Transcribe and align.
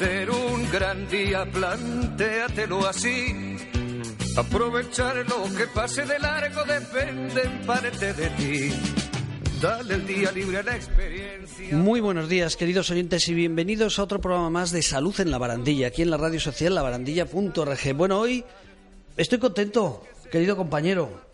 ser 0.00 0.30
un 0.30 0.70
gran 0.72 1.06
día, 1.08 1.44
plantéatelo 1.44 2.86
así. 2.86 3.56
Aprovechar 4.34 5.14
lo 5.28 5.44
que 5.54 5.66
pase 5.74 6.06
de 6.06 6.18
largo 6.18 6.64
depende 6.64 7.42
en 7.42 7.66
parte 7.66 8.14
de 8.14 8.30
ti. 8.30 8.72
Dale 9.60 9.96
el 9.96 10.06
día 10.06 10.32
libre 10.32 10.56
a 10.56 10.62
la 10.62 10.74
experiencia. 10.74 11.76
Muy 11.76 12.00
buenos 12.00 12.30
días, 12.30 12.56
queridos 12.56 12.90
oyentes, 12.90 13.28
y 13.28 13.34
bienvenidos 13.34 13.98
a 13.98 14.04
otro 14.04 14.22
programa 14.22 14.48
más 14.48 14.70
de 14.70 14.80
Salud 14.80 15.20
en 15.20 15.30
la 15.30 15.36
Barandilla, 15.36 15.88
aquí 15.88 16.00
en 16.00 16.10
la 16.10 16.16
radio 16.16 16.40
social 16.40 16.74
labarandilla.org. 16.74 17.94
Bueno, 17.94 18.20
hoy 18.20 18.42
estoy 19.18 19.38
contento, 19.38 20.02
querido 20.32 20.56
compañero. 20.56 21.29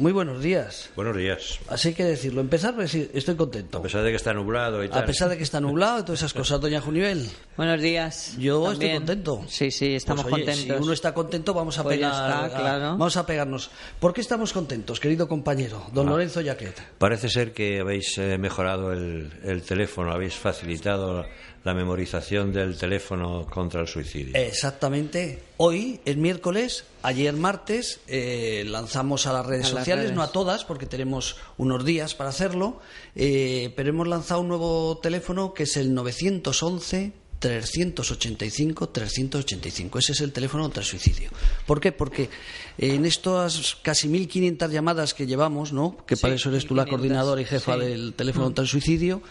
Muy 0.00 0.12
buenos 0.12 0.42
días. 0.42 0.88
Buenos 0.96 1.14
días. 1.14 1.58
Así 1.68 1.88
hay 1.88 1.94
que 1.94 2.04
decirlo. 2.04 2.40
Empezar, 2.40 2.74
pues 2.74 2.90
sí, 2.90 3.10
estoy 3.12 3.34
contento. 3.36 3.76
A 3.76 3.82
pesar 3.82 4.02
de 4.02 4.08
que 4.08 4.16
está 4.16 4.32
nublado 4.32 4.82
y 4.82 4.88
tal. 4.88 5.02
A 5.02 5.06
pesar 5.06 5.28
de 5.28 5.36
que 5.36 5.42
está 5.42 5.60
nublado 5.60 5.98
y 6.00 6.02
todas 6.04 6.20
esas 6.20 6.32
cosas, 6.32 6.58
doña 6.58 6.80
Junivel. 6.80 7.28
Buenos 7.58 7.82
días. 7.82 8.34
Yo 8.38 8.62
También. 8.64 8.92
estoy 8.92 8.98
contento. 8.98 9.44
Sí, 9.46 9.70
sí, 9.70 9.94
estamos 9.94 10.22
Pues, 10.24 10.34
oye, 10.34 10.44
contentos. 10.46 10.76
Si 10.78 10.82
uno 10.84 10.92
está 10.94 11.12
contento, 11.12 11.52
vamos 11.52 11.78
a 11.78 11.82
Pues 11.82 11.96
pegar. 11.98 12.12
está, 12.46 12.58
claro. 12.58 12.84
Vamos 12.92 13.16
a 13.18 13.26
pegarnos. 13.26 13.70
¿Por 14.00 14.14
qué 14.14 14.22
estamos 14.22 14.54
contentos, 14.54 14.98
querido 15.00 15.28
compañero? 15.28 15.84
Don 15.92 16.08
Ah. 16.08 16.12
Lorenzo 16.12 16.40
Yaquet. 16.40 16.80
Parece 16.96 17.28
ser 17.28 17.52
que 17.52 17.80
habéis 17.80 18.16
eh, 18.16 18.38
mejorado 18.38 18.94
el, 18.94 19.30
el 19.44 19.60
teléfono, 19.62 20.12
habéis 20.12 20.34
facilitado 20.34 21.26
la 21.62 21.74
memorización 21.74 22.52
del 22.54 22.78
teléfono 22.78 23.44
contra 23.44 23.82
el 23.82 23.86
suicidio. 23.86 24.34
Exactamente. 24.34 25.42
Hoy 25.58 26.00
es 26.06 26.16
miércoles, 26.16 26.84
ayer 27.02 27.34
martes 27.34 28.00
eh, 28.08 28.64
lanzamos 28.66 29.26
a 29.26 29.34
las 29.34 29.44
redes 29.44 29.66
A 29.66 29.74
las 29.74 29.84
no 29.96 30.22
a 30.22 30.32
todas 30.32 30.64
porque 30.64 30.86
tenemos 30.86 31.36
unos 31.56 31.84
días 31.84 32.14
para 32.14 32.30
hacerlo, 32.30 32.80
eh, 33.14 33.72
pero 33.76 33.90
hemos 33.90 34.08
lanzado 34.08 34.40
un 34.40 34.48
nuevo 34.48 34.98
teléfono 34.98 35.54
que 35.54 35.64
es 35.64 35.76
el 35.76 35.94
911 35.94 37.12
385 37.40 38.88
385. 38.90 39.98
Ese 39.98 40.12
es 40.12 40.20
el 40.20 40.32
teléfono 40.32 40.64
contra 40.64 40.82
el 40.82 40.86
suicidio. 40.86 41.30
¿Por 41.66 41.80
qué? 41.80 41.90
Porque 41.90 42.28
en 42.76 43.06
estas 43.06 43.76
casi 43.82 44.08
1500 44.08 44.70
llamadas 44.70 45.14
que 45.14 45.26
llevamos, 45.26 45.72
¿no? 45.72 45.96
Que 46.06 46.16
Sí, 46.16 46.22
para 46.22 46.34
eso 46.34 46.50
eres 46.50 46.66
tú 46.66 46.74
la 46.74 46.84
1500, 46.84 46.90
coordinadora 46.90 47.40
y 47.40 47.44
jefa 47.46 47.74
sí. 47.74 47.80
del 47.80 48.14
teléfono 48.14 48.44
contra 48.44 48.62
el 48.62 48.68
suicidio, 48.68 49.22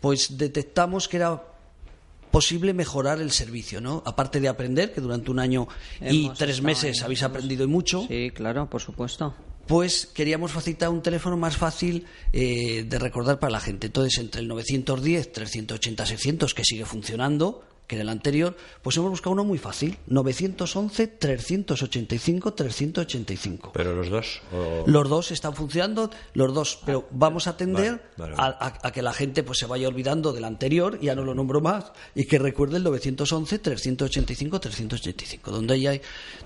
pues 0.00 0.38
detectamos 0.38 1.08
que 1.08 1.16
era 1.16 1.42
posible 2.30 2.74
mejorar 2.74 3.20
el 3.20 3.30
servicio, 3.32 3.80
¿no? 3.80 4.02
Aparte 4.04 4.40
de 4.40 4.48
aprender, 4.48 4.92
que 4.92 5.00
durante 5.00 5.30
un 5.30 5.38
año 5.38 5.66
y 6.00 6.26
Hemos 6.26 6.38
tres 6.38 6.62
meses 6.62 7.02
habéis 7.02 7.22
aprendido 7.22 7.64
y 7.64 7.66
mucho, 7.66 8.06
Sí, 8.06 8.30
claro, 8.30 8.68
por 8.68 8.80
supuesto. 8.80 9.34
Pues 9.66 10.06
queríamos 10.06 10.52
facilitar 10.52 10.88
un 10.88 11.02
teléfono 11.02 11.36
más 11.36 11.56
fácil 11.56 12.06
eh, 12.32 12.84
de 12.88 12.98
recordar 12.98 13.38
para 13.38 13.50
la 13.52 13.60
gente. 13.60 13.86
Entonces, 13.88 14.18
entre 14.18 14.40
el 14.40 14.48
910, 14.48 15.32
380, 15.32 16.06
600, 16.06 16.54
que 16.54 16.64
sigue 16.64 16.84
funcionando, 16.84 17.62
que 17.86 17.94
en 17.94 18.02
el 18.02 18.08
anterior, 18.08 18.56
pues 18.82 18.96
hemos 18.96 19.10
buscado 19.10 19.30
uno 19.32 19.44
muy 19.44 19.58
fácil, 19.58 19.96
911, 20.08 21.06
385, 21.06 22.52
385. 22.54 23.70
Pero 23.72 23.94
los 23.94 24.08
dos. 24.08 24.40
o- 24.52 24.84
Los 24.86 25.08
dos 25.08 25.30
están 25.30 25.54
funcionando, 25.54 26.10
los 26.34 26.52
dos, 26.52 26.80
pero 26.84 27.06
vamos 27.12 27.46
a 27.46 27.50
atender 27.50 28.00
vale, 28.16 28.34
vale. 28.34 28.34
A, 28.38 28.46
a- 28.66 28.88
a 28.88 28.92
que 28.92 29.02
la 29.02 29.12
gente 29.12 29.42
pues 29.44 29.58
se 29.58 29.66
vaya 29.66 29.86
olvidando 29.88 30.32
del 30.32 30.44
anterior, 30.44 30.98
ya 31.00 31.14
no 31.14 31.22
lo 31.24 31.34
nombro 31.34 31.60
más, 31.60 31.92
y 32.16 32.24
que 32.24 32.38
recuerde 32.40 32.78
el 32.78 32.82
911 32.82 33.58
385 33.60 34.60
385, 34.60 35.50
donde 35.52 35.74
ahí 35.74 35.86
hay 35.86 36.00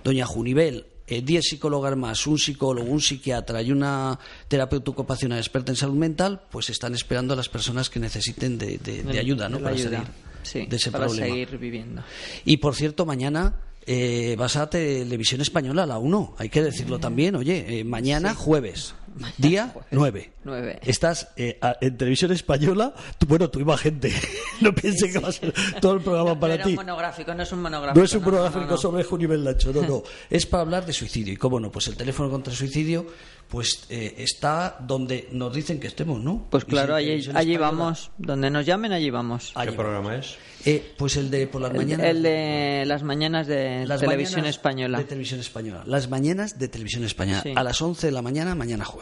doña 0.04 0.26
Junivel, 0.26 0.86
eh, 1.10 1.21
10 1.22 1.44
psicólogas 1.44 1.97
más, 1.97 2.26
un 2.26 2.38
psicólogo, 2.38 2.88
un 2.91 3.00
psiquiatra 3.03 3.60
y 3.60 3.72
una 3.72 4.19
terapeuta 4.48 4.91
ocupacional 4.93 5.38
experta 5.38 5.72
en 5.72 5.76
salud 5.76 5.97
mental, 5.97 6.41
pues 6.50 6.71
están 6.71 6.94
esperando 6.94 7.34
a 7.34 7.37
las 7.37 7.48
personas 7.50 7.91
que 7.91 8.00
necesiten 8.00 8.56
de, 8.56 8.78
de- 8.78 9.03
de 9.03 9.19
ayuda, 9.19 9.48
¿no? 9.48 9.59
De 9.59 9.62
para 9.65 9.75
ayuda. 9.75 9.91
salir 9.98 10.09
Sí, 10.43 10.65
de 10.66 10.76
ese 10.76 10.91
para 10.91 11.04
problema. 11.06 11.26
seguir 11.34 11.59
viviendo. 11.59 12.03
Y 12.47 12.56
por 12.56 12.75
cierto, 12.75 13.04
mañana 13.04 13.56
eh, 13.87 14.37
vas 14.38 14.56
a 14.56 14.71
Televisión 14.71 15.41
Española, 15.43 15.84
la 15.84 15.98
1, 15.98 16.37
hay 16.38 16.48
que 16.48 16.62
decirlo 16.62 16.98
también. 16.98 17.34
Oye, 17.37 17.81
eh, 17.81 17.84
mañana 17.84 18.34
jueves, 18.34 18.94
día 19.38 19.72
9. 19.91 20.32
Nueve. 20.44 20.81
Estás 20.84 21.28
eh, 21.37 21.59
a- 21.60 21.76
en 21.81 21.97
Televisión 21.97 22.32
Española, 22.32 22.94
tú- 23.19 23.26
bueno, 23.26 23.50
tú 23.50 23.60
iba 23.60 23.76
gente, 23.76 24.12
no 24.60 24.75
piense 24.75 25.10
que 25.12 25.19
va 25.19 25.28
a 25.28 25.32
ser 25.32 25.53
todo 25.81 25.94
el 25.94 26.00
programa 26.00 26.38
para 26.38 26.62
ti. 26.62 26.71
un 26.71 26.76
monográfico, 26.76 27.34
no 27.34 27.43
es 27.43 27.53
un 27.53 27.62
monográfico. 27.62 27.98
No 27.98 28.04
es 28.04 28.12
un 28.15 28.21
no, 28.22 28.26
monográfico 28.31 28.65
no, 28.65 28.71
no. 28.71 28.76
sobre 28.76 29.04
Junivel 29.04 29.44
Nacho, 29.44 29.72
no, 29.72 29.82
no. 29.82 30.03
Es 30.31 30.47
para 30.47 30.62
hablar 30.62 30.87
de 30.87 30.93
suicidio. 30.93 31.32
Y 31.32 31.37
cómo 31.37 31.60
no, 31.60 31.71
pues 31.71 31.88
el 31.88 31.97
teléfono 31.97 32.31
contra 32.31 32.53
el 32.53 32.59
suicidio 32.59 33.06
pues 33.48 33.87
eh, 33.91 34.15
está 34.19 34.76
donde 34.78 35.28
nos 35.32 35.53
dicen 35.53 35.81
que 35.81 35.88
estemos, 35.88 36.21
¿no? 36.22 36.47
Pues 36.50 36.65
claro, 36.65 36.94
allí, 36.94 37.10
allí 37.10 37.21
Española- 37.31 37.59
vamos. 37.59 38.10
Donde 38.16 38.48
nos 38.48 38.65
llamen, 38.65 38.92
allí 38.92 39.10
vamos. 39.10 39.50
allí 39.56 39.72
¿Qué 39.72 39.77
vamos. 39.77 39.91
programa 39.92 40.16
es? 40.16 40.37
Eh, 40.65 40.94
pues 40.97 41.16
el 41.16 41.31
de 41.32 41.48
por 41.48 41.60
las 41.60 41.72
El, 41.72 41.77
mañanas. 41.78 42.06
el 42.06 42.22
de 42.22 42.84
las 42.87 43.03
mañanas 43.03 43.47
de 43.48 43.87
Las 43.87 44.00
Televisión 44.00 44.41
mañanas 44.42 44.54
Española. 44.56 44.98
De 44.98 45.04
Televisión 45.04 45.41
Española. 45.41 45.82
Las 45.84 46.09
mañanas 46.09 46.59
de 46.60 46.69
Televisión 46.69 47.03
Española. 47.03 47.41
Sí. 47.42 47.53
A 47.56 47.62
las 47.65 47.82
11 47.82 48.06
de 48.06 48.12
la 48.12 48.22
mañana, 48.22 48.54
mañana 48.54 48.84
jueves. 48.84 48.99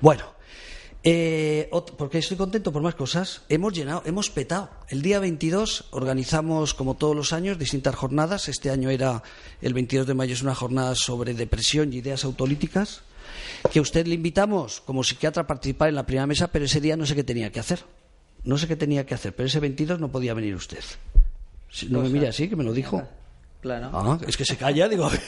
Bueno, 0.00 0.24
eh, 1.04 1.68
porque 1.98 2.18
estoy 2.18 2.36
contento 2.36 2.72
por 2.72 2.82
más 2.82 2.94
cosas. 2.94 3.42
Hemos 3.48 3.72
llenado, 3.72 4.02
hemos 4.06 4.30
petado. 4.30 4.70
El 4.88 5.02
día 5.02 5.18
22 5.18 5.86
organizamos, 5.90 6.74
como 6.74 6.94
todos 6.94 7.16
los 7.16 7.32
años, 7.32 7.58
distintas 7.58 7.94
jornadas. 7.94 8.48
Este 8.48 8.70
año 8.70 8.90
era 8.90 9.22
el 9.60 9.74
22 9.74 10.06
de 10.06 10.14
mayo, 10.14 10.34
es 10.34 10.42
una 10.42 10.54
jornada 10.54 10.94
sobre 10.94 11.34
depresión 11.34 11.92
y 11.92 11.96
ideas 11.96 12.24
autolíticas. 12.24 13.02
Que 13.72 13.78
a 13.78 13.82
usted 13.82 14.06
le 14.06 14.14
invitamos 14.14 14.80
como 14.80 15.02
psiquiatra 15.02 15.42
a 15.42 15.46
participar 15.46 15.88
en 15.88 15.96
la 15.96 16.06
primera 16.06 16.26
mesa, 16.26 16.48
pero 16.48 16.66
ese 16.66 16.80
día 16.80 16.96
no 16.96 17.06
sé 17.06 17.14
qué 17.14 17.24
tenía 17.24 17.50
que 17.50 17.60
hacer. 17.60 17.84
No 18.44 18.58
sé 18.58 18.66
qué 18.68 18.76
tenía 18.76 19.06
que 19.06 19.14
hacer, 19.14 19.34
pero 19.34 19.46
ese 19.46 19.60
22 19.60 20.00
no 20.00 20.10
podía 20.10 20.34
venir 20.34 20.54
usted. 20.54 20.82
No 21.88 22.02
me 22.02 22.08
mire 22.08 22.28
así, 22.28 22.48
que 22.48 22.56
me 22.56 22.64
lo 22.64 22.72
dijo. 22.72 23.02
Claro. 23.62 23.90
Ah, 23.92 24.18
es 24.26 24.36
que 24.36 24.44
se 24.44 24.56
calla, 24.56 24.88
digo, 24.88 25.04
a 25.04 25.10
ver, 25.10 25.22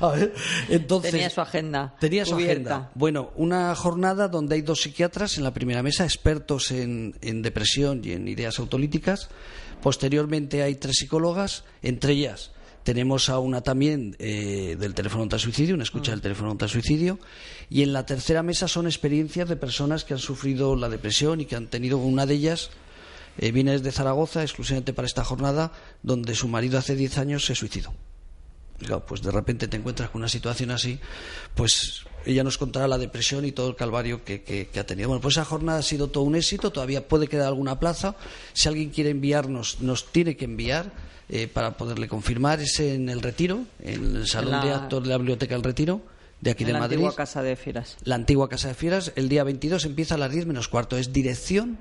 a 0.00 0.08
ver, 0.08 0.34
entonces... 0.68 1.12
Tenía 1.12 1.30
su 1.30 1.40
agenda 1.40 1.94
Tenía 2.00 2.24
su 2.24 2.32
cubierta. 2.32 2.74
agenda. 2.74 2.90
Bueno, 2.96 3.30
una 3.36 3.72
jornada 3.76 4.26
donde 4.26 4.56
hay 4.56 4.62
dos 4.62 4.82
psiquiatras 4.82 5.38
en 5.38 5.44
la 5.44 5.54
primera 5.54 5.80
mesa, 5.80 6.02
expertos 6.04 6.72
en, 6.72 7.14
en 7.20 7.40
depresión 7.40 8.00
y 8.04 8.12
en 8.12 8.26
ideas 8.26 8.58
autolíticas. 8.58 9.28
Posteriormente 9.80 10.62
hay 10.64 10.74
tres 10.74 10.96
psicólogas, 10.96 11.62
entre 11.82 12.14
ellas 12.14 12.50
tenemos 12.82 13.28
a 13.28 13.38
una 13.38 13.60
también 13.60 14.16
eh, 14.18 14.76
del 14.78 14.94
teléfono 14.94 15.28
el 15.30 15.38
suicidio, 15.38 15.74
una 15.74 15.84
escucha 15.84 16.10
del 16.10 16.20
teléfono 16.20 16.56
el 16.58 16.68
suicidio. 16.68 17.18
Y 17.70 17.82
en 17.82 17.92
la 17.92 18.04
tercera 18.06 18.42
mesa 18.42 18.66
son 18.68 18.86
experiencias 18.86 19.48
de 19.48 19.56
personas 19.56 20.04
que 20.04 20.14
han 20.14 20.18
sufrido 20.18 20.74
la 20.74 20.88
depresión 20.88 21.40
y 21.40 21.44
que 21.44 21.56
han 21.56 21.68
tenido 21.68 21.98
una 21.98 22.26
de 22.26 22.34
ellas 22.34 22.70
eh, 23.38 23.52
viene 23.52 23.72
desde 23.72 23.92
Zaragoza 23.92 24.42
exclusivamente 24.42 24.92
para 24.92 25.06
esta 25.06 25.24
jornada, 25.24 25.72
donde 26.02 26.34
su 26.34 26.48
marido 26.48 26.78
hace 26.78 26.94
10 26.96 27.18
años 27.18 27.44
se 27.44 27.54
suicidó. 27.54 27.92
Claro, 28.78 29.06
pues 29.06 29.22
de 29.22 29.30
repente 29.30 29.68
te 29.68 29.76
encuentras 29.76 30.10
con 30.10 30.22
una 30.22 30.28
situación 30.28 30.72
así, 30.72 30.98
pues 31.54 32.02
ella 32.26 32.42
nos 32.42 32.58
contará 32.58 32.88
la 32.88 32.98
depresión 32.98 33.44
y 33.44 33.52
todo 33.52 33.68
el 33.68 33.76
calvario 33.76 34.24
que, 34.24 34.42
que- 34.42 34.68
que 34.68 34.80
ha 34.80 34.86
tenido. 34.86 35.08
Bueno, 35.08 35.20
pues 35.20 35.34
esa 35.36 35.44
jornada 35.44 35.78
ha 35.78 35.82
sido 35.82 36.08
todo 36.08 36.24
un 36.24 36.34
éxito, 36.34 36.72
todavía 36.72 37.06
puede 37.06 37.28
quedar 37.28 37.46
alguna 37.46 37.78
plaza. 37.78 38.16
Si 38.54 38.68
alguien 38.68 38.90
quiere 38.90 39.10
enviarnos, 39.10 39.80
nos 39.80 40.06
tiene 40.10 40.36
que 40.36 40.46
enviar 40.46 40.90
eh, 41.28 41.46
para 41.46 41.76
poderle 41.76 42.08
confirmar. 42.08 42.60
Es 42.60 42.80
en 42.80 43.08
el 43.08 43.22
Retiro, 43.22 43.60
en 43.80 44.16
el 44.16 44.26
Salón 44.26 44.50
la- 44.52 44.64
de 44.64 44.72
Actos 44.72 45.02
de 45.04 45.08
la 45.10 45.16
Biblioteca 45.18 45.54
del 45.54 45.62
Retiro, 45.62 46.02
de 46.40 46.50
aquí 46.50 46.64
En 46.64 46.68
de 46.68 46.72
la 46.72 46.78
Madrid. 46.80 46.96
antigua 46.96 47.14
Casa 47.14 47.40
de 47.42 47.54
Fieras. 47.54 47.96
La 48.02 48.16
antigua 48.16 48.48
Casa 48.48 48.66
de 48.68 48.74
Fieras, 48.74 49.12
el 49.14 49.28
día 49.28 49.44
22 49.44 49.84
empieza 49.84 50.16
a 50.16 50.18
las 50.18 50.32
10 50.32 50.46
menos 50.46 50.66
cuarto. 50.66 50.96
Es 50.96 51.12
dirección 51.12 51.78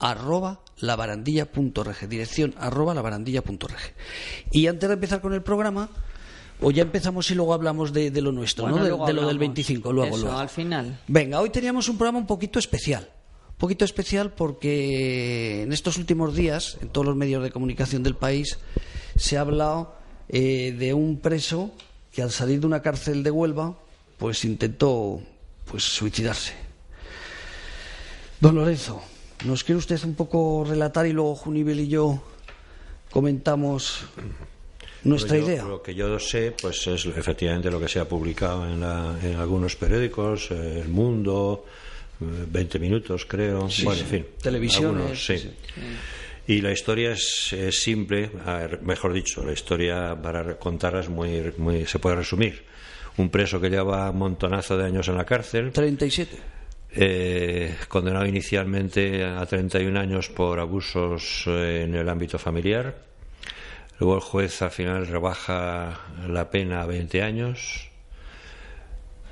arroba 0.00 0.60
labarandilla.reg. 0.78 2.08
Dirección 2.08 2.54
arroba 2.58 2.94
labarandilla.reg. 2.94 3.94
Y 4.50 4.66
antes 4.66 4.88
de 4.88 4.94
empezar 4.94 5.20
con 5.20 5.34
el 5.34 5.42
programa, 5.42 5.88
o 6.60 6.70
ya 6.70 6.82
empezamos 6.82 7.30
y 7.30 7.34
luego 7.34 7.54
hablamos 7.54 7.92
de, 7.92 8.10
de 8.10 8.20
lo 8.20 8.32
nuestro, 8.32 8.64
Bueno, 8.64 8.78
¿no? 8.78 8.84
De, 8.84 8.90
lo 8.90 9.06
del 9.06 9.18
hablamos. 9.18 9.38
25, 9.38 9.92
luego, 9.92 10.16
Eso, 10.16 10.24
luego. 10.26 10.38
al 10.38 10.48
final. 10.48 11.00
Venga, 11.06 11.40
hoy 11.40 11.50
teníamos 11.50 11.88
un 11.88 11.96
programa 11.96 12.18
un 12.18 12.26
poquito 12.26 12.58
especial. 12.58 13.08
Un 13.50 13.56
poquito 13.56 13.84
especial 13.84 14.32
porque 14.32 15.62
en 15.62 15.72
estos 15.72 15.98
últimos 15.98 16.34
días, 16.34 16.78
en 16.80 16.88
todos 16.88 17.06
los 17.06 17.16
medios 17.16 17.42
de 17.42 17.50
comunicación 17.50 18.02
del 18.02 18.16
país, 18.16 18.58
se 19.16 19.36
ha 19.36 19.42
hablado 19.42 19.94
eh, 20.28 20.74
de 20.78 20.94
un 20.94 21.18
preso 21.18 21.70
que 22.12 22.22
al 22.22 22.30
salir 22.30 22.60
de 22.60 22.66
una 22.66 22.80
cárcel 22.82 23.22
de 23.22 23.30
Huelva, 23.30 23.76
pues 24.18 24.44
intentó 24.44 25.20
pues 25.66 25.84
suicidarse. 25.84 26.54
Don 28.40 28.54
Lorenzo, 28.54 29.02
¿nos 29.44 29.64
quiere 29.64 29.78
usted 29.78 30.02
un 30.04 30.14
poco 30.14 30.64
relatar 30.68 31.06
y 31.06 31.12
luego 31.12 31.34
Junivel 31.34 31.80
y 31.80 31.88
yo 31.88 32.22
comentamos 33.10 34.04
nuestra 35.04 35.36
Yo- 35.38 35.44
idea? 35.46 35.64
Lo 35.64 35.82
que 35.82 35.94
yo 35.94 36.18
sé, 36.18 36.52
pues 36.60 36.86
es 36.86 37.06
efectivamente 37.06 37.70
lo 37.70 37.80
que 37.80 37.88
se 37.88 38.00
ha 38.00 38.08
publicado 38.08 38.66
en, 38.66 38.80
la- 38.80 39.16
en 39.22 39.36
algunos 39.36 39.76
periódicos, 39.76 40.50
eh, 40.50 40.80
El 40.82 40.88
Mundo, 40.88 41.64
eh, 42.20 42.24
20 42.50 42.78
minutos 42.78 43.24
creo, 43.26 43.68
Sí, 43.70 43.84
bueno, 43.84 43.98
sí. 43.98 44.04
en 44.04 44.10
fin. 44.10 44.26
Televisiones, 44.42 44.96
algunos, 45.00 45.24
sí. 45.26 45.50
Y 46.46 46.60
la 46.62 46.72
historia 46.72 47.12
es, 47.12 47.52
es 47.52 47.80
simple, 47.80 48.30
mejor 48.82 49.12
dicho, 49.12 49.44
la 49.44 49.52
historia 49.52 50.16
para 50.20 50.56
contarla 50.58 51.00
es 51.00 51.08
muy, 51.08 51.52
muy, 51.58 51.86
se 51.86 51.98
puede 51.98 52.16
resumir. 52.16 52.64
Un 53.18 53.28
preso 53.30 53.60
que 53.60 53.68
lleva 53.70 54.10
un 54.10 54.18
montonazo 54.18 54.76
de 54.76 54.84
años 54.86 55.06
en 55.08 55.16
la 55.16 55.24
cárcel, 55.24 55.70
37. 55.72 56.36
Eh, 56.92 57.76
condenado 57.88 58.26
inicialmente 58.26 59.24
a 59.24 59.44
31 59.46 59.98
años 59.98 60.28
por 60.28 60.58
abusos 60.58 61.44
eh, 61.46 61.82
en 61.84 61.94
el 61.94 62.08
ámbito 62.08 62.38
familiar. 62.38 62.96
Luego 63.98 64.16
el 64.16 64.20
juez 64.22 64.62
al 64.62 64.70
final 64.70 65.06
rebaja 65.06 66.00
la 66.26 66.50
pena 66.50 66.82
a 66.82 66.86
20 66.86 67.22
años. 67.22 67.90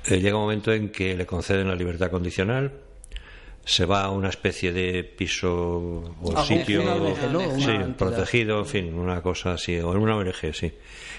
Eh, 0.05 0.19
llega 0.19 0.37
un 0.37 0.43
momento 0.43 0.71
en 0.71 0.89
que 0.89 1.17
le 1.17 1.25
conceden 1.25 1.67
la 1.67 1.75
libertad 1.75 2.11
condicional. 2.11 2.71
Se 3.65 3.85
va 3.85 4.03
a 4.03 4.09
una 4.09 4.29
especie 4.29 4.71
de 4.71 5.03
piso 5.03 6.15
o 6.21 6.33
Ah, 6.35 6.43
sitio 6.45 6.83
protegido, 7.97 8.59
en 8.59 8.65
fin, 8.65 8.93
una 8.93 9.21
cosa 9.21 9.53
así, 9.53 9.77
o 9.79 9.91
en 9.91 9.99
una 9.99 10.15
ONG, 10.15 10.53
sí. 10.53 10.71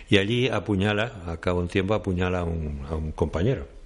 Y 0.09 0.17
allí 0.17 0.49
apuñala, 0.49 1.23
a 1.27 1.37
cabo 1.37 1.61
un 1.61 1.69
tiempo, 1.69 1.95
apuñala 1.95 2.41
a 2.41 2.45
un, 2.45 2.85
a 2.89 2.95
un 2.97 3.13
compañero. 3.13 3.80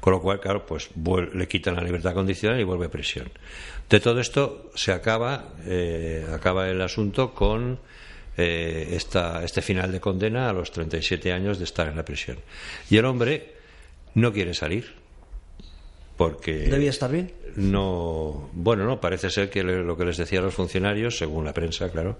Con 0.00 0.14
lo 0.14 0.20
cual, 0.20 0.40
claro, 0.40 0.64
pues 0.64 0.90
le 1.34 1.48
quitan 1.48 1.76
la 1.76 1.82
libertad 1.82 2.14
condicional 2.14 2.58
y 2.58 2.64
vuelve 2.64 2.86
a 2.86 2.90
prisión. 2.90 3.30
De 3.88 4.00
todo 4.00 4.20
esto 4.20 4.70
se 4.74 4.92
acaba, 4.92 5.52
eh, 5.66 6.26
acaba 6.32 6.68
el 6.68 6.80
asunto 6.80 7.34
con 7.34 7.78
eh, 8.36 8.88
esta, 8.92 9.44
este 9.44 9.60
final 9.60 9.92
de 9.92 10.00
condena 10.00 10.48
a 10.48 10.52
los 10.52 10.70
37 10.70 11.32
años 11.32 11.58
de 11.58 11.64
estar 11.64 11.88
en 11.88 11.96
la 11.96 12.04
prisión. 12.04 12.38
Y 12.88 12.96
el 12.96 13.04
hombre 13.04 13.54
no 14.14 14.32
quiere 14.32 14.54
salir 14.54 14.94
porque 16.16 16.52
¿Debía 16.52 16.90
estar 16.90 17.10
bien? 17.10 17.32
no 17.56 18.50
bueno 18.52 18.84
no 18.84 19.00
parece 19.00 19.30
ser 19.30 19.48
que 19.48 19.62
lo 19.62 19.96
que 19.96 20.04
les 20.04 20.18
decía 20.18 20.40
a 20.40 20.42
los 20.42 20.54
funcionarios 20.54 21.16
según 21.16 21.44
la 21.44 21.54
prensa 21.54 21.90
claro 21.90 22.18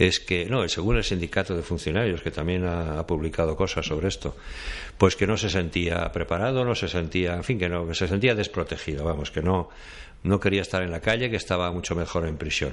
es 0.00 0.18
que 0.18 0.46
no 0.46 0.66
según 0.66 0.96
el 0.96 1.04
sindicato 1.04 1.54
de 1.54 1.62
funcionarios 1.62 2.22
que 2.22 2.30
también 2.30 2.64
ha, 2.64 3.06
publicado 3.06 3.54
cosas 3.54 3.84
sobre 3.84 4.08
esto 4.08 4.34
pues 4.96 5.14
que 5.14 5.26
no 5.26 5.36
se 5.36 5.50
sentía 5.50 6.10
preparado 6.10 6.64
no 6.64 6.74
se 6.74 6.88
sentía 6.88 7.34
en 7.34 7.44
fin 7.44 7.58
que 7.58 7.68
no 7.68 7.86
que 7.86 7.94
se 7.94 8.08
sentía 8.08 8.34
desprotegido 8.34 9.04
vamos 9.04 9.30
que 9.30 9.42
no 9.42 9.68
no 10.22 10.40
quería 10.40 10.62
estar 10.62 10.82
en 10.82 10.90
la 10.90 11.00
calle 11.00 11.28
que 11.28 11.36
estaba 11.36 11.70
mucho 11.70 11.94
mejor 11.94 12.26
en 12.26 12.38
prisión 12.38 12.72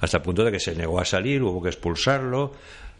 hasta 0.00 0.18
el 0.18 0.22
punto 0.22 0.44
de 0.44 0.52
que 0.52 0.60
se 0.60 0.74
negó 0.74 1.00
a 1.00 1.06
salir 1.06 1.42
hubo 1.42 1.62
que 1.62 1.70
expulsarlo 1.70 2.52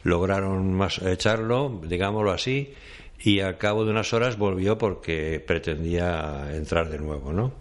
lograron 0.02 0.72
más, 0.72 0.98
echarlo 1.02 1.80
digámoslo 1.84 2.32
así 2.32 2.72
y 3.20 3.40
al 3.40 3.58
cabo 3.58 3.84
de 3.84 3.90
unas 3.90 4.14
horas 4.14 4.38
volvió 4.38 4.78
porque 4.78 5.42
pretendía 5.44 6.48
entrar 6.54 6.88
de 6.88 6.98
nuevo, 6.98 7.32
¿no? 7.32 7.52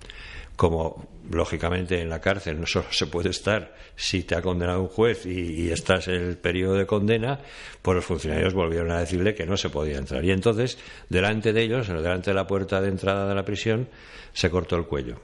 Como 0.58 1.08
lógicamente 1.32 2.02
en 2.02 2.10
la 2.10 2.20
cárcel 2.20 2.60
no 2.60 2.66
solo 2.66 2.88
se 2.92 3.08
puede 3.08 3.30
estar 3.30 3.76
si 3.96 4.24
te 4.24 4.36
ha 4.36 4.42
condenado 4.42 4.82
un 4.82 4.88
juez 4.90 5.26
y, 5.26 5.62
y 5.62 5.72
estás 5.72 6.10
en 6.10 6.16
el 6.16 6.38
periodo 6.38 6.74
de 6.74 6.86
condena, 6.86 7.40
pues 7.82 7.96
los 7.96 8.06
funcionarios 8.06 8.54
volvieron 8.54 8.92
a 8.92 9.00
decirle 9.00 9.34
que 9.34 9.46
no 9.46 9.56
se 9.56 9.70
podía 9.70 9.98
entrar. 9.98 10.26
Y 10.26 10.32
entonces, 10.32 10.78
delante 11.08 11.54
de 11.54 11.62
ellos, 11.62 11.88
delante 11.88 12.32
de 12.32 12.36
la 12.36 12.46
puerta 12.48 12.82
de 12.82 12.90
entrada 12.90 13.30
de 13.30 13.36
la 13.36 13.46
prisión, 13.46 13.88
se 14.34 14.50
cortó 14.50 14.76
el 14.76 14.86
cuello. 14.86 15.20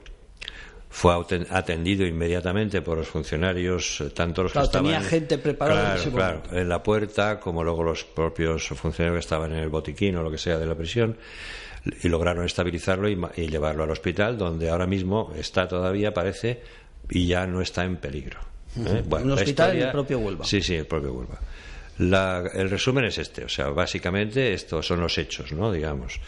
Fue 0.88 1.12
atendido 1.50 2.06
inmediatamente 2.06 2.80
por 2.80 2.98
los 2.98 3.08
funcionarios, 3.08 4.00
eh, 4.00 4.10
tanto 4.10 4.44
los 4.44 4.52
Claro, 4.52 4.68
que 4.68 4.76
estaban 4.76 4.92
tenía 4.92 5.08
gente 5.08 5.38
preparada 5.38 5.96
Claro, 5.96 6.12
claro, 6.12 6.42
en 6.52 6.68
la 6.68 6.84
puerta, 6.84 7.40
como 7.40 7.64
luego 7.64 7.82
los 7.82 8.04
propios 8.04 8.68
funcionarios 8.68 9.16
que 9.16 9.24
estaban 9.26 9.52
en 9.52 9.58
el 9.58 9.70
botiquín 9.70 10.14
o 10.14 10.22
lo 10.22 10.30
que 10.30 10.38
sea 10.38 10.56
de 10.56 10.66
la 10.66 10.76
prisión, 10.76 11.16
y 12.02 12.08
lograron 12.08 12.44
estabilizarlo 12.46 13.08
y, 13.08 13.18
y 13.36 13.48
llevarlo 13.48 13.84
al 13.84 13.90
hospital, 13.90 14.38
donde 14.38 14.70
ahora 14.70 14.86
mismo 14.86 15.32
está 15.36 15.68
todavía, 15.68 16.14
parece, 16.14 16.62
y 17.10 17.26
ya 17.26 17.46
no 17.46 17.60
está 17.60 17.84
en 17.84 17.96
peligro. 17.96 18.38
¿eh? 18.78 19.02
Bueno, 19.06 19.26
Un 19.26 19.32
hospital 19.32 19.70
en 19.70 19.76
historia- 19.76 19.86
el 19.86 19.92
propio 19.92 20.18
Huelva. 20.18 20.44
Sí, 20.44 20.62
sí, 20.62 20.74
el 20.74 20.86
propio 20.86 21.12
Huelva. 21.12 21.38
La- 21.98 22.50
el 22.54 22.70
resumen 22.70 23.04
es 23.04 23.18
este, 23.18 23.44
o 23.44 23.48
sea, 23.48 23.68
básicamente 23.68 24.52
estos 24.54 24.86
son 24.86 25.00
los 25.00 25.16
hechos, 25.18 25.52
¿no? 25.52 25.70
Digamos. 25.70 26.20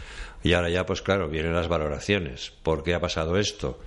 Y 0.44 0.52
ahora 0.52 0.68
ya, 0.68 0.86
pues 0.86 1.02
claro, 1.02 1.28
vienen 1.28 1.54
las 1.54 1.66
valoraciones. 1.68 2.52
¿Por 2.62 2.84
qué 2.84 2.94
ha 2.94 3.00
pasado 3.00 3.36
esto? 3.36 3.80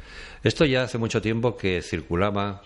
Esto 0.44 0.66
ya 0.66 0.84
hace 0.84 0.98
mucho 0.98 1.22
tiempo 1.22 1.56
que 1.56 1.82
circulaba. 1.82 2.64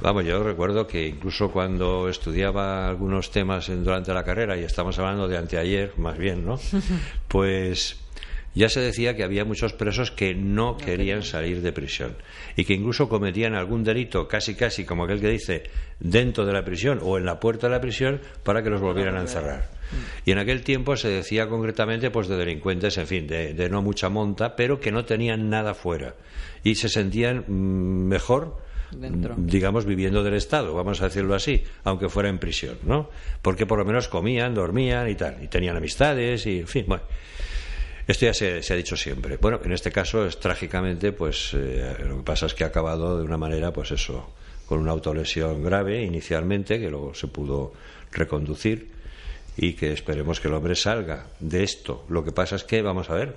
Vamos, 0.00 0.24
yo 0.24 0.42
recuerdo 0.42 0.86
que 0.86 1.06
incluso 1.06 1.50
cuando 1.50 2.08
estudiaba 2.08 2.88
algunos 2.88 3.30
temas 3.30 3.68
en- 3.68 3.84
durante 3.84 4.14
la 4.14 4.24
carrera, 4.24 4.56
y 4.56 4.64
estamos 4.64 4.98
hablando 4.98 5.28
de 5.28 5.36
anteayer, 5.36 5.92
más 5.98 6.16
bien, 6.16 6.46
¿no? 6.46 6.58
Pues 7.28 7.96
ya 8.54 8.68
se 8.68 8.80
decía 8.80 9.16
que 9.16 9.24
había 9.24 9.44
muchos 9.44 9.72
presos 9.72 10.10
que 10.10 10.34
no 10.34 10.76
querían 10.76 11.22
salir 11.22 11.60
de 11.62 11.72
prisión 11.72 12.16
y 12.56 12.64
que 12.64 12.74
incluso 12.74 13.08
cometían 13.08 13.54
algún 13.54 13.84
delito, 13.84 14.28
casi 14.28 14.54
casi 14.54 14.84
como 14.84 15.04
aquel 15.04 15.20
que 15.20 15.30
dice, 15.30 15.64
dentro 16.00 16.46
de 16.46 16.52
la 16.52 16.64
prisión 16.64 17.00
o 17.02 17.18
en 17.18 17.24
la 17.24 17.40
puerta 17.40 17.66
de 17.66 17.72
la 17.72 17.80
prisión 17.80 18.20
para 18.42 18.62
que 18.62 18.70
los 18.70 18.80
volvieran 18.80 19.16
a 19.16 19.22
encerrar. 19.22 19.70
Y 20.24 20.32
en 20.32 20.38
aquel 20.38 20.62
tiempo 20.62 20.96
se 20.96 21.08
decía 21.08 21.48
concretamente 21.48 22.10
pues 22.10 22.28
de 22.28 22.36
delincuentes, 22.36 22.98
en 22.98 23.06
fin, 23.06 23.26
de, 23.26 23.54
de 23.54 23.68
no 23.68 23.82
mucha 23.82 24.08
monta, 24.08 24.56
pero 24.56 24.80
que 24.80 24.92
no 24.92 25.04
tenían 25.04 25.50
nada 25.50 25.74
fuera 25.74 26.14
y 26.64 26.74
se 26.74 26.88
sentían 26.88 27.44
mm, 27.46 28.08
mejor 28.08 28.58
Dentro. 28.90 29.34
digamos, 29.36 29.84
viviendo 29.84 30.22
del 30.22 30.34
Estado, 30.34 30.74
vamos 30.74 31.00
a 31.00 31.04
decirlo 31.04 31.34
así, 31.34 31.62
aunque 31.84 32.08
fuera 32.08 32.28
en 32.28 32.38
prisión, 32.38 32.78
¿no? 32.84 33.10
Porque 33.42 33.66
por 33.66 33.78
lo 33.78 33.84
menos 33.84 34.08
comían, 34.08 34.54
dormían 34.54 35.08
y 35.08 35.14
tal, 35.14 35.42
y 35.42 35.48
tenían 35.48 35.76
amistades 35.76 36.46
y, 36.46 36.60
en 36.60 36.68
fin, 36.68 36.84
bueno. 36.86 37.04
Esto 38.06 38.26
ya 38.26 38.34
se, 38.34 38.62
se 38.62 38.72
ha 38.72 38.76
dicho 38.76 38.96
siempre. 38.96 39.38
Bueno, 39.38 39.60
en 39.64 39.72
este 39.72 39.90
caso 39.90 40.26
es 40.26 40.38
trágicamente, 40.38 41.12
pues 41.12 41.52
eh, 41.54 41.96
lo 42.06 42.18
que 42.18 42.22
pasa 42.22 42.46
es 42.46 42.54
que 42.54 42.64
ha 42.64 42.68
acabado 42.68 43.18
de 43.18 43.24
una 43.24 43.38
manera, 43.38 43.72
pues 43.72 43.90
eso, 43.92 44.30
con 44.66 44.80
una 44.80 44.92
autolesión 44.92 45.62
grave 45.62 46.02
inicialmente, 46.02 46.78
que 46.78 46.90
luego 46.90 47.14
se 47.14 47.28
pudo 47.28 47.72
reconducir 48.12 48.90
y 49.56 49.74
que 49.74 49.92
esperemos 49.92 50.40
que 50.40 50.48
el 50.48 50.54
hombre 50.54 50.74
salga 50.74 51.28
de 51.40 51.62
esto. 51.62 52.04
Lo 52.08 52.24
que 52.24 52.32
pasa 52.32 52.56
es 52.56 52.64
que, 52.64 52.82
vamos 52.82 53.08
a 53.08 53.14
ver, 53.14 53.36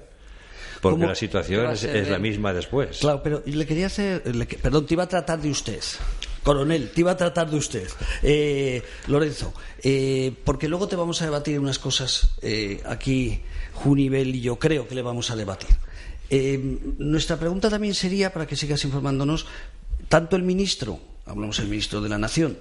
porque 0.81 1.05
la 1.05 1.09
¿Qué 1.09 1.15
situación 1.15 1.71
es, 1.71 2.09
la 2.09 2.19
misma 2.19 2.53
después. 2.53 2.99
Claro, 2.99 3.21
pero 3.23 3.41
le 3.45 3.65
quería 3.65 3.87
hacer. 3.87 4.35
le 4.35 4.45
perdón, 4.45 4.85
te 4.85 4.93
iba 4.93 5.03
a 5.03 5.07
tratar 5.07 5.39
de 5.39 5.49
usted. 5.49 5.81
Coronel, 6.47 6.91
te 6.91 7.01
iba 7.01 7.11
a 7.11 7.17
tratar 7.17 7.49
de 7.49 7.57
usted. 7.57 7.89
Eh, 8.23 8.81
Lorenzo, 9.07 9.53
eh, 9.83 10.31
porque 10.45 10.69
luego 10.69 10.87
te 10.87 10.95
vamos 10.95 11.21
a 11.21 11.25
debatir 11.25 11.59
unas 11.59 11.77
cosas 11.77 12.37
eh, 12.41 12.81
aquí, 12.85 13.41
Junivel 13.73 14.33
y 14.33 14.39
yo 14.39 14.57
creo 14.57 14.87
que 14.87 14.95
le 14.95 15.01
vamos 15.01 15.29
a 15.29 15.35
debatir. 15.35 15.75
Eh, 16.29 16.57
nuestra 16.99 17.35
pregunta 17.35 17.69
también 17.69 17.93
sería, 17.93 18.31
para 18.31 18.47
que 18.47 18.55
sigas 18.55 18.81
informándonos, 18.85 19.45
tanto 20.07 20.37
el 20.37 20.43
ministro, 20.43 21.01
hablamos 21.25 21.57
del 21.57 21.67
ministro 21.67 21.99
de 21.99 22.07
la 22.07 22.17
Nación, 22.17 22.57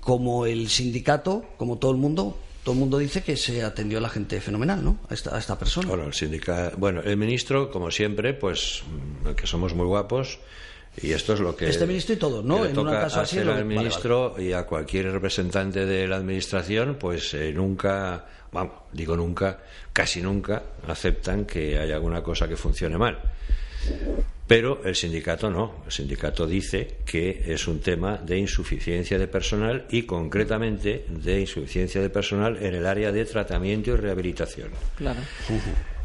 como 0.00 0.44
el 0.44 0.68
sindicato, 0.68 1.44
como 1.58 1.78
todo 1.78 1.92
el 1.92 1.98
mundo, 1.98 2.36
todo 2.64 2.72
el 2.72 2.80
mundo 2.80 2.98
dice 2.98 3.22
que 3.22 3.36
se 3.36 3.62
atendió 3.62 3.98
a 3.98 4.00
la 4.00 4.08
gente 4.08 4.40
fenomenal, 4.40 4.82
¿no? 4.82 4.98
A 5.08 5.14
esta, 5.14 5.36
a 5.36 5.38
esta 5.38 5.56
persona. 5.56 5.86
Bueno, 5.86 6.10
el 6.10 6.74
bueno, 6.76 7.02
el 7.02 7.16
ministro, 7.16 7.70
como 7.70 7.92
siempre, 7.92 8.34
pues 8.34 8.82
mm, 9.22 9.34
que 9.34 9.46
somos 9.46 9.74
muy 9.74 9.86
guapos 9.86 10.40
y 11.02 11.12
esto 11.12 11.34
es 11.34 11.40
lo 11.40 11.54
que 11.56 11.68
Este 11.68 11.86
ministro 11.86 12.14
y 12.14 12.18
todos, 12.18 12.44
¿no? 12.44 12.64
En 12.64 12.78
un 12.78 12.86
caso 12.86 13.20
así, 13.20 13.36
lo- 13.36 13.52
al 13.52 13.64
vale, 13.64 13.64
ministro 13.64 14.34
y 14.38 14.52
a 14.52 14.64
cualquier 14.64 15.10
representante 15.12 15.86
de 15.86 16.06
la 16.08 16.16
administración, 16.16 16.96
pues 16.98 17.34
eh, 17.34 17.52
nunca, 17.52 18.24
vamos, 18.52 18.72
digo 18.92 19.16
nunca, 19.16 19.58
casi 19.92 20.20
nunca 20.22 20.62
aceptan 20.86 21.44
que 21.44 21.78
haya 21.78 21.94
alguna 21.96 22.22
cosa 22.22 22.48
que 22.48 22.56
funcione 22.56 22.96
mal. 22.98 23.18
Pero 24.46 24.80
el 24.84 24.94
sindicato 24.96 25.50
no. 25.50 25.82
El 25.84 25.92
sindicato 25.92 26.46
dice 26.46 26.96
que 27.04 27.42
es 27.46 27.68
un 27.68 27.80
tema 27.80 28.16
de 28.16 28.38
insuficiencia 28.38 29.18
de 29.18 29.28
personal 29.28 29.84
y 29.90 30.02
concretamente 30.04 31.04
de 31.08 31.40
insuficiencia 31.40 32.00
de 32.00 32.08
personal 32.08 32.56
en 32.62 32.74
el 32.74 32.86
área 32.86 33.12
de 33.12 33.24
tratamiento 33.26 33.90
y 33.90 33.96
rehabilitación. 33.96 34.70
Claro. 34.96 35.20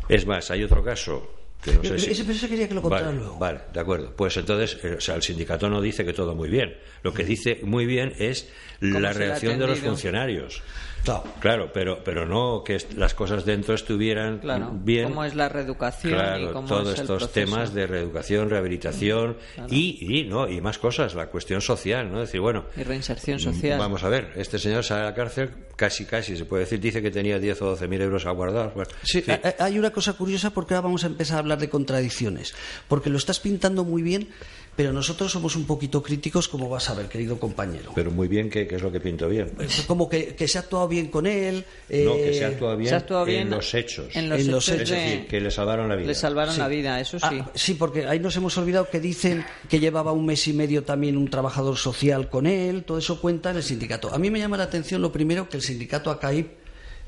Es 0.09 0.25
más, 0.25 0.51
hay 0.51 0.61
otro 0.63 0.83
caso 0.83 1.31
que 1.63 1.73
no 1.73 1.81
sé 1.83 1.95
Ese- 1.95 1.99
si... 2.15 2.21
ese- 2.21 2.31
ese 2.31 2.49
quería 2.49 2.67
que 2.67 2.73
lo 2.75 2.81
contara 2.81 3.05
vale, 3.07 3.17
luego. 3.17 3.37
Vale, 3.39 3.59
de 3.73 3.79
acuerdo. 3.79 4.13
Pues 4.15 4.35
entonces, 4.37 4.77
eh, 4.83 4.95
o 4.97 5.01
sea, 5.01 5.15
el 5.15 5.21
sindicato 5.23 5.69
no 5.69 5.81
dice 5.81 6.03
que 6.05 6.13
todo 6.13 6.35
muy 6.35 6.49
bien. 6.49 6.77
Lo 7.03 7.13
que 7.13 7.23
dice 7.23 7.59
muy 7.63 7.85
bien 7.85 8.13
es 8.19 8.49
¿Cómo 8.79 8.99
la 8.99 9.13
reacción 9.13 9.59
de 9.59 9.67
los 9.67 9.79
funcionarios. 9.79 10.61
Claro. 11.03 11.23
Claro, 11.41 11.71
pero, 11.73 12.01
pero 12.01 12.25
no 12.25 12.63
que 12.63 12.77
las 12.95 13.13
cosas 13.13 13.43
dentro 13.43 13.75
estuvieran 13.75 14.39
Claro. 14.39 14.71
bien. 14.73 15.09
¿Cómo 15.09 15.25
es 15.25 15.35
la 15.35 15.49
reeducación 15.49 16.13
y 16.13 16.15
Claro, 16.15 16.53
cómo 16.53 16.67
todos 16.69 16.87
es 16.93 16.95
el 16.95 17.01
estos 17.01 17.23
proceso? 17.23 17.33
temas 17.51 17.73
de 17.73 17.87
reeducación, 17.87 18.49
rehabilitación 18.49 19.35
y, 19.69 19.97
y, 20.19 20.23
no 20.29 20.47
y 20.47 20.61
más 20.61 20.77
cosas, 20.77 21.13
la 21.13 21.27
cuestión 21.27 21.59
social, 21.59 22.09
¿no? 22.09 22.21
Es 22.21 22.29
decir, 22.29 22.39
bueno, 22.39 22.67
Y 22.77 22.83
reinserción 22.83 23.37
social. 23.39 23.77
Vamos 23.79 24.01
a 24.05 24.09
ver, 24.09 24.31
este 24.37 24.57
señor 24.57 24.85
sale 24.85 25.01
de 25.01 25.07
la 25.07 25.13
cárcel 25.13 25.49
casi, 25.75 26.05
casi, 26.05 26.37
se 26.37 26.45
puede 26.45 26.63
decir, 26.63 26.79
dice 26.79 27.01
que 27.01 27.11
tenía 27.11 27.37
10 27.37 27.61
o 27.63 27.65
12 27.71 27.85
mil 27.89 28.01
euros 28.01 28.25
aguardados. 28.25 28.73
Bueno, 28.73 28.89
Sí, 29.03 29.17
en 29.17 29.23
fin. 29.25 29.39
ha- 29.43 29.65
hay 29.65 29.77
una 29.77 29.89
cosa 29.91 30.13
curiosa 30.13 30.51
porque 30.51 30.73
ahora 30.73 30.85
vamos 30.85 31.03
a 31.03 31.07
empezar 31.07 31.35
a 31.35 31.39
hablar 31.39 31.52
hablar 31.53 31.59
de 31.59 31.69
contradicciones, 31.69 32.53
porque 32.87 33.09
lo 33.09 33.17
estás 33.17 33.39
pintando 33.39 33.83
muy 33.83 34.01
bien, 34.01 34.29
pero 34.75 34.91
nosotros 34.91 35.31
somos 35.31 35.55
un 35.55 35.65
poquito 35.65 36.01
críticos, 36.01 36.47
como 36.47 36.67
vas 36.67 36.89
a 36.89 36.95
ver, 36.95 37.07
querido 37.07 37.39
compañero. 37.39 37.91
Pero 37.93 38.09
muy 38.09 38.27
bien, 38.27 38.49
¿qué, 38.49 38.65
qué 38.67 38.75
es 38.75 38.81
lo 38.81 38.91
que 38.91 38.99
pinto 38.99 39.29
bien? 39.29 39.51
Como 39.85 40.09
que, 40.09 40.33
que 40.35 40.47
se 40.47 40.57
ha 40.57 40.61
actuado 40.61 40.87
bien 40.87 41.07
con 41.09 41.27
él. 41.27 41.63
no, 41.89 42.15
que 42.15 42.29
eh, 42.31 42.33
se 42.33 42.45
ha 42.45 42.47
actuado 42.47 42.75
bien, 42.77 42.89
se 42.89 42.95
ha 42.95 42.97
actuado 42.97 43.25
bien 43.25 43.41
en 43.41 43.49
los 43.51 43.73
hechos. 43.75 44.07
en 44.15 44.29
los 44.29 44.39
En 44.41 44.51
los 44.51 44.67
hechos 44.69 44.81
es 44.81 44.89
de- 44.89 44.95
decir, 44.95 45.27
que 45.27 45.41
le 45.41 45.51
salvaron 45.51 45.89
la 45.89 45.95
vida. 45.95 46.07
le 46.07 46.15
salvaron 46.15 46.55
Sí. 46.55 46.59
la 46.59 46.67
vida, 46.67 46.99
eso 46.99 47.19
sí. 47.19 47.25
Ah, 47.29 47.51
sí, 47.53 47.75
porque 47.75 48.07
ahí 48.07 48.19
nos 48.19 48.35
hemos 48.35 48.57
olvidado 48.57 48.89
que 48.89 48.99
dicen 48.99 49.45
que 49.69 49.79
llevaba 49.79 50.11
un 50.11 50.25
mes 50.25 50.47
y 50.47 50.53
medio 50.53 50.83
también 50.83 51.17
un 51.17 51.29
trabajador 51.29 51.77
social 51.77 52.29
con 52.29 52.47
él, 52.47 52.83
todo 52.83 52.97
eso 52.97 53.21
cuenta 53.21 53.51
en 53.51 53.57
el 53.57 53.63
sindicato. 53.63 54.11
A 54.11 54.17
mí 54.17 54.31
me 54.31 54.39
llama 54.39 54.57
la 54.57 54.63
atención 54.63 55.03
lo 55.03 55.11
primero 55.11 55.47
que 55.49 55.57
el 55.57 55.61
sindicato 55.63 56.09
ACAIP, 56.09 56.47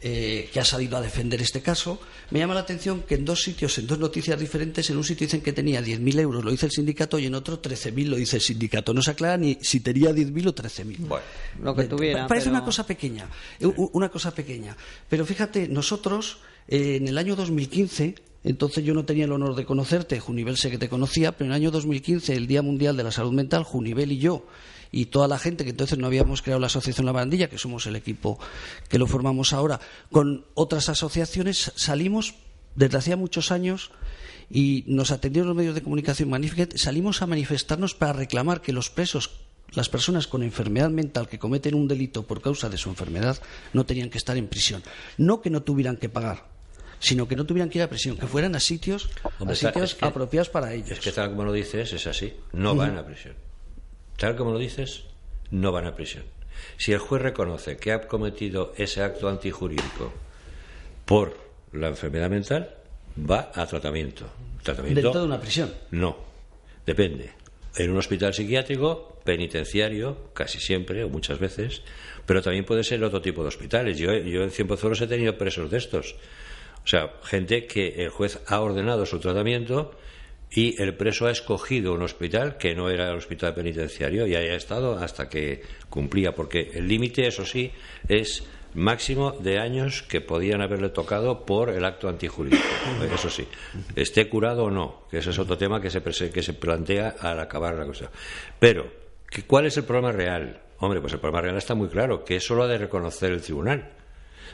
eh, 0.07 0.51
que 0.53 0.59
ha 0.59 0.63
salido 0.65 0.97
a 0.97 1.01
defender 1.01 1.41
este 1.41 1.61
caso, 1.63 1.99
me 2.29 2.37
llama 2.37 2.53
la 2.53 2.59
atención 2.59 3.01
que 3.07 3.15
en 3.15 3.25
dos 3.25 3.41
sitios, 3.41 3.75
en 3.79 3.87
dos 3.87 3.97
noticias 3.97 4.39
diferentes, 4.39 4.87
en 4.91 4.97
un 4.97 5.03
sitio 5.03 5.25
dicen 5.25 5.41
que 5.41 5.51
tenía 5.51 5.81
10.000 5.81 6.19
euros, 6.19 6.45
lo 6.45 6.51
dice 6.51 6.67
el 6.67 6.71
sindicato, 6.71 7.17
y 7.17 7.25
en 7.25 7.33
otro 7.33 7.59
13.000 7.59 8.05
lo 8.09 8.15
dice 8.15 8.35
el 8.35 8.43
sindicato. 8.43 8.93
No 8.93 9.01
se 9.01 9.09
aclara 9.09 9.35
ni 9.35 9.57
si 9.61 9.79
tenía 9.79 10.11
10.000 10.11 10.47
o 10.47 10.53
13.000. 10.53 10.97
Bueno, 11.07 11.25
lo 11.63 11.75
que 11.75 11.85
tuviera. 11.85 12.27
Parece 12.27 12.45
pero- 12.49 12.57
una 12.57 12.65
cosa 12.65 12.85
pequeña, 12.85 13.27
u- 13.61 13.89
una 13.93 14.09
cosa 14.09 14.29
pequeña. 14.31 14.77
Pero 15.09 15.25
fíjate, 15.25 15.67
nosotros 15.67 16.37
eh, 16.67 16.97
en 16.97 17.07
el 17.07 17.17
año 17.17 17.35
2015, 17.35 18.13
entonces 18.43 18.83
yo 18.83 18.93
no 18.93 19.05
tenía 19.05 19.25
el 19.25 19.31
honor 19.31 19.55
de 19.55 19.65
conocerte, 19.65 20.19
Junivel 20.19 20.55
sé 20.57 20.69
que 20.69 20.77
te 20.77 20.87
conocía, 20.87 21.31
pero 21.31 21.45
en 21.45 21.51
el 21.51 21.55
año 21.63 21.71
2015, 21.71 22.33
el 22.35 22.45
Día 22.45 22.61
Mundial 22.61 22.95
de 22.95 23.03
la 23.03 23.11
Salud 23.11 23.33
Mental, 23.33 23.63
Junivel 23.63 24.11
y 24.11 24.19
yo 24.19 24.45
y 24.97 25.07
toda 25.07 25.27
la 25.27 25.37
gente 25.37 25.65
que 25.65 25.71
entonces 25.71 25.97
no 25.99 26.07
habíamos 26.07 26.41
creado 26.41 26.61
la 26.61 26.67
asociación 26.67 27.05
La 27.05 27.11
Barandilla, 27.11 27.49
que 27.49 27.57
somos 27.57 27.85
el 27.85 27.97
equipo 27.97 28.39
que 28.87 28.97
lo 28.97 29.07
formamos 29.07 29.51
ahora, 29.51 29.81
con 30.09 30.45
otras 30.53 30.87
asociaciones 30.87 31.73
salimos 31.75 32.35
desde 32.75 32.97
hacía 32.97 33.17
muchos 33.17 33.51
años 33.51 33.91
y 34.49 34.85
nos 34.87 35.11
atendieron 35.11 35.49
los 35.49 35.57
medios 35.57 35.75
de 35.75 35.83
comunicación 35.83 36.29
magníficos, 36.29 36.79
salimos 36.81 37.21
a 37.21 37.27
manifestarnos 37.27 37.93
para 37.93 38.13
reclamar 38.13 38.61
que 38.61 38.71
los 38.71 38.89
presos, 38.89 39.31
las 39.73 39.89
personas 39.89 40.27
con 40.27 40.43
enfermedad 40.43 40.89
mental 40.89 41.27
que 41.27 41.39
cometen 41.39 41.75
un 41.75 41.89
delito 41.89 42.23
por 42.23 42.41
causa 42.41 42.69
de 42.69 42.77
su 42.77 42.87
enfermedad, 42.89 43.37
no 43.73 43.85
tenían 43.85 44.09
que 44.09 44.17
estar 44.17 44.37
en 44.37 44.47
prisión. 44.47 44.81
No 45.17 45.41
que 45.41 45.49
no 45.49 45.61
tuvieran 45.63 45.97
que 45.97 46.07
pagar, 46.07 46.45
sino 46.99 47.27
que 47.27 47.35
no 47.35 47.45
tuvieran 47.45 47.69
que 47.69 47.79
ir 47.79 47.83
a 47.83 47.89
prisión, 47.89 48.15
que 48.17 48.27
fueran 48.27 48.55
a 48.55 48.61
sitios, 48.61 49.09
Hombre, 49.39 49.49
a 49.49 49.53
está- 49.53 49.69
sitios 49.73 49.91
es 49.91 49.95
que- 49.95 50.05
apropiados 50.05 50.47
para 50.49 50.73
ellos. 50.73 50.91
Es 50.91 50.99
que 50.99 51.11
tal 51.11 51.31
como 51.31 51.43
lo 51.43 51.51
dices, 51.51 51.91
es 51.91 52.07
así. 52.07 52.31
No 52.53 52.75
van 52.75 52.97
a 52.97 53.05
prisión. 53.05 53.33
Tal 54.17 54.35
como 54.35 54.51
lo 54.51 54.59
dices, 54.59 55.03
no 55.51 55.71
van 55.71 55.85
a 55.85 55.95
prisión. 55.95 56.23
Si 56.77 56.93
el 56.93 56.99
juez 56.99 57.21
reconoce 57.21 57.77
que 57.77 57.91
ha 57.91 58.07
cometido 58.07 58.73
ese 58.77 59.01
acto 59.01 59.27
antijurídico 59.27 60.13
por 61.05 61.37
la 61.73 61.89
enfermedad 61.89 62.29
mental, 62.29 62.75
va 63.17 63.51
a 63.53 63.65
tratamiento. 63.65 64.25
¿Tratamiento? 64.63 65.01
Dentro 65.01 65.21
de 65.21 65.27
una 65.27 65.39
prisión. 65.39 65.73
No, 65.91 66.17
depende. 66.85 67.31
En 67.77 67.91
un 67.91 67.97
hospital 67.97 68.33
psiquiátrico, 68.33 69.19
penitenciario, 69.23 70.29
casi 70.33 70.59
siempre 70.59 71.03
o 71.03 71.09
muchas 71.09 71.39
veces, 71.39 71.81
pero 72.25 72.41
también 72.41 72.63
puede 72.65 72.83
ser 72.83 73.03
otro 73.03 73.21
tipo 73.21 73.41
de 73.41 73.49
hospitales. 73.49 73.97
Yo, 73.97 74.13
yo 74.13 74.43
en 74.43 74.51
Cienpozuelos 74.51 75.01
he 75.01 75.07
tenido 75.07 75.37
presos 75.37 75.69
de 75.69 75.77
estos. 75.77 76.15
O 76.83 76.87
sea, 76.87 77.11
gente 77.23 77.65
que 77.65 78.03
el 78.03 78.09
juez 78.09 78.39
ha 78.47 78.61
ordenado 78.61 79.05
su 79.05 79.19
tratamiento 79.19 79.91
y 80.51 80.81
el 80.81 80.95
preso 80.95 81.27
ha 81.27 81.31
escogido 81.31 81.93
un 81.93 82.01
hospital 82.03 82.57
que 82.57 82.75
no 82.75 82.89
era 82.89 83.09
el 83.09 83.17
hospital 83.17 83.53
penitenciario 83.53 84.25
y 84.27 84.35
ahí 84.35 84.47
ha 84.47 84.55
estado 84.55 84.97
hasta 84.97 85.27
que 85.29 85.61
cumplía, 85.89 86.33
porque 86.33 86.71
el 86.73 86.87
límite, 86.87 87.27
eso 87.27 87.45
sí, 87.45 87.71
es 88.07 88.43
máximo 88.73 89.31
de 89.31 89.57
años 89.59 90.01
que 90.03 90.19
podían 90.21 90.61
haberle 90.61 90.89
tocado 90.89 91.45
por 91.45 91.69
el 91.69 91.83
acto 91.85 92.09
antijurídico. 92.09 92.61
Eso 93.13 93.29
sí, 93.29 93.47
esté 93.95 94.27
curado 94.29 94.65
o 94.65 94.69
no, 94.71 95.03
que 95.09 95.19
ese 95.19 95.29
es 95.29 95.39
otro 95.39 95.57
tema 95.57 95.79
que 95.81 95.89
se, 95.89 96.01
que 96.03 96.43
se 96.43 96.53
plantea 96.53 97.15
al 97.19 97.39
acabar 97.39 97.75
la 97.75 97.85
cosa. 97.85 98.11
Pero, 98.59 98.91
¿qué- 99.29 99.43
¿cuál 99.43 99.65
es 99.65 99.77
el 99.77 99.83
problema 99.85 100.11
real? 100.11 100.61
Hombre, 100.79 100.99
pues 100.99 101.13
el 101.13 101.19
problema 101.19 101.41
real 101.41 101.57
está 101.57 101.73
muy 101.73 101.87
claro, 101.87 102.23
que 102.25 102.35
eso 102.35 102.53
lo 102.55 102.63
ha 102.63 102.67
de 102.67 102.77
reconocer 102.77 103.31
el 103.31 103.41
tribunal. 103.41 103.93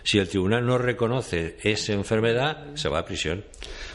Si 0.03 0.19
el 0.19 0.27
tribunal 0.27 0.65
no 0.65 0.77
reconoce 0.77 1.57
esa 1.63 1.93
enfermedad, 1.93 2.75
se 2.75 2.89
va 2.89 2.99
a 2.99 3.05
prisión. 3.05 3.43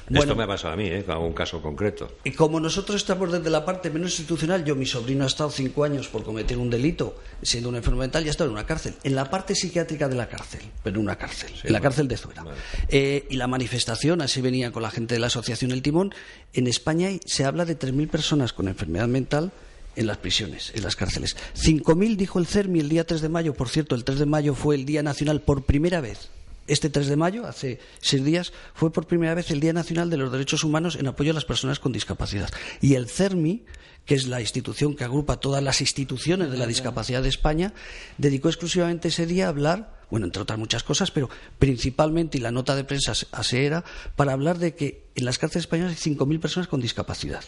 Bueno. 0.08 0.20
Esto 0.20 0.36
me 0.36 0.44
ha 0.44 0.46
pasado 0.46 0.74
a 0.74 0.76
mí, 0.76 0.86
¿eh? 0.86 1.02
con 1.04 1.16
un 1.18 1.32
caso 1.32 1.60
concreto. 1.60 2.18
Y 2.22 2.30
como 2.30 2.60
nosotros 2.60 2.96
estamos 2.96 3.32
desde 3.32 3.50
la 3.50 3.64
parte 3.64 3.90
menos 3.90 4.12
institucional, 4.12 4.64
yo, 4.64 4.76
mi 4.76 4.86
sobrino 4.86 5.24
ha 5.24 5.26
estado 5.26 5.50
cinco 5.50 5.82
años 5.82 6.06
por 6.06 6.22
cometer 6.22 6.58
un 6.58 6.70
delito, 6.70 7.18
siendo 7.42 7.68
una 7.68 7.78
enfermedad 7.78 8.04
mental, 8.04 8.24
y 8.24 8.28
ha 8.28 8.30
estado 8.30 8.50
en 8.50 8.54
una 8.54 8.66
cárcel. 8.66 8.94
En 9.02 9.16
la 9.16 9.28
parte 9.28 9.56
psiquiátrica 9.56 10.08
de 10.08 10.14
la 10.14 10.28
cárcel, 10.28 10.60
pero 10.84 10.96
en 10.96 11.02
una 11.02 11.16
cárcel, 11.16 11.50
en 11.50 11.56
la 11.56 11.62
bueno. 11.78 11.82
cárcel 11.82 12.08
de 12.08 12.16
Zuera. 12.16 12.44
Eh, 12.88 13.26
y 13.30 13.36
la 13.36 13.48
manifestación, 13.48 14.22
así 14.22 14.40
venía 14.40 14.70
con 14.70 14.82
la 14.82 14.90
gente 14.90 15.14
de 15.14 15.20
la 15.20 15.26
Asociación 15.26 15.72
El 15.72 15.82
Timón, 15.82 16.14
en 16.52 16.68
España 16.68 17.10
se 17.24 17.44
habla 17.44 17.64
de 17.64 17.76
3.000 17.76 18.08
personas 18.08 18.52
con 18.52 18.68
enfermedad 18.68 19.08
mental 19.08 19.50
en 19.96 20.06
las 20.06 20.18
prisiones, 20.18 20.72
en 20.74 20.82
las 20.82 20.94
cárceles. 20.94 21.36
5.000 21.56 22.16
dijo 22.16 22.38
el 22.38 22.46
CERMI 22.46 22.80
el 22.80 22.88
día 22.88 23.06
3 23.06 23.20
de 23.22 23.28
mayo. 23.28 23.54
Por 23.54 23.68
cierto, 23.68 23.94
el 23.94 24.04
3 24.04 24.20
de 24.20 24.26
mayo 24.26 24.54
fue 24.54 24.76
el 24.76 24.84
Día 24.84 25.02
Nacional 25.02 25.40
por 25.40 25.64
primera 25.64 26.00
vez. 26.00 26.28
Este 26.66 26.90
3 26.90 27.06
de 27.06 27.16
mayo, 27.16 27.46
hace 27.46 27.78
seis 28.00 28.24
días, 28.24 28.52
fue 28.74 28.92
por 28.92 29.06
primera 29.06 29.34
vez 29.34 29.50
el 29.52 29.60
Día 29.60 29.72
Nacional 29.72 30.10
de 30.10 30.16
los 30.16 30.32
Derechos 30.32 30.64
Humanos 30.64 30.96
en 30.96 31.06
apoyo 31.06 31.30
a 31.30 31.34
las 31.34 31.44
personas 31.44 31.78
con 31.78 31.92
discapacidad. 31.92 32.50
Y 32.80 32.94
el 32.94 33.08
CERMI, 33.08 33.64
que 34.04 34.16
es 34.16 34.26
la 34.26 34.40
institución 34.40 34.96
que 34.96 35.04
agrupa 35.04 35.38
todas 35.38 35.62
las 35.62 35.80
instituciones 35.80 36.50
de 36.50 36.58
la 36.58 36.66
discapacidad 36.66 37.22
de 37.22 37.28
España, 37.28 37.72
dedicó 38.18 38.48
exclusivamente 38.48 39.08
ese 39.08 39.26
día 39.26 39.46
a 39.46 39.50
hablar, 39.50 40.00
bueno, 40.10 40.26
entre 40.26 40.42
otras 40.42 40.58
muchas 40.58 40.82
cosas, 40.82 41.12
pero 41.12 41.30
principalmente, 41.60 42.38
y 42.38 42.40
la 42.40 42.50
nota 42.50 42.74
de 42.74 42.84
prensa 42.84 43.12
así 43.30 43.56
era, 43.56 43.84
para 44.16 44.32
hablar 44.32 44.58
de 44.58 44.74
que 44.74 45.04
en 45.14 45.24
las 45.24 45.38
cárceles 45.38 45.64
españolas 45.64 45.92
hay 45.92 46.14
5.000 46.14 46.40
personas 46.40 46.68
con 46.68 46.80
discapacidad 46.80 47.44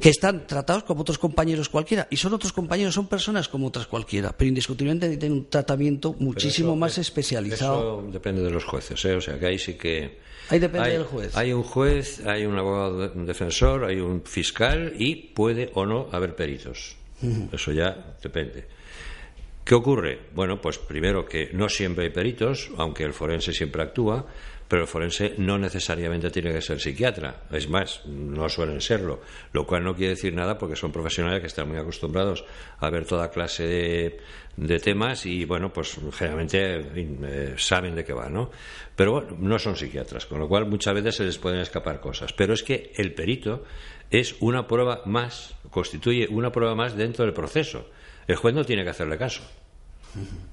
Que 0.00 0.08
están 0.08 0.46
tratados 0.46 0.84
como 0.84 1.02
otros 1.02 1.18
compañeros 1.18 1.68
cualquiera 1.68 2.06
y 2.10 2.16
son 2.16 2.34
otros 2.34 2.52
compañeros, 2.52 2.94
son 2.94 3.06
personas 3.08 3.48
como 3.48 3.66
otras 3.68 3.86
cualquiera, 3.86 4.34
pero 4.36 4.48
indiscutiblemente 4.48 5.16
tienen 5.16 5.38
un 5.38 5.50
tratamiento 5.50 6.14
muchísimo 6.18 6.70
eso- 6.70 6.76
más 6.76 6.98
eh, 6.98 7.02
especializado. 7.02 8.00
Eso 8.00 8.10
depende 8.12 8.42
de 8.42 8.50
los 8.50 8.64
jueces, 8.64 9.04
¿eh? 9.04 9.14
o 9.14 9.20
sea 9.20 9.38
que 9.38 9.46
ahí 9.46 9.58
sí 9.58 9.74
que. 9.74 10.18
Ahí 10.50 10.58
depende 10.58 10.88
hay, 10.88 10.92
del 10.92 11.04
juez. 11.04 11.36
Hay 11.36 11.52
un 11.52 11.62
juez, 11.62 12.24
hay 12.26 12.44
un 12.44 12.58
abogado 12.58 13.12
un 13.14 13.24
defensor, 13.26 13.84
hay 13.84 14.00
un 14.00 14.22
fiscal 14.24 14.92
y 14.98 15.14
puede 15.16 15.70
o 15.74 15.86
no 15.86 16.08
haber 16.12 16.34
peritos. 16.36 16.96
Eso 17.52 17.72
ya 17.72 18.16
depende. 18.22 18.66
¿Qué 19.64 19.74
ocurre? 19.74 20.18
Bueno, 20.34 20.60
pues 20.60 20.76
primero 20.76 21.24
que 21.24 21.48
no 21.54 21.70
siempre 21.70 22.04
hay 22.04 22.10
peritos, 22.10 22.68
aunque 22.76 23.04
el 23.04 23.14
forense 23.14 23.54
siempre 23.54 23.82
actúa, 23.82 24.26
pero 24.68 24.82
el 24.82 24.88
forense 24.88 25.34
no 25.38 25.58
necesariamente 25.58 26.30
tiene 26.30 26.52
que 26.52 26.60
ser 26.60 26.80
psiquiatra. 26.80 27.42
Es 27.50 27.68
más, 27.68 28.04
no 28.06 28.48
suelen 28.48 28.80
serlo, 28.80 29.20
lo 29.52 29.66
cual 29.66 29.84
no 29.84 29.94
quiere 29.94 30.10
decir 30.10 30.32
nada 30.34 30.58
porque 30.58 30.76
son 30.76 30.92
profesionales 30.92 31.40
que 31.40 31.46
están 31.46 31.68
muy 31.68 31.78
acostumbrados 31.78 32.44
a 32.78 32.90
ver 32.90 33.04
toda 33.04 33.30
clase 33.30 33.64
de, 33.64 34.20
de 34.56 34.78
temas 34.78 35.26
y, 35.26 35.44
bueno, 35.44 35.72
pues 35.72 35.98
generalmente 36.12 36.80
eh, 36.94 37.54
saben 37.56 37.94
de 37.94 38.04
qué 38.04 38.12
va, 38.12 38.28
¿no? 38.28 38.50
Pero 38.96 39.12
bueno, 39.12 39.36
no 39.38 39.58
son 39.58 39.76
psiquiatras, 39.76 40.26
con 40.26 40.38
lo 40.38 40.48
cual 40.48 40.66
muchas 40.66 40.94
veces 40.94 41.16
se 41.16 41.24
les 41.24 41.38
pueden 41.38 41.60
escapar 41.60 42.00
cosas. 42.00 42.32
Pero 42.32 42.54
es 42.54 42.62
que 42.62 42.92
el 42.96 43.14
perito 43.14 43.64
es 44.10 44.36
una 44.40 44.66
prueba 44.66 45.02
más, 45.06 45.54
constituye 45.70 46.28
una 46.30 46.52
prueba 46.52 46.74
más 46.74 46.96
dentro 46.96 47.24
del 47.24 47.34
proceso. 47.34 47.90
El 48.26 48.36
juez 48.36 48.54
no 48.54 48.64
tiene 48.64 48.84
que 48.84 48.90
hacerle 48.90 49.18
caso. 49.18 49.42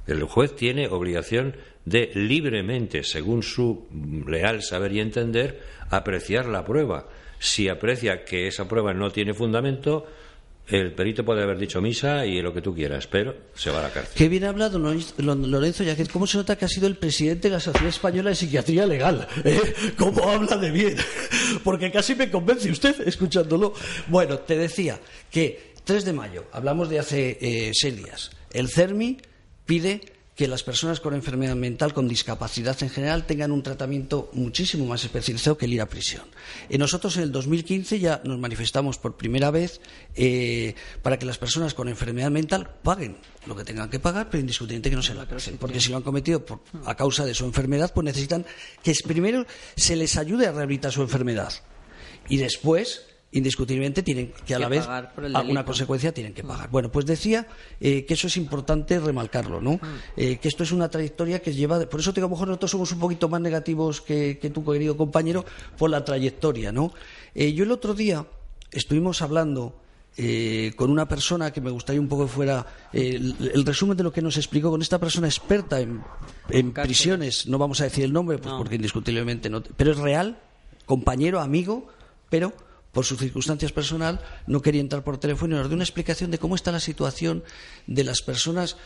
El 0.07 0.23
juez 0.23 0.55
tiene 0.55 0.87
obligación 0.87 1.55
de 1.85 2.11
libremente, 2.13 3.03
según 3.03 3.43
su 3.43 3.87
leal 4.27 4.61
saber 4.61 4.93
y 4.93 4.99
entender, 4.99 5.61
apreciar 5.89 6.45
la 6.45 6.65
prueba. 6.65 7.07
Si 7.39 7.69
aprecia 7.69 8.23
que 8.23 8.47
esa 8.47 8.67
prueba 8.67 8.93
no 8.93 9.11
tiene 9.11 9.33
fundamento, 9.33 10.05
el 10.67 10.93
perito 10.93 11.25
puede 11.25 11.43
haber 11.43 11.57
dicho 11.57 11.81
misa 11.81 12.25
y 12.25 12.41
lo 12.41 12.53
que 12.53 12.61
tú 12.61 12.73
quieras, 12.73 13.07
pero 13.07 13.35
se 13.55 13.71
va 13.71 13.79
a 13.79 13.83
la 13.83 13.89
cárcel. 13.91 14.13
Qué 14.15 14.29
bien 14.29 14.45
ha 14.45 14.49
hablado 14.49 14.79
Lorenzo 14.79 15.83
Yaquet. 15.83 16.09
¿Cómo 16.11 16.27
se 16.27 16.37
nota 16.37 16.55
que 16.55 16.65
ha 16.65 16.69
sido 16.69 16.87
el 16.87 16.95
presidente 16.95 17.47
de 17.47 17.51
la 17.51 17.57
Asociación 17.57 17.89
Española 17.89 18.29
de 18.29 18.35
Psiquiatría 18.35 18.85
Legal? 18.85 19.27
¿eh? 19.43 19.59
¿Cómo 19.97 20.29
habla 20.29 20.57
de 20.57 20.71
bien? 20.71 20.95
Porque 21.63 21.91
casi 21.91 22.15
me 22.15 22.29
convence 22.29 22.69
usted 22.71 23.07
escuchándolo. 23.07 23.73
Bueno, 24.07 24.39
te 24.39 24.57
decía 24.57 24.99
que 25.29 25.73
3 25.83 26.05
de 26.05 26.13
mayo, 26.13 26.45
hablamos 26.51 26.89
de 26.89 26.99
hace 26.99 27.37
eh, 27.41 27.71
seis 27.73 27.97
días, 27.97 28.31
el 28.53 28.69
CERMI 28.69 29.17
pide 29.71 30.01
que 30.35 30.49
las 30.49 30.63
personas 30.63 30.99
con 30.99 31.13
enfermedad 31.13 31.55
mental, 31.55 31.93
con 31.93 32.09
discapacidad 32.09 32.75
en 32.83 32.89
general, 32.89 33.25
tengan 33.25 33.53
un 33.53 33.63
tratamiento 33.63 34.29
muchísimo 34.33 34.85
más 34.85 35.01
especializado 35.05 35.57
que 35.57 35.65
el 35.65 35.73
ir 35.73 35.79
a 35.81 35.85
prisión. 35.87 36.23
Eh, 36.67 36.77
nosotros 36.77 37.15
en 37.15 37.23
el 37.23 37.31
2015 37.31 37.97
ya 37.99 38.21
nos 38.25 38.37
manifestamos 38.37 38.97
por 38.97 39.15
primera 39.15 39.49
vez 39.49 39.79
eh, 40.15 40.75
para 41.01 41.17
que 41.17 41.25
las 41.25 41.37
personas 41.37 41.73
con 41.73 41.87
enfermedad 41.87 42.31
mental 42.31 42.69
paguen 42.83 43.15
lo 43.45 43.55
que 43.55 43.63
tengan 43.63 43.89
que 43.89 43.99
pagar, 43.99 44.29
pero 44.29 44.41
indiscutiblemente 44.41 44.89
que 44.89 44.95
no 44.97 45.03
sea 45.03 45.13
en 45.13 45.19
la 45.19 45.27
cárcel. 45.27 45.55
Porque 45.57 45.79
si 45.79 45.89
lo 45.89 45.95
han 45.97 46.03
cometido 46.03 46.43
por- 46.45 46.59
a 46.85 46.95
causa 46.95 47.23
de 47.23 47.33
su 47.33 47.45
enfermedad, 47.45 47.93
pues 47.93 48.03
necesitan 48.03 48.45
que 48.83 48.93
primero 49.07 49.45
se 49.77 49.95
les 49.95 50.17
ayude 50.17 50.47
a 50.47 50.51
rehabilitar 50.51 50.91
su 50.91 51.01
enfermedad 51.01 51.53
y 52.27 52.35
después 52.37 53.03
indiscutiblemente 53.33 54.03
tienen 54.03 54.33
que 54.45 54.53
a 54.53 54.57
Que 54.57 54.61
la 54.61 54.67
vez 54.67 54.87
alguna 55.33 55.63
consecuencia 55.63 56.13
tienen 56.13 56.33
que 56.33 56.43
pagar. 56.43 56.69
Bueno, 56.69 56.91
pues 56.91 57.05
decía 57.05 57.47
eh, 57.79 58.05
que 58.05 58.13
eso 58.15 58.27
es 58.27 58.35
importante 58.37 58.99
remarcarlo, 58.99 59.61
¿no? 59.61 59.79
Eh, 60.17 60.37
que 60.37 60.47
esto 60.47 60.63
es 60.63 60.71
una 60.71 60.89
trayectoria 60.89 61.41
que 61.41 61.53
lleva, 61.53 61.79
por 61.87 61.99
eso 62.01 62.11
te 62.13 62.19
digo, 62.19 62.27
a 62.27 62.29
lo 62.29 62.35
mejor 62.35 62.47
nosotros 62.49 62.71
somos 62.71 62.91
un 62.91 62.99
poquito 62.99 63.29
más 63.29 63.39
negativos 63.41 64.01
que, 64.01 64.37
que 64.39 64.49
tu 64.49 64.65
querido 64.65 64.97
compañero 64.97 65.45
por 65.77 65.89
la 65.89 66.03
trayectoria, 66.03 66.71
¿no? 66.71 66.93
Eh, 67.33 67.53
yo 67.53 67.63
el 67.63 67.71
otro 67.71 67.93
día 67.93 68.25
estuvimos 68.71 69.21
hablando 69.21 69.77
eh, 70.17 70.73
con 70.75 70.91
una 70.91 71.07
persona 71.07 71.51
que 71.53 71.61
me 71.61 71.71
gustaría 71.71 72.01
un 72.01 72.09
poco 72.09 72.25
que 72.25 72.31
fuera 72.33 72.65
eh, 72.91 73.15
el, 73.15 73.51
el 73.53 73.65
resumen 73.65 73.95
de 73.95 74.03
lo 74.03 74.11
que 74.11 74.21
nos 74.21 74.35
explicó 74.35 74.69
con 74.69 74.81
esta 74.81 74.99
persona 74.99 75.27
experta 75.27 75.79
en, 75.79 76.01
en 76.49 76.73
prisiones, 76.73 77.47
no 77.47 77.57
vamos 77.57 77.79
a 77.79 77.85
decir 77.85 78.03
el 78.03 78.11
nombre, 78.11 78.37
pues 78.37 78.51
No. 78.51 78.57
porque 78.57 78.75
indiscutiblemente 78.75 79.49
no, 79.49 79.63
pero 79.63 79.91
es 79.91 79.97
real, 79.97 80.37
compañero, 80.85 81.39
amigo, 81.39 81.87
pero 82.29 82.51
por 82.91 83.05
sus 83.05 83.19
circunstancias 83.19 83.71
personal 83.71 84.21
no 84.47 84.61
quería 84.61 84.81
entrar 84.81 85.03
por 85.03 85.17
teléfono 85.17 85.55
y 85.55 85.59
nos 85.59 85.67
dio 85.67 85.75
una 85.75 85.83
explicación 85.83 86.31
de 86.31 86.37
cómo 86.37 86.55
está 86.55 86.71
la 86.71 86.79
situación 86.79 87.43
de 87.87 88.03
las 88.03 88.21
personas 88.21 88.77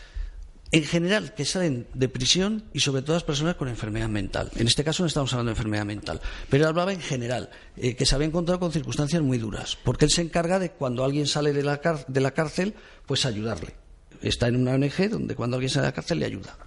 en 0.72 0.84
general 0.84 1.34
que 1.36 1.46
salen 1.46 1.88
de 1.94 2.10
prisión 2.10 2.66
y 2.74 2.80
sobre 2.80 3.02
todo 3.02 3.16
las 3.16 3.24
personas 3.24 3.56
con 3.56 3.68
enfermedad 3.68 4.10
mental. 4.10 4.52
En 4.56 4.68
este 4.68 4.84
caso 4.84 5.04
no 5.04 5.08
estamos 5.08 5.32
hablando 5.34 5.50
de 5.50 5.54
enfermedad 5.54 5.86
mental, 5.86 6.20
pero 6.50 6.64
él 6.64 6.70
hablaba 6.70 6.92
en 6.92 7.02
general, 7.02 7.50
eh, 7.78 7.96
que 7.96 8.06
se 8.06 8.16
había 8.16 8.28
encontrado 8.28 8.60
con 8.60 8.72
circunstancias 8.72 9.22
muy 9.22 9.38
duras, 9.38 9.78
porque 9.84 10.06
él 10.06 10.12
se 10.12 10.22
encarga 10.22 10.60
de 10.60 10.72
cuando 10.72 11.04
alguien 11.04 11.28
sale 11.28 11.54
de 11.54 11.64
la, 11.64 11.80
de 12.08 12.22
la 12.22 12.32
cárcel, 12.32 12.74
pues 13.06 13.26
ayudarle. 13.26 13.76
Está 14.22 14.48
en 14.48 14.56
una 14.56 14.72
ONG 14.72 15.10
donde 15.10 15.36
cuando 15.36 15.58
alguien 15.58 15.70
sale 15.70 15.84
de 15.84 15.92
la 15.92 15.96
cárcel 15.96 16.20
le 16.20 16.26
ayuda. 16.26 16.58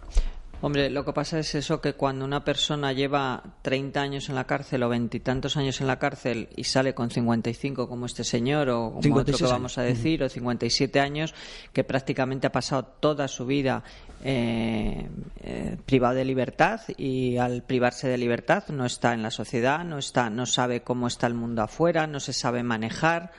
Hombre, 0.61 0.91
lo 0.91 1.05
que 1.05 1.13
pasa 1.13 1.39
es 1.39 1.55
eso 1.55 1.81
que 1.81 1.93
cuando 1.93 2.25
una 2.25 2.43
persona 2.43 2.93
lleva 2.93 3.43
30 3.63 4.01
años 4.01 4.29
en 4.29 4.35
la 4.35 4.45
cárcel 4.45 4.83
o 4.83 4.89
veintitantos 4.89 5.57
años 5.57 5.81
en 5.81 5.87
la 5.87 6.01
cárcel 6.01 6.49
y 6.57 6.65
sale 6.65 6.95
con 6.95 7.11
55 7.11 7.89
como 7.89 8.07
este 8.07 8.25
señor 8.25 8.69
o 8.71 8.91
como 8.91 9.03
56 9.03 9.35
otro 9.37 9.47
que 9.47 9.53
vamos 9.53 9.79
a 9.79 9.83
decir 9.83 10.21
o 10.25 10.29
57 10.29 10.99
años 10.99 11.33
que 11.73 11.85
prácticamente 11.85 12.49
ha 12.49 12.53
pasado 12.53 12.85
toda 12.99 13.29
su 13.29 13.47
vida 13.47 13.85
eh, 14.25 15.07
eh, 15.45 15.77
privado 15.87 16.17
de 16.17 16.25
libertad 16.25 16.81
y 16.97 17.37
al 17.37 17.63
privarse 17.63 18.09
de 18.09 18.19
libertad 18.19 18.65
no 18.71 18.85
está 18.85 19.15
en 19.15 19.23
la 19.23 19.31
sociedad, 19.31 19.85
no 19.85 19.99
está, 19.99 20.29
no 20.29 20.45
sabe 20.45 20.83
cómo 20.83 21.07
está 21.07 21.29
el 21.29 21.35
mundo 21.35 21.63
afuera, 21.63 22.09
no 22.09 22.19
se 22.19 22.33
sabe 22.33 22.65
manejar. 22.65 23.31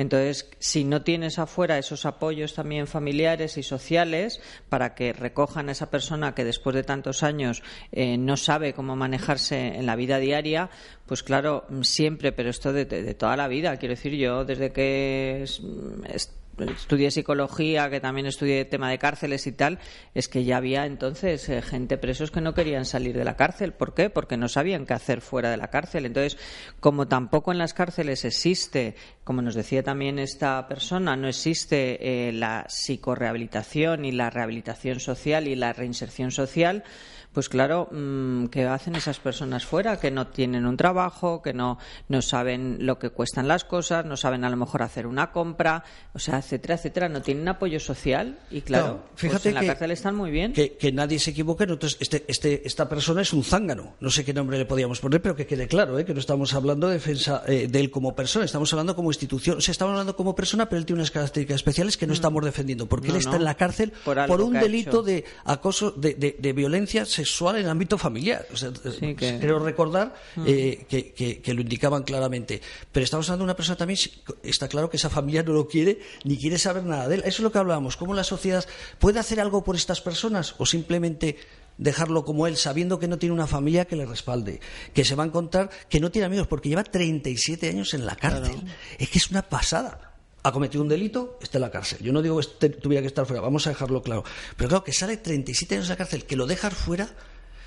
Entonces, 0.00 0.48
si 0.58 0.84
no 0.84 1.02
tienes 1.02 1.38
afuera 1.38 1.76
esos 1.76 2.06
apoyos 2.06 2.54
también 2.54 2.86
familiares 2.86 3.58
y 3.58 3.62
sociales 3.62 4.40
para 4.70 4.94
que 4.94 5.12
recojan 5.12 5.68
a 5.68 5.72
esa 5.72 5.90
persona 5.90 6.34
que 6.34 6.42
después 6.42 6.74
de 6.74 6.84
tantos 6.84 7.22
años 7.22 7.62
eh, 7.92 8.16
no 8.16 8.38
sabe 8.38 8.72
cómo 8.72 8.96
manejarse 8.96 9.76
en 9.76 9.84
la 9.84 9.96
vida 9.96 10.18
diaria, 10.18 10.70
pues 11.04 11.22
claro, 11.22 11.66
siempre, 11.82 12.32
pero 12.32 12.48
esto 12.48 12.72
de, 12.72 12.86
toda 13.14 13.36
la 13.36 13.46
vida. 13.46 13.76
Quiero 13.76 13.94
decir, 13.94 14.14
yo 14.14 14.46
desde 14.46 14.72
que 14.72 15.42
es- 15.42 16.32
estudié 16.62 17.10
psicología, 17.10 17.90
que 17.90 18.00
también 18.00 18.26
estudié 18.26 18.64
tema 18.64 18.90
de 18.90 18.98
cárceles 18.98 19.46
y 19.46 19.52
tal, 19.52 19.78
es 20.14 20.28
que 20.28 20.44
ya 20.44 20.56
había 20.56 20.86
entonces 20.86 21.48
eh, 21.48 21.62
gente 21.62 21.98
presos 21.98 22.30
que 22.30 22.40
no 22.40 22.54
querían 22.54 22.84
salir 22.84 23.16
de 23.16 23.24
la 23.24 23.36
cárcel. 23.36 23.72
¿Por 23.72 23.94
qué? 23.94 24.10
Porque 24.10 24.36
no 24.36 24.48
sabían 24.48 24.86
qué 24.86 24.94
hacer 24.94 25.20
fuera 25.20 25.50
de 25.50 25.56
la 25.56 25.68
cárcel. 25.68 26.06
Entonces, 26.06 26.38
como 26.80 27.08
tampoco 27.08 27.52
en 27.52 27.58
las 27.58 27.74
cárceles 27.74 28.24
existe, 28.24 28.94
como 29.24 29.42
nos 29.42 29.54
decía 29.54 29.82
también 29.82 30.18
esta 30.18 30.66
persona, 30.68 31.16
no 31.16 31.28
existe 31.28 32.28
eh, 32.28 32.32
la 32.32 32.66
psicorrehabilitación 32.68 34.04
y 34.04 34.12
la 34.12 34.30
rehabilitación 34.30 35.00
social 35.00 35.48
y 35.48 35.54
la 35.54 35.72
reinserción 35.72 36.30
social, 36.30 36.84
pues 37.32 37.48
claro, 37.48 37.88
mm, 37.92 38.46
¿qué 38.46 38.64
hacen 38.66 38.96
esas 38.96 39.18
personas 39.20 39.64
fuera? 39.64 39.98
Que 40.00 40.10
no 40.10 40.26
tienen 40.26 40.66
un 40.66 40.76
trabajo, 40.76 41.42
que 41.42 41.52
no, 41.52 41.78
no 42.08 42.22
saben 42.22 42.78
lo 42.80 42.98
que 42.98 43.10
cuestan 43.10 43.46
las 43.46 43.64
cosas, 43.64 44.04
no 44.04 44.16
saben 44.16 44.44
a 44.44 44.50
lo 44.50 44.56
mejor 44.56 44.82
hacer 44.82 45.06
una 45.06 45.30
compra, 45.30 45.84
o 46.12 46.18
sea, 46.18 46.38
etcétera, 46.38 46.74
etcétera. 46.74 47.08
No 47.08 47.22
tienen 47.22 47.46
apoyo 47.48 47.78
social 47.78 48.38
y 48.50 48.62
claro, 48.62 49.04
pues 49.10 49.20
fíjate 49.20 49.48
en 49.50 49.54
la 49.54 49.60
que- 49.60 49.66
cárcel 49.68 49.90
están 49.92 50.14
muy 50.16 50.30
bien. 50.30 50.52
Que, 50.52 50.76
que 50.76 50.90
nadie 50.92 51.18
se 51.18 51.30
equivoque. 51.30 51.66
Este, 52.00 52.24
este, 52.26 52.66
esta 52.66 52.88
persona 52.88 53.22
es 53.22 53.32
un 53.32 53.44
zángano. 53.44 53.94
No 54.00 54.10
sé 54.10 54.24
qué 54.24 54.34
nombre 54.34 54.58
le 54.58 54.64
podíamos 54.64 54.98
poner, 55.00 55.22
pero 55.22 55.36
que 55.36 55.46
quede 55.46 55.68
claro, 55.68 55.98
¿eh? 55.98 56.04
que 56.04 56.14
no 56.14 56.20
estamos 56.20 56.52
hablando 56.54 56.88
de 56.88 56.94
defensa 56.94 57.44
eh, 57.46 57.68
de 57.70 57.78
él 57.80 57.90
como 57.90 58.16
persona, 58.16 58.44
estamos 58.44 58.72
hablando 58.72 58.96
como 58.96 59.10
institución. 59.10 59.58
O 59.58 59.60
sea, 59.60 59.72
estamos 59.72 59.92
hablando 59.92 60.16
como 60.16 60.34
persona, 60.34 60.68
pero 60.68 60.78
él 60.80 60.86
tiene 60.86 61.00
unas 61.00 61.10
características 61.10 61.56
especiales 61.56 61.96
que 61.96 62.06
no 62.06 62.12
estamos 62.12 62.44
defendiendo, 62.44 62.86
porque 62.86 63.08
Mm. 63.08 63.10
No, 63.10 63.14
él 63.14 63.18
está 63.20 63.30
no. 63.30 63.36
en 63.36 63.44
la 63.44 63.54
cárcel 63.54 63.92
Por 64.04 64.40
un 64.40 64.52
delito 64.54 65.02
de 65.02 65.24
acoso, 65.44 65.92
de, 65.92 66.14
de- 66.14 66.36
de 66.38 66.52
violencia 66.52 67.04
sexual 67.24 67.56
en 67.56 67.64
el 67.64 67.70
ámbito 67.70 67.96
familiar. 67.98 68.46
O 68.52 68.56
sea, 68.56 68.70
Sí, 68.98 69.14
que- 69.14 69.32
Mm. 69.34 69.40
Creo 69.40 69.58
recordar 69.58 70.14
eh, 70.46 70.84
que, 70.88 71.12
que- 71.12 71.40
que 71.40 71.54
lo 71.54 71.60
indicaban 71.62 72.02
claramente. 72.02 72.60
Pero 72.92 73.04
estamos 73.04 73.26
hablando 73.28 73.44
de 73.44 73.50
una 73.50 73.56
persona 73.56 73.76
también, 73.76 73.98
está 74.42 74.68
claro 74.68 74.88
que 74.90 74.96
esa 74.96 75.10
familia 75.10 75.42
no 75.42 75.52
lo 75.52 75.68
quiere 75.68 76.00
ni 76.24 76.36
quiere 76.38 76.58
saber 76.58 76.84
nada 76.84 77.08
de 77.08 77.16
él. 77.16 77.20
Eso 77.20 77.38
es 77.38 77.40
lo 77.40 77.52
que 77.52 77.58
hablábamos. 77.58 77.96
¿Cómo 77.96 78.14
la 78.14 78.24
sociedad 78.24 78.64
puede 78.98 79.18
hacer 79.18 79.40
algo 79.40 79.62
por 79.64 79.76
estas 79.76 80.00
personas 80.00 80.54
o 80.58 80.66
simplemente 80.66 81.36
dejarlo 81.78 82.24
como 82.26 82.46
él, 82.46 82.56
sabiendo 82.58 82.98
que 82.98 83.08
no 83.08 83.16
tiene 83.18 83.34
una 83.34 83.46
familia 83.46 83.86
que 83.86 83.96
le 83.96 84.04
respalde, 84.04 84.60
que 84.92 85.04
se 85.04 85.14
va 85.14 85.24
a 85.24 85.26
encontrar, 85.26 85.70
que 85.88 85.98
no 86.00 86.10
tiene 86.10 86.26
amigos, 86.26 86.46
porque 86.46 86.68
lleva 86.68 86.84
37 86.84 87.68
años 87.70 87.94
en 87.94 88.04
la 88.04 88.16
cárcel. 88.16 88.56
Es 88.98 89.08
que 89.08 89.16
es 89.18 89.30
una 89.30 89.42
pasada. 89.42 90.09
Ha 90.42 90.52
cometido 90.52 90.82
un 90.82 90.88
delito, 90.88 91.38
está 91.42 91.58
en 91.58 91.62
la 91.62 91.70
cárcel. 91.70 91.98
Yo 92.02 92.12
no 92.12 92.22
digo 92.22 92.36
que 92.36 92.42
este 92.42 92.68
tuviera 92.70 93.02
que 93.02 93.08
estar 93.08 93.26
fuera, 93.26 93.42
vamos 93.42 93.66
a 93.66 93.70
dejarlo 93.70 94.02
claro. 94.02 94.24
Pero 94.56 94.68
claro, 94.68 94.84
que 94.84 94.92
sale 94.92 95.16
37 95.16 95.74
años 95.74 95.88
de 95.88 95.92
la 95.92 95.98
cárcel, 95.98 96.24
que 96.24 96.36
lo 96.36 96.46
dejas 96.46 96.74
fuera, 96.74 97.08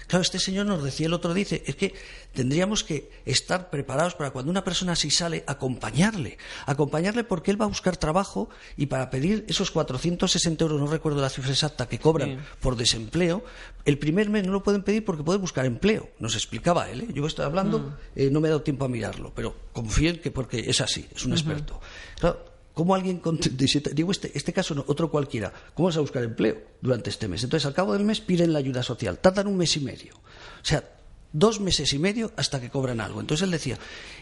Claro, 0.06 0.22
este 0.22 0.38
señor 0.38 0.66
nos 0.66 0.84
decía 0.84 1.08
el 1.08 1.14
otro, 1.14 1.34
dice, 1.34 1.64
es 1.66 1.78
que 1.78 1.94
tendríamos 2.34 2.84
que 2.84 3.10
estar 3.26 3.70
preparados 3.70 4.16
para 4.16 4.32
cuando 4.32 4.52
una 4.52 4.64
persona 4.64 4.92
así 4.92 5.10
sale, 5.10 5.46
acompañarle. 5.48 6.38
Acompañarle 6.66 7.24
porque 7.24 7.52
él 7.52 7.60
va 7.60 7.66
a 7.66 7.70
buscar 7.70 7.96
trabajo 7.96 8.50
y 8.76 8.88
para 8.88 9.10
pedir 9.10 9.46
esos 9.48 9.72
460 9.72 10.62
euros, 10.62 10.80
no 10.82 10.88
recuerdo 10.88 11.22
la 11.22 11.30
cifra 11.30 11.52
exacta, 11.52 11.88
que 11.88 12.00
cobran 12.00 12.32
Sí. 12.32 12.38
por 12.60 12.76
desempleo, 12.76 13.46
el 13.86 13.98
primer 13.98 14.30
mes 14.30 14.46
no 14.46 14.52
lo 14.52 14.62
pueden 14.62 14.84
pedir 14.84 15.06
porque 15.06 15.24
puede 15.24 15.40
buscar 15.40 15.66
empleo. 15.66 16.10
Nos 16.20 16.36
explicaba 16.36 16.90
él, 16.90 17.02
¿eh? 17.02 17.08
yo 17.14 17.26
estoy 17.26 17.46
hablando, 17.46 17.98
eh, 18.16 18.30
no 18.30 18.42
me 18.42 18.50
he 18.50 18.52
dado 18.52 18.62
tiempo 18.62 18.84
a 18.84 18.90
mirarlo, 18.90 19.32
pero 19.34 19.56
confío 19.72 20.10
en 20.10 20.20
que 20.20 20.32
porque 20.32 20.70
es 20.70 20.82
así, 20.82 21.08
es 21.16 21.24
un 21.26 21.32
experto. 21.32 21.80
Claro, 22.20 22.44
¿Cómo 22.74 22.96
alguien 22.96 23.20
con 23.20 23.38
37, 23.38 23.92
digo 23.94 24.12
este, 24.12 24.32
este 24.36 24.52
caso 24.52 24.74
no, 24.74 24.84
otro 24.88 25.12
cualquiera, 25.12 25.54
cómo 25.76 25.88
vas 25.88 25.98
a 25.98 26.02
buscar 26.02 26.24
empleo 26.24 26.58
durante 26.82 27.10
este 27.10 27.28
mes? 27.28 27.44
Entonces, 27.44 27.66
al 27.66 27.74
cabo 27.74 27.94
del 27.94 28.04
mes 28.04 28.20
piden 28.20 28.52
la 28.52 28.60
ayuda 28.60 28.82
social, 28.82 29.20
tardan 29.20 29.48
un 29.48 29.58
mes 29.58 29.78
y 29.78 29.80
medio. 29.80 30.16
O 30.16 30.66
sea, 30.66 30.84
dos 31.32 31.60
meses 31.60 31.94
y 31.94 32.00
medio 32.00 32.32
hasta 32.36 32.60
que 32.60 32.70
cobran 32.70 33.00
algo. 33.00 33.20
Entonces 33.20 33.44
él 33.44 33.52
decía, 33.52 33.78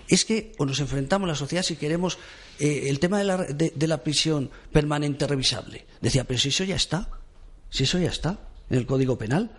es 0.08 0.26
que 0.26 0.54
o 0.58 0.66
nos 0.66 0.80
enfrentamos 0.80 1.28
a 1.28 1.32
la 1.34 1.36
sociedad 1.36 1.64
si 1.64 1.76
queremos 1.76 2.18
eh, 2.60 2.90
el 2.90 3.00
tema 3.00 3.20
de 3.20 3.24
la, 3.26 3.38
de 3.38 3.88
la 3.88 4.04
prisión 4.04 4.50
permanente 4.72 5.28
revisable. 5.28 5.86
Decía, 6.02 6.24
pero 6.26 6.40
si 6.40 6.50
eso 6.50 6.64
ya 6.64 6.76
está, 6.76 7.10
si 7.70 7.84
eso 7.84 8.00
ya 8.00 8.10
está 8.10 8.40
en 8.70 8.78
el 8.78 8.86
Código 8.86 9.18
Penal. 9.18 9.52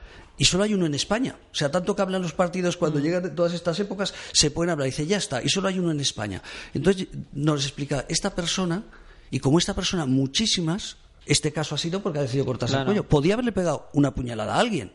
Y 0.42 0.44
solo 0.44 0.64
hay 0.64 0.74
uno 0.74 0.86
en 0.86 0.94
España. 0.96 1.36
O 1.52 1.54
sea, 1.54 1.70
tanto 1.70 1.94
que 1.94 2.02
hablan 2.02 2.20
los 2.20 2.32
partidos 2.32 2.76
cuando 2.76 2.98
llegan 2.98 3.22
de 3.22 3.30
todas 3.30 3.54
estas 3.54 3.78
épocas, 3.78 4.12
se 4.32 4.50
pueden 4.50 4.70
hablar. 4.70 4.86
Dice, 4.86 5.06
ya 5.06 5.16
está. 5.16 5.40
Y 5.40 5.48
solo 5.48 5.68
hay 5.68 5.78
uno 5.78 5.92
en 5.92 6.00
España. 6.00 6.42
Entonces 6.74 7.06
nos 7.32 7.62
explica, 7.62 8.06
esta 8.08 8.34
persona, 8.34 8.82
y 9.30 9.38
como 9.38 9.60
esta 9.60 9.72
persona, 9.72 10.04
muchísimas, 10.04 10.96
este 11.26 11.52
caso 11.52 11.76
ha 11.76 11.78
sido 11.78 12.02
porque 12.02 12.18
ha 12.18 12.22
decidido 12.22 12.44
cortarse 12.44 12.72
Claro. 12.72 12.90
el 12.90 12.96
cuello. 12.96 13.08
Podía 13.08 13.34
haberle 13.34 13.52
pegado 13.52 13.88
una 13.92 14.16
puñalada 14.16 14.56
a 14.56 14.58
alguien. 14.58 14.90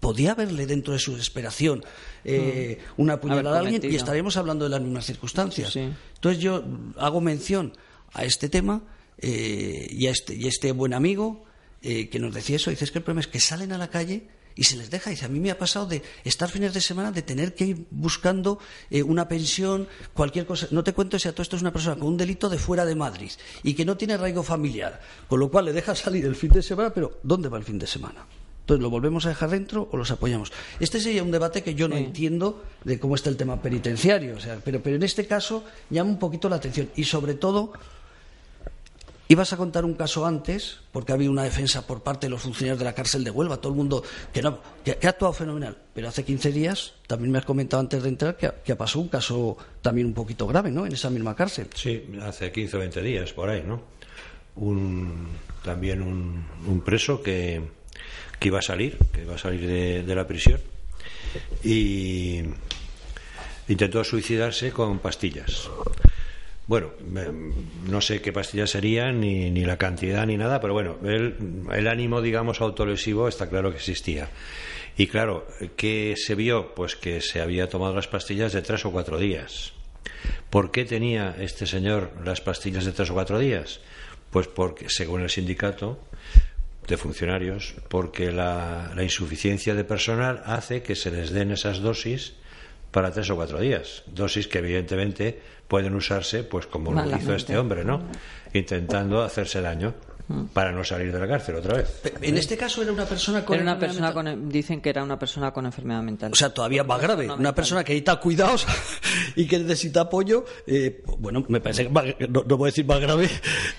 Podía 0.00 0.32
haberle, 0.32 0.66
dentro 0.66 0.92
de 0.92 0.98
su 0.98 1.12
desesperación, 1.12 1.84
eh, 2.24 2.80
una 2.96 3.20
puñalada 3.20 3.58
a 3.58 3.60
alguien 3.60 3.80
y 3.84 3.94
estaríamos 3.94 4.36
hablando 4.38 4.64
de 4.64 4.70
las 4.70 4.80
mismas 4.80 5.06
circunstancias. 5.06 5.72
Sí. 5.72 5.88
Entonces 6.16 6.42
yo 6.42 6.64
hago 6.96 7.20
mención 7.20 7.74
a 8.12 8.24
este 8.24 8.48
tema 8.48 8.82
eh, 9.18 9.86
y, 9.88 10.08
a 10.08 10.10
este, 10.10 10.34
y 10.34 10.46
a 10.46 10.48
este 10.48 10.72
buen 10.72 10.94
amigo 10.94 11.44
eh, 11.80 12.08
que 12.08 12.18
nos 12.18 12.34
decía 12.34 12.56
eso. 12.56 12.70
Dice, 12.70 12.86
es 12.86 12.90
que 12.90 12.98
el 12.98 13.04
problema 13.04 13.20
es 13.20 13.28
que 13.28 13.38
salen 13.38 13.70
a 13.70 13.78
la 13.78 13.88
calle 13.88 14.39
y 14.60 14.64
se 14.64 14.76
les 14.76 14.90
deja. 14.90 15.08
Dice, 15.08 15.24
a 15.24 15.28
mí 15.28 15.40
me 15.40 15.50
ha 15.50 15.56
pasado 15.56 15.86
de 15.86 16.02
estar 16.22 16.50
fines 16.50 16.74
de 16.74 16.82
semana, 16.82 17.10
de 17.10 17.22
tener 17.22 17.54
que 17.54 17.64
ir 17.64 17.86
buscando 17.90 18.58
eh, 18.90 19.02
una 19.02 19.26
pensión, 19.26 19.88
cualquier 20.12 20.44
cosa. 20.44 20.68
No 20.70 20.84
te 20.84 20.92
cuento 20.92 21.18
si 21.18 21.28
a 21.28 21.32
todo 21.32 21.40
esto 21.42 21.56
es 21.56 21.62
una 21.62 21.72
persona 21.72 21.96
con 21.96 22.08
un 22.08 22.18
delito 22.18 22.50
de 22.50 22.58
fuera 22.58 22.84
de 22.84 22.94
Madrid 22.94 23.30
y 23.62 23.72
que 23.72 23.86
no 23.86 23.96
tiene 23.96 24.12
arraigo 24.14 24.42
familiar. 24.42 25.00
Con 25.28 25.40
lo 25.40 25.50
cual 25.50 25.64
le 25.64 25.72
deja 25.72 25.94
salir 25.94 26.26
el 26.26 26.36
fin 26.36 26.50
de 26.52 26.62
semana, 26.62 26.90
pero 26.92 27.18
¿dónde 27.22 27.48
va 27.48 27.56
el 27.56 27.64
fin 27.64 27.78
de 27.78 27.86
semana? 27.86 28.26
Entonces, 28.60 28.82
¿lo 28.82 28.90
volvemos 28.90 29.24
a 29.24 29.30
dejar 29.30 29.48
dentro 29.48 29.88
o 29.90 29.96
los 29.96 30.10
apoyamos? 30.10 30.52
Este 30.78 31.00
sería 31.00 31.22
un 31.22 31.30
debate 31.30 31.62
que 31.62 31.74
yo 31.74 31.88
no 31.88 31.96
Sí. 31.96 32.02
entiendo 32.04 32.62
de 32.84 33.00
cómo 33.00 33.14
está 33.14 33.30
el 33.30 33.38
tema 33.38 33.62
penitenciario. 33.62 34.36
O 34.36 34.40
sea, 34.40 34.60
pero, 34.62 34.82
pero 34.82 34.94
en 34.96 35.02
este 35.02 35.26
caso 35.26 35.64
llama 35.88 36.10
un 36.10 36.18
poquito 36.18 36.50
la 36.50 36.56
atención. 36.56 36.90
Y 36.96 37.04
sobre 37.04 37.32
todo, 37.32 37.72
ibas 39.30 39.52
a 39.52 39.56
contar 39.56 39.84
un 39.84 39.94
caso 39.94 40.26
antes, 40.26 40.80
porque 40.90 41.12
ha 41.12 41.14
habido 41.14 41.30
una 41.30 41.44
defensa 41.44 41.86
por 41.86 42.02
parte 42.02 42.26
de 42.26 42.30
los 42.30 42.42
funcionarios 42.42 42.80
de 42.80 42.84
la 42.84 42.94
cárcel 42.94 43.22
de 43.22 43.30
Huelva, 43.30 43.58
todo 43.58 43.72
el 43.72 43.76
mundo 43.76 44.02
que, 44.32 44.42
no, 44.42 44.58
ha 44.58 45.08
actuado 45.08 45.32
fenomenal. 45.32 45.78
Pero 45.94 46.08
hace 46.08 46.24
15 46.24 46.50
días, 46.50 46.94
también 47.06 47.30
me 47.30 47.38
has 47.38 47.44
comentado 47.44 47.80
antes 47.80 48.02
de 48.02 48.08
entrar, 48.08 48.36
que, 48.36 48.50
que 48.64 48.74
pasó 48.74 48.98
un 48.98 49.06
caso 49.08 49.56
también 49.82 50.08
un 50.08 50.14
poquito 50.14 50.48
grave, 50.48 50.72
¿no? 50.72 50.84
En 50.84 50.92
esa 50.92 51.10
misma 51.10 51.36
cárcel. 51.36 51.68
Sí, 51.76 52.10
hace 52.20 52.50
15 52.50 52.76
o 52.76 52.80
20 52.80 53.02
días, 53.02 53.32
por 53.32 53.48
ahí, 53.48 53.62
¿no? 53.64 53.82
Un, 54.56 55.28
también 55.62 56.02
un, 56.02 56.44
un 56.66 56.80
preso 56.80 57.22
que, 57.22 57.62
que 58.40 58.48
iba 58.48 58.58
a 58.58 58.62
salir, 58.62 58.98
que 59.12 59.22
iba 59.22 59.36
a 59.36 59.38
salir 59.38 59.64
de, 59.64 60.02
de 60.02 60.14
la 60.16 60.26
prisión 60.26 60.60
y 61.62 62.40
intentó 63.68 64.02
suicidarse 64.02 64.72
con 64.72 64.98
pastillas. 64.98 65.70
Bueno, 66.66 66.92
no 67.88 68.00
sé 68.00 68.22
qué 68.22 68.32
pastillas 68.32 68.70
serían, 68.70 69.20
ni, 69.20 69.50
ni 69.50 69.64
la 69.64 69.76
cantidad, 69.76 70.24
ni 70.26 70.36
nada, 70.36 70.60
pero 70.60 70.72
bueno, 70.72 70.98
el, 71.04 71.64
el 71.72 71.88
ánimo, 71.88 72.22
digamos, 72.22 72.60
autolesivo 72.60 73.26
está 73.26 73.48
claro 73.48 73.70
que 73.70 73.78
existía. 73.78 74.28
Y 74.96 75.06
claro, 75.06 75.46
¿qué 75.76 76.14
se 76.16 76.34
vio? 76.34 76.74
Pues 76.74 76.94
que 76.94 77.20
se 77.20 77.40
había 77.40 77.68
tomado 77.68 77.94
las 77.94 78.06
pastillas 78.06 78.52
de 78.52 78.62
tres 78.62 78.84
o 78.84 78.92
cuatro 78.92 79.18
días. 79.18 79.72
¿Por 80.50 80.70
qué 80.70 80.84
tenía 80.84 81.34
este 81.38 81.66
señor 81.66 82.12
las 82.24 82.40
pastillas 82.40 82.84
de 82.84 82.92
tres 82.92 83.10
o 83.10 83.14
cuatro 83.14 83.38
días? 83.38 83.80
Pues 84.30 84.46
porque, 84.46 84.88
según 84.88 85.22
el 85.22 85.30
sindicato 85.30 85.98
de 86.86 86.96
funcionarios, 86.96 87.74
porque 87.88 88.30
la, 88.32 88.92
la 88.94 89.02
insuficiencia 89.02 89.74
de 89.74 89.84
personal 89.84 90.42
hace 90.44 90.82
que 90.82 90.94
se 90.94 91.10
les 91.10 91.30
den 91.30 91.52
esas 91.52 91.78
dosis 91.78 92.34
para 92.90 93.10
tres 93.10 93.30
o 93.30 93.36
cuatro 93.36 93.60
días. 93.60 94.02
Dosis 94.06 94.48
que 94.48 94.58
evidentemente 94.58 95.40
pueden 95.68 95.94
usarse, 95.94 96.42
pues 96.42 96.66
como 96.66 96.92
lo 96.92 97.16
hizo 97.16 97.34
este 97.34 97.56
hombre, 97.56 97.84
¿no? 97.84 98.02
Intentando 98.52 99.22
hacerse 99.22 99.60
daño 99.60 99.94
para 100.52 100.70
no 100.70 100.84
salir 100.84 101.12
de 101.12 101.18
la 101.18 101.26
cárcel 101.26 101.56
otra 101.56 101.78
vez. 101.78 102.02
En 102.20 102.36
este 102.36 102.56
caso 102.56 102.82
era 102.82 102.92
una 102.92 103.04
persona 103.04 103.44
con. 103.44 103.54
Era 103.54 103.62
una 103.64 103.78
persona 103.78 104.12
con, 104.12 104.48
dicen 104.48 104.80
que 104.80 104.90
era 104.90 105.02
una 105.02 105.18
persona 105.18 105.52
con 105.52 105.66
enfermedad 105.66 106.02
mental. 106.02 106.32
O 106.32 106.36
sea, 106.36 106.50
todavía 106.54 106.84
más 106.84 107.00
grave. 107.00 107.30
Una 107.30 107.54
persona 107.54 107.82
que 107.82 107.92
necesita 107.92 108.16
cuidados 108.16 108.66
y 109.36 109.46
que 109.46 109.58
necesita 109.58 110.02
apoyo. 110.02 110.44
Eh, 110.66 111.02
bueno, 111.18 111.44
me 111.48 111.60
parece 111.60 111.88
que 111.88 112.28
no, 112.28 112.44
no, 112.46 112.56
voy 112.56 112.68
a 112.68 112.70
decir 112.70 112.86
más 112.86 113.00
grave. 113.00 113.28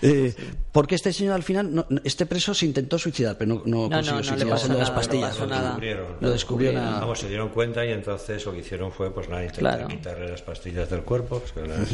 Eh, 0.04 0.34
porque 0.72 0.96
este 0.96 1.14
señor 1.14 1.36
al 1.36 1.44
final, 1.44 1.74
no, 1.74 1.86
este 2.04 2.26
preso 2.26 2.54
se 2.54 2.66
intentó 2.66 2.98
suicidar, 2.98 3.38
pero 3.38 3.62
no, 3.66 3.88
no 3.88 3.90
consiguió 3.90 4.24
suicidarse 4.24 4.68
de 4.68 4.78
las 4.78 4.92
pastillas. 4.92 5.38
No 5.40 5.48
nada. 5.48 5.78
Lo 6.20 6.32
descubrió 6.32 6.74
nada. 6.74 7.00
Vamos, 7.00 7.20
se 7.20 7.28
dieron 7.28 7.50
cuenta 7.50 7.86
y 7.86 7.92
entonces 7.92 8.46
lo 8.46 8.54
que 8.54 8.60
hicieron 8.60 8.92
fue, 8.92 9.14
pues 9.14 9.30
nada, 9.30 9.44
intentar 9.44 9.78
claro. 9.78 9.88
quitarle 9.88 10.30
las 10.30 10.42
pastillas 10.42 10.90
del 10.90 11.02
cuerpo. 11.02 11.40
Pues, 11.40 11.52
que 11.52 11.62
las, 11.62 11.90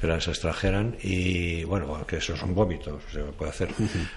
que 0.00 0.06
las 0.06 0.28
extrajeran 0.28 0.96
y 1.02 1.64
bueno, 1.64 2.06
que 2.06 2.16
eso 2.16 2.36
son 2.36 2.54
vómitos, 2.54 3.02
se 3.12 3.20
puede 3.20 3.50
hacer. 3.50 3.70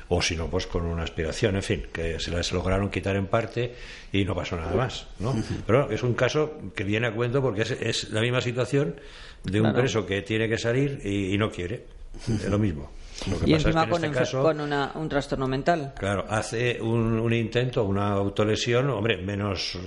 O 0.09 0.21
si 0.21 0.35
no, 0.35 0.47
pues 0.47 0.67
con 0.67 0.85
una 0.85 1.03
aspiración, 1.03 1.55
en 1.55 1.63
fin, 1.63 1.83
que 1.91 2.19
se 2.19 2.31
las 2.31 2.51
lograron 2.51 2.89
quitar 2.89 3.15
en 3.15 3.27
parte 3.27 3.75
y 4.11 4.25
no 4.25 4.35
pasó 4.35 4.57
nada 4.57 4.75
más, 4.75 5.07
¿no? 5.19 5.33
Pero 5.65 5.89
es 5.89 6.03
un 6.03 6.13
caso 6.13 6.59
que 6.75 6.83
viene 6.83 7.07
a 7.07 7.13
cuento 7.13 7.41
porque 7.41 7.61
es, 7.61 7.71
es 7.71 8.09
la 8.11 8.21
misma 8.21 8.41
situación 8.41 8.95
de 9.43 9.59
un 9.59 9.67
claro. 9.67 9.79
preso 9.79 10.05
que 10.05 10.21
tiene 10.21 10.49
que 10.49 10.57
salir 10.57 10.99
y, 11.03 11.33
y 11.33 11.37
no 11.37 11.49
quiere. 11.49 11.85
Es 12.27 12.49
lo 12.49 12.59
mismo. 12.59 12.91
Lo 13.29 13.39
que 13.39 13.49
y 13.49 13.53
pasa 13.53 13.69
encima 13.69 13.81
es 13.81 13.85
que 13.85 13.91
con, 13.91 14.03
en 14.03 14.11
este 14.11 14.19
caso, 14.19 14.43
con 14.43 14.59
una, 14.59 14.91
un 14.95 15.07
trastorno 15.07 15.47
mental. 15.47 15.93
Claro, 15.97 16.25
hace 16.27 16.81
un, 16.81 17.19
un 17.19 17.33
intento, 17.33 17.83
una 17.83 18.11
autolesión, 18.11 18.89
hombre, 18.89 19.17
menos 19.17 19.77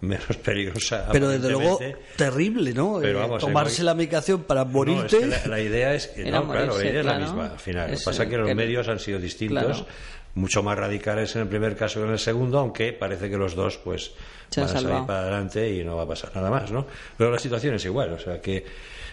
menos 0.00 0.36
peligrosa. 0.42 1.08
Pero 1.12 1.28
desde 1.28 1.50
luego 1.50 1.78
terrible, 2.16 2.72
¿no? 2.72 2.98
Pero 3.00 3.20
vamos, 3.20 3.42
eh, 3.42 3.46
tomarse 3.46 3.82
el... 3.82 3.86
la 3.86 3.94
medicación 3.94 4.44
para 4.44 4.64
morirte. 4.64 5.26
No, 5.26 5.34
es 5.34 5.42
que 5.42 5.48
la, 5.48 5.56
la, 5.56 5.62
idea 5.62 5.94
es 5.94 6.06
que, 6.08 6.30
no, 6.30 6.44
morirse, 6.44 6.66
claro, 6.66 6.78
la 6.78 6.90
idea 6.90 7.02
claro. 7.02 7.18
es 7.18 7.24
la 7.24 7.26
misma. 7.26 7.52
Al 7.52 7.58
final, 7.58 7.90
lo 7.90 7.96
que 7.98 8.04
pasa 8.04 8.22
es 8.22 8.28
que 8.28 8.36
los 8.36 8.54
medios 8.54 8.88
han 8.88 8.98
sido 8.98 9.18
distintos, 9.18 9.64
claro. 9.64 9.86
Mucho 10.34 10.62
más 10.62 10.78
radicales 10.78 11.34
en 11.36 11.42
el 11.42 11.48
primer 11.48 11.76
caso 11.76 12.00
que 12.00 12.06
en 12.06 12.12
el 12.12 12.18
segundo, 12.18 12.58
aunque 12.58 12.92
parece 12.92 13.28
que 13.28 13.36
los 13.36 13.54
dos, 13.54 13.78
pues, 13.78 14.12
Se 14.48 14.60
van 14.60 14.70
a 14.70 14.72
salir 14.72 15.06
para 15.06 15.20
adelante 15.20 15.70
y 15.72 15.84
no 15.84 15.96
va 15.96 16.02
a 16.02 16.08
pasar 16.08 16.30
nada 16.34 16.50
más, 16.50 16.70
¿no? 16.70 16.86
Pero 17.16 17.30
la 17.30 17.38
situación 17.38 17.74
es 17.74 17.84
igual, 17.84 18.12
o 18.12 18.18
sea 18.18 18.40
que 18.40 18.64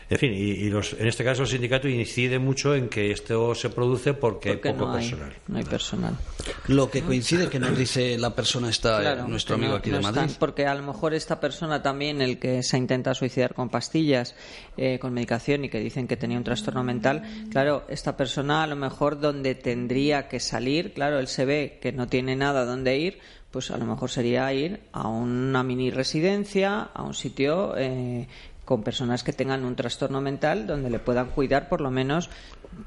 en 0.10 0.18
fin, 0.18 0.34
y, 0.34 0.38
y 0.38 0.70
los, 0.70 0.94
en 0.94 1.08
este 1.08 1.24
caso 1.24 1.42
el 1.42 1.50
sindicato 1.50 1.90
incide 1.90 2.40
mucho 2.40 2.74
en 2.74 2.88
que 2.88 3.12
esto 3.12 3.54
se 3.56 3.70
produce 3.70 4.14
porque, 4.14 4.54
porque 4.54 4.70
hay 4.70 4.74
poco 4.74 4.86
no 4.86 4.94
hay, 4.94 5.00
personal. 5.00 5.34
No 5.48 5.58
hay 5.58 5.64
personal. 5.66 6.18
Lo 6.68 6.90
que 6.90 7.02
coincide 7.02 7.50
que 7.50 7.60
nos 7.60 7.78
dice 7.78 8.18
la 8.18 8.34
persona 8.34 8.70
está 8.70 9.02
claro, 9.02 9.28
nuestro 9.28 9.56
amigo 9.56 9.72
no, 9.72 9.78
aquí 9.78 9.90
no 9.90 9.98
de 9.98 10.04
Madrid. 10.04 10.22
Están, 10.22 10.40
porque 10.40 10.66
a 10.66 10.74
lo 10.76 10.84
mejor 10.84 11.14
esta 11.14 11.42
persona 11.42 11.82
también, 11.82 12.22
el 12.22 12.40
que 12.40 12.64
se 12.64 12.78
intenta 12.78 13.14
suicidar 13.14 13.54
con 13.54 13.70
pastillas, 13.70 14.36
eh, 14.78 14.98
con 14.98 15.14
medicación 15.14 15.66
y 15.66 15.70
que 15.70 15.80
dicen 15.80 16.08
que 16.08 16.16
tenía 16.16 16.38
un 16.38 16.46
trastorno 16.46 16.84
mental, 16.84 17.24
claro, 17.52 17.84
esta 17.90 18.16
persona 18.16 18.64
a 18.64 18.68
lo 18.68 18.78
mejor 18.78 19.20
donde 19.20 19.56
tendría 19.56 20.30
que 20.30 20.40
salir, 20.40 20.94
claro, 20.94 21.20
él 21.20 21.28
se 21.28 21.44
ve 21.44 21.80
que 21.82 21.92
no 21.92 22.08
tiene 22.08 22.38
nada 22.38 22.64
donde 22.64 22.98
ir, 22.98 23.20
pues 23.52 23.72
a 23.72 23.78
lo 23.78 23.86
mejor 23.86 24.10
sería 24.10 24.52
ir 24.54 24.82
a 24.92 25.08
una 25.08 25.64
mini 25.64 25.90
residencia, 25.90 26.82
a 26.94 27.04
un 27.04 27.14
sitio 27.14 27.76
eh, 27.78 28.28
con 28.68 28.84
personas 28.84 29.24
que 29.24 29.32
tengan 29.32 29.64
un 29.64 29.78
trastorno 29.78 30.20
mental 30.20 30.68
donde 30.68 30.90
le 30.90 31.00
puedan 31.00 31.30
cuidar 31.30 31.70
por 31.70 31.80
lo 31.80 31.90
menos 31.90 32.30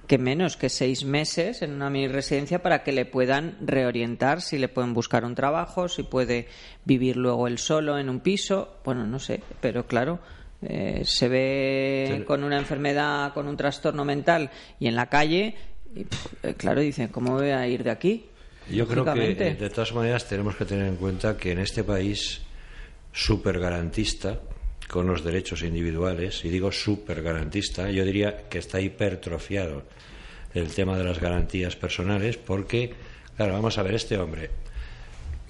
que 0.06 0.18
menos 0.18 0.58
que 0.58 0.68
seis 0.68 1.06
meses 1.06 1.62
en 1.62 1.72
una 1.72 1.88
mini 1.88 2.06
residencia 2.06 2.60
para 2.60 2.82
que 2.82 2.92
le 2.92 3.06
puedan 3.06 3.56
reorientar 3.62 4.42
si 4.42 4.58
le 4.58 4.68
pueden 4.68 4.92
buscar 4.92 5.24
un 5.24 5.34
trabajo, 5.34 5.88
si 5.88 6.02
puede 6.02 6.48
vivir 6.84 7.16
luego 7.16 7.48
él 7.48 7.56
solo 7.56 7.96
en 7.96 8.10
un 8.10 8.20
piso, 8.20 8.76
bueno, 8.84 9.06
no 9.06 9.18
sé, 9.18 9.40
pero 9.62 9.86
claro. 9.86 10.18
Eh, 10.60 11.00
se 11.06 11.30
ve 11.30 12.14
sí. 12.14 12.24
con 12.24 12.44
una 12.44 12.58
enfermedad, 12.58 13.32
con 13.32 13.48
un 13.48 13.56
trastorno 13.56 14.04
mental 14.04 14.50
y 14.78 14.86
en 14.86 14.94
la 14.94 15.06
calle, 15.06 15.54
y, 15.94 16.04
pff, 16.04 16.56
claro, 16.58 16.82
dicen, 16.82 17.08
¿cómo 17.08 17.32
voy 17.32 17.48
a 17.48 17.66
ir 17.66 17.84
de 17.84 17.90
aquí? 17.90 18.26
Yo 18.70 18.86
creo 18.86 19.06
que, 19.06 19.34
de 19.34 19.70
todas 19.70 19.94
maneras, 19.94 20.28
tenemos 20.28 20.56
que 20.56 20.66
tener 20.66 20.86
en 20.88 20.96
cuenta 20.96 21.38
que 21.38 21.52
en 21.52 21.60
este 21.60 21.82
país 21.82 22.42
súper 23.12 23.58
garantista, 23.58 24.38
con 24.90 25.06
los 25.06 25.22
derechos 25.22 25.62
individuales, 25.62 26.44
y 26.44 26.48
digo 26.48 26.72
súper 26.72 27.22
garantista, 27.22 27.90
yo 27.90 28.04
diría 28.04 28.48
que 28.48 28.58
está 28.58 28.80
hipertrofiado 28.80 29.84
el 30.52 30.74
tema 30.74 30.98
de 30.98 31.04
las 31.04 31.20
garantías 31.20 31.76
personales, 31.76 32.36
porque, 32.36 32.92
claro, 33.36 33.52
vamos 33.52 33.78
a 33.78 33.84
ver, 33.84 33.94
este 33.94 34.18
hombre, 34.18 34.50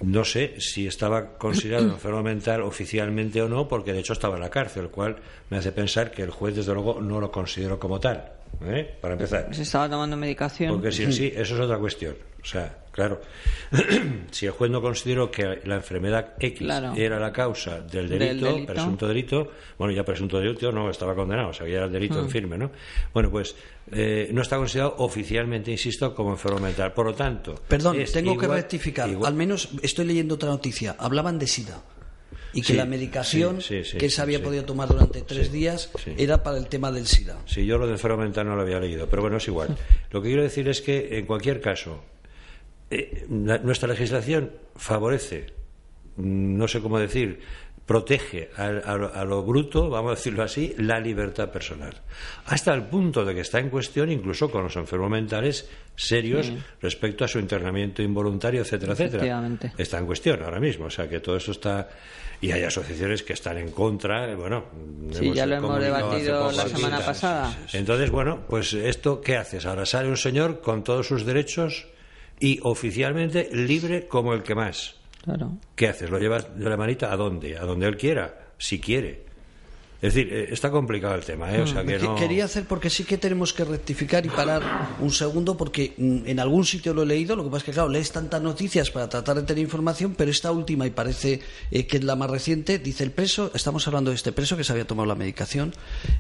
no 0.03 0.25
sé 0.25 0.55
si 0.59 0.87
estaba 0.87 1.39
considerado 1.39 1.87
enfermo 1.93 2.23
mental 2.23 2.63
oficialmente 2.63 3.41
o 3.41 3.49
no, 3.49 3.67
porque 3.67 3.93
de 3.93 4.01
hecho 4.01 4.13
estaba 4.13 4.37
en 4.37 4.43
la 4.43 4.51
cárcel, 4.51 4.85
lo 4.85 4.91
cual 4.91 5.17
me 5.49 5.57
hace 5.57 5.73
pensar 5.73 6.11
que 6.11 6.23
el 6.23 6.31
juez, 6.31 6.55
desde 6.55 6.75
luego, 6.75 7.01
no 7.01 7.19
lo 7.19 7.33
consideró 7.33 7.79
como 7.79 7.99
tal. 7.99 8.33
¿eh? 8.65 8.95
Para 9.01 9.15
empezar. 9.15 9.55
Se 9.55 9.63
estaba 9.63 9.89
tomando 9.89 10.17
medicación. 10.17 10.73
Porque 10.73 10.93
si 10.93 11.11
sí, 11.13 11.33
eso 11.35 11.55
es 11.55 11.61
otra 11.61 11.79
cuestión. 11.79 12.15
O 12.43 12.45
sea, 12.45 12.79
claro, 12.93 13.21
si 14.31 14.47
el 14.47 14.53
juez 14.53 14.71
no 14.71 14.81
consideró 14.81 15.31
que 15.31 15.61
la 15.65 15.77
enfermedad 15.77 16.35
X 16.39 16.59
claro. 16.59 16.93
era 16.97 17.19
la 17.19 17.33
causa 17.33 17.81
del 17.81 18.09
delito, 18.09 18.47
del 18.47 18.55
delito, 18.55 18.73
presunto 18.73 19.09
delito, 19.09 19.51
bueno, 19.79 19.95
ya 19.95 20.05
presunto 20.05 20.39
delito 20.39 20.73
no 20.73 20.91
estaba 20.91 21.15
condenado, 21.15 21.49
o 21.49 21.53
sea, 21.53 21.67
ya 21.67 21.77
era 21.77 21.87
el 21.87 21.93
delito 21.93 22.17
mm. 22.17 22.25
en 22.25 22.31
firme, 22.31 22.59
¿no? 22.59 22.71
Bueno, 23.13 23.31
pues 23.31 23.55
eh, 23.93 24.29
no 24.33 24.43
está 24.43 24.57
considerado 24.57 24.95
oficialmente, 24.99 25.71
insisto, 25.71 26.15
como 26.15 26.31
enfermo 26.31 26.61
mental. 26.61 26.93
Por 26.93 27.07
lo 27.07 27.15
tanto. 27.15 27.55
Perdón, 27.67 27.97
tengo 28.13 28.33
igual, 28.33 28.49
que 28.49 28.55
rectificar. 28.55 29.09
Igual, 29.09 29.33
Al 29.33 29.39
menos 29.39 29.69
estoy 29.83 30.07
leyendo 30.07 30.37
otra 30.37 30.49
noticia. 30.49 30.97
Hablaban 30.99 31.39
de 31.39 31.47
SIDA 31.47 31.83
y 32.53 32.63
que 32.63 32.69
sí, 32.69 32.75
la 32.75 32.85
medicación 32.85 33.61
sí, 33.61 33.85
sí, 33.85 33.97
que 33.99 34.11
se 34.11 34.21
había 34.23 34.43
podido 34.43 34.65
tomar 34.65 34.89
durante 34.89 35.23
tres 35.23 35.53
días 35.53 35.91
era 36.17 36.43
para 36.43 36.59
el 36.59 36.67
tema 36.67 36.91
del 36.91 37.07
SIDA. 37.07 37.39
Sí, 37.47 37.65
yo 37.65 37.79
lo 37.79 37.87
de 37.87 37.93
enfermo 37.93 38.19
mental 38.19 38.47
no 38.47 38.57
lo 38.57 38.63
había 38.63 38.81
leído, 38.81 39.09
pero 39.09 39.23
bueno, 39.23 39.37
es 39.37 39.49
igual. 39.49 39.77
Lo 40.11 40.21
que 40.21 40.29
quiero 40.29 40.43
decir 40.43 40.69
es 40.69 40.81
que, 40.81 41.19
en 41.19 41.27
cualquier 41.27 41.61
caso, 41.61 42.03
eh, 42.91 43.27
la, 43.31 43.59
nuestra 43.59 43.89
legislación 43.89 44.53
favorece, 44.77 45.47
no 46.17 46.69
sé 46.69 46.81
cómo 46.81 46.99
decir, 46.99 47.41
protege 47.87 48.51
a, 48.57 48.67
a, 48.67 48.95
a, 48.95 49.25
lo 49.25 49.43
bruto, 49.43 49.91
vamos 49.91 50.13
a 50.13 50.15
decirlo 50.15 50.45
así, 50.45 50.75
la 50.79 51.01
libertad 51.01 51.51
personal. 51.51 51.93
Hasta 52.47 52.73
el 52.73 52.85
punto 52.85 53.25
de 53.25 53.35
que 53.35 53.41
está 53.41 53.59
en 53.59 53.69
cuestión 53.69 54.13
incluso 54.13 54.49
con 54.49 54.63
los 54.63 54.77
enfermos 54.77 55.11
mentales 55.11 55.69
serios 55.97 56.47
sí. 56.47 56.59
respecto 56.81 57.25
a 57.25 57.29
su 57.29 57.39
internamiento 57.39 58.03
involuntario, 58.03 58.63
etcétera, 58.63 58.93
etcétera. 58.93 59.51
Está 59.77 59.99
en 59.99 60.07
cuestión 60.07 60.43
ahora 60.43 60.61
mismo. 60.61 60.87
O 60.87 60.91
sea 60.91 61.09
que 61.09 61.21
todo 61.21 61.37
eso 61.37 61.51
está. 61.51 61.89
Y 62.41 62.53
hay 62.53 62.63
asociaciones 62.63 63.23
que 63.25 63.33
están 63.33 63.59
en 63.59 63.73
contra. 63.73 64.35
Bueno, 64.37 64.67
sí, 65.11 65.33
ya 65.35 65.45
lo 65.45 65.57
hemos 65.57 65.81
debatido 65.81 66.53
la 66.53 66.69
semana 66.69 67.01
pasada. 67.01 67.59
Entonces, 67.73 68.11
bueno, 68.11 68.47
pues 68.49 68.73
esto, 68.73 69.21
¿qué 69.21 69.37
haces? 69.37 69.67
Ahora 69.67 69.85
sale 69.85 70.09
un 70.09 70.17
señor 70.17 70.61
con 70.61 70.85
todos 70.85 71.09
sus 71.09 71.27
derechos 71.27 71.89
y 72.41 72.59
oficialmente 72.63 73.49
libre 73.53 74.09
como 74.09 74.35
el 74.35 74.43
que 74.43 74.55
más. 74.55 74.97
Claro. 75.23 75.59
¿Qué 75.77 75.89
haces? 75.89 76.11
¿Lo 76.11 76.19
llevas 76.19 76.59
de 76.59 76.69
la 76.69 76.77
manita 76.77 77.13
a 77.13 77.17
dónde? 77.17 77.59
A 77.59 77.65
donde 77.65 77.87
él 77.87 77.97
quiera, 77.97 78.53
si 78.59 78.81
quiere. 78.81 79.31
Es 80.03 80.15
decir, 80.15 80.33
eh, 80.33 80.49
está 80.51 80.71
complicado 80.71 81.15
el 81.15 81.23
tema, 81.23 81.55
¿eh? 81.55 81.61
O 81.61 81.67
sea 81.67 81.85
que 81.85 81.99
no... 81.99 82.15
Quería 82.15 82.47
hacer, 82.47 82.65
porque 82.65 82.89
sí 82.89 83.05
que 83.05 83.19
tenemos 83.19 83.53
que 83.53 83.65
rectificar 83.65 84.25
y 84.25 84.31
parar 84.31 84.63
un 84.99 85.11
segundo, 85.11 85.59
porque 85.59 85.93
mm, 85.95 86.21
en 86.25 86.41
algún 86.41 86.65
sitio 86.65 86.95
lo 86.95 87.03
he 87.03 87.07
leído, 87.07 87.37
lo 87.37 87.45
que 87.45 87.51
pasa 87.51 87.59
es 87.59 87.65
que, 87.65 87.73
claro, 87.73 87.91
lees 87.91 88.11
tantas 88.11 88.41
noticias 88.41 88.91
para 88.91 89.11
tratar 89.11 89.37
de 89.37 89.43
tener 89.43 89.63
información, 89.63 90.15
pero 90.17 90.31
esta 90.31 90.53
última, 90.53 90.87
y 90.87 90.91
parece 90.91 91.41
eh, 91.71 91.87
que 91.87 91.99
es 91.99 92.05
la 92.05 92.17
más 92.17 92.31
reciente, 92.31 92.79
dice 92.79 93.05
el 93.05 93.11
preso, 93.11 93.51
estamos 93.55 93.87
hablando 93.89 94.11
de 94.11 94.17
este 94.17 94.33
preso 94.33 94.57
que 94.57 94.65
se 94.65 94.73
había 94.73 94.87
tomado 94.87 95.05
la 95.05 95.15
medicación. 95.15 95.75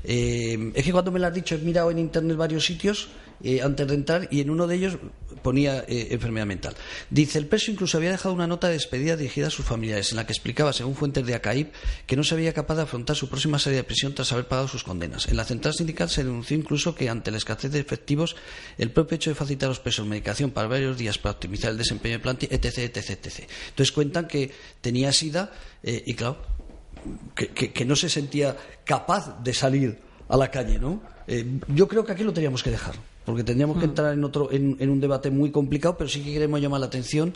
Eh, 0.05 0.73
es 0.75 0.85
que 0.85 0.93
cuando 0.93 1.11
me 1.11 1.19
lo 1.19 1.29
has 1.29 1.35
dicho, 1.35 1.55
he 1.55 1.59
mirado 1.59 1.91
en 1.91 1.99
internet 1.99 2.37
varios 2.37 2.67
sitios 2.67 3.09
eh, 3.43 3.63
antes 3.63 3.87
de 3.87 3.95
entrar 3.95 4.29
y 4.31 4.41
en 4.41 4.51
uno 4.51 4.67
de 4.67 4.77
ellos 4.77 4.99
ponía 5.43 5.85
eh, 5.89 6.09
enfermedad 6.11 6.47
mental. 6.47 6.75
Dice, 7.09 7.39
el 7.39 7.47
preso 7.47 7.71
incluso 7.71 7.97
había 7.97 8.11
dejado 8.11 8.35
una 8.35 8.47
nota 8.47 8.67
de 8.69 8.75
despedida 8.75 9.17
dirigida 9.17 9.47
a 9.47 9.51
sus 9.51 9.65
familiares 9.65 10.11
en 10.11 10.17
la 10.17 10.27
que 10.27 10.33
explicaba, 10.33 10.73
según 10.73 10.95
fuentes 10.95 11.27
de 11.27 11.35
ACAIP, 11.35 11.73
que 12.07 12.17
no 12.17 12.25
se 12.25 12.35
veía 12.35 12.53
capaz 12.53 12.77
de 12.77 12.83
afrontar 12.83 13.17
su 13.17 13.29
próxima 13.29 13.59
salida 13.59 13.79
de 13.79 13.85
prisión 13.85 14.15
tras 14.15 14.33
haber 14.33 14.47
pagado 14.47 14.69
sus 14.69 14.85
condenas. 14.85 15.29
En 15.29 15.37
la 15.37 15.45
central 15.45 15.75
sindical 15.75 16.11
se 16.11 16.25
denunció 16.25 16.57
incluso 16.57 16.95
que 16.95 17.09
ante 17.09 17.31
la 17.31 17.39
escasez 17.39 17.73
de 17.73 17.81
efectivos, 17.81 18.37
el 18.79 18.91
propio 18.91 19.17
hecho 19.17 19.31
de 19.31 19.37
facilitar 19.37 19.69
a 19.69 19.71
los 19.71 19.81
presos 19.81 20.07
medicación 20.07 20.51
para 20.51 20.69
varios 20.69 20.99
días 20.99 21.19
para 21.19 21.33
optimizar 21.33 21.71
el 21.71 21.79
desempeño 21.79 22.17
de 22.17 22.21
plantilla, 22.21 22.55
etc, 22.55 22.79
etc, 22.79 23.11
etc. 23.11 23.51
Entonces 23.71 23.93
cuentan 23.93 24.27
que 24.27 24.51
tenía 24.81 25.13
sida 25.13 25.53
eh, 25.83 26.03
y 26.07 26.15
claro, 26.15 26.39
que 27.35 27.85
no 27.87 27.97
se 27.97 28.11
sentía 28.11 28.57
capaz 28.85 29.43
de 29.43 29.55
salir 29.55 29.99
a 30.31 30.37
la 30.37 30.51
calle, 30.51 30.79
¿no? 30.79 31.03
Eh, 31.27 31.45
yo 31.69 31.89
creo 31.89 32.05
que 32.05 32.13
aquí 32.13 32.23
lo 32.23 32.33
teníamos 32.33 32.63
que 32.63 32.71
dejar, 32.71 32.95
porque 33.31 33.45
tendríamos 33.45 33.79
que 33.79 33.85
entrar 33.85 34.13
en, 34.13 34.25
otro, 34.25 34.51
en, 34.51 34.77
en 34.81 34.91
un 34.91 35.01
debate 35.01 35.31
muy 35.31 35.53
complicado, 35.53 35.97
pero 35.97 36.11
sí 36.11 36.21
que 36.21 36.33
queremos 36.33 36.61
llamar 36.61 36.81
la 36.81 36.87
atención 36.87 37.33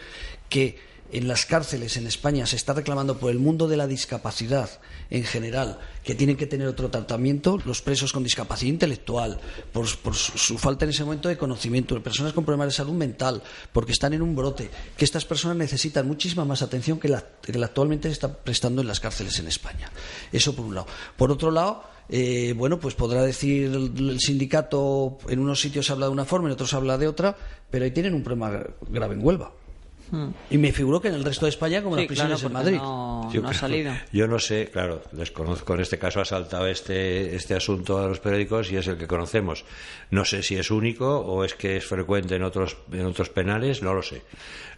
que 0.49 0.77
en 1.13 1.29
las 1.29 1.47
cárceles 1.47 1.97
en 1.97 2.09
España 2.09 2.47
se 2.47 2.57
está 2.57 2.73
reclamando 2.73 3.17
por 3.17 3.31
el 3.31 3.39
mundo 3.39 3.69
de 3.69 3.77
la 3.77 3.87
discapacidad 3.87 4.69
en 5.09 5.23
general, 5.23 5.79
que 6.03 6.17
tienen 6.17 6.37
que 6.37 6.49
tener 6.49 6.67
otro 6.67 6.91
tratamiento, 6.91 7.61
los 7.65 7.81
presos 7.81 8.13
con 8.13 8.25
discapacidad 8.25 8.73
intelectual, 8.73 9.39
por, 9.73 9.87
por 9.99 10.17
su, 10.17 10.37
su 10.37 10.59
falta 10.59 10.85
en 10.85 10.91
ese 10.91 11.05
momento 11.05 11.29
de 11.29 11.39
conocimiento, 11.39 12.03
personas 12.03 12.33
con 12.33 12.45
problemas 12.45 12.67
de 12.67 12.73
salud 12.73 12.95
mental, 12.95 13.41
porque 13.73 13.93
están 13.93 14.15
en 14.15 14.23
un 14.23 14.35
brote, 14.35 14.69
que 14.97 15.05
estas 15.05 15.25
personas 15.25 15.57
necesitan 15.57 16.09
muchísima 16.09 16.45
más 16.45 16.61
atención 16.61 16.99
que 16.99 17.09
la 17.09 17.23
que 17.41 17.57
la 17.57 17.67
actualmente 17.67 18.09
se 18.09 18.15
está 18.15 18.35
prestando 18.35 18.83
en 18.83 18.89
las 18.89 18.99
cárceles 18.99 19.39
en 19.39 19.47
España. 19.47 19.93
Eso 20.33 20.57
por 20.57 20.65
un 20.65 20.75
lado. 20.75 20.89
Por 21.17 21.31
otro 21.31 21.53
lado, 21.53 21.94
eh, 22.09 22.53
bueno, 22.57 22.79
pues 22.79 22.95
podrá 22.95 23.23
decir 23.23 23.65
el, 23.73 24.19
sindicato, 24.21 25.19
en 25.29 25.39
unos 25.39 25.61
sitios 25.61 25.91
habla 25.91 26.07
de 26.07 26.13
una 26.13 26.25
forma, 26.25 26.49
en 26.49 26.53
otros 26.53 26.75
habla 26.75 26.99
de 26.99 27.09
otra, 27.09 27.37
pero 27.71 27.85
ahí 27.85 27.91
tienen 27.91 28.15
un 28.15 28.23
problema 28.23 28.51
gra- 28.51 28.71
grave 28.89 29.15
en 29.15 29.25
Huelva. 29.25 29.53
Y 30.49 30.59
me 30.59 30.71
figuro 30.71 31.01
que 31.01 31.09
en 31.09 31.15
el 31.15 31.25
resto 31.25 31.47
de 31.47 31.51
España, 31.51 31.83
como 31.83 31.97
Sí, 31.97 32.03
las 32.03 32.07
prisiones 32.07 32.39
claro, 32.39 32.47
en 32.47 32.53
Madrid. 32.53 32.77
no, 32.77 33.31
Yo 33.33 33.41
no 33.43 33.49
ha 33.49 33.55
salido. 33.55 33.93
Yo 34.13 34.29
no 34.29 34.39
sé, 34.39 34.69
claro, 34.71 35.03
desconozco 35.11 35.75
en 35.75 35.81
este 35.81 35.99
caso 35.99 36.21
ha 36.21 36.25
saltado 36.25 36.69
este, 36.69 37.35
este 37.35 37.55
asunto 37.55 37.99
a 37.99 38.07
los 38.07 38.21
periódicos 38.21 38.71
y 38.71 38.77
es 38.77 38.87
el 38.87 38.97
que 38.97 39.09
conocemos. 39.09 39.65
No 40.11 40.25
sé 40.25 40.45
si 40.45 40.55
es 40.55 40.71
único 40.71 41.19
o 41.19 41.43
es 41.43 41.55
que 41.55 41.79
es 41.79 41.85
frecuente 41.87 42.37
en 42.37 42.45
otros, 42.45 42.77
en 42.93 43.07
otros 43.07 43.29
penales, 43.31 43.83
no 43.83 43.93
lo 43.93 44.03
sé. 44.03 44.23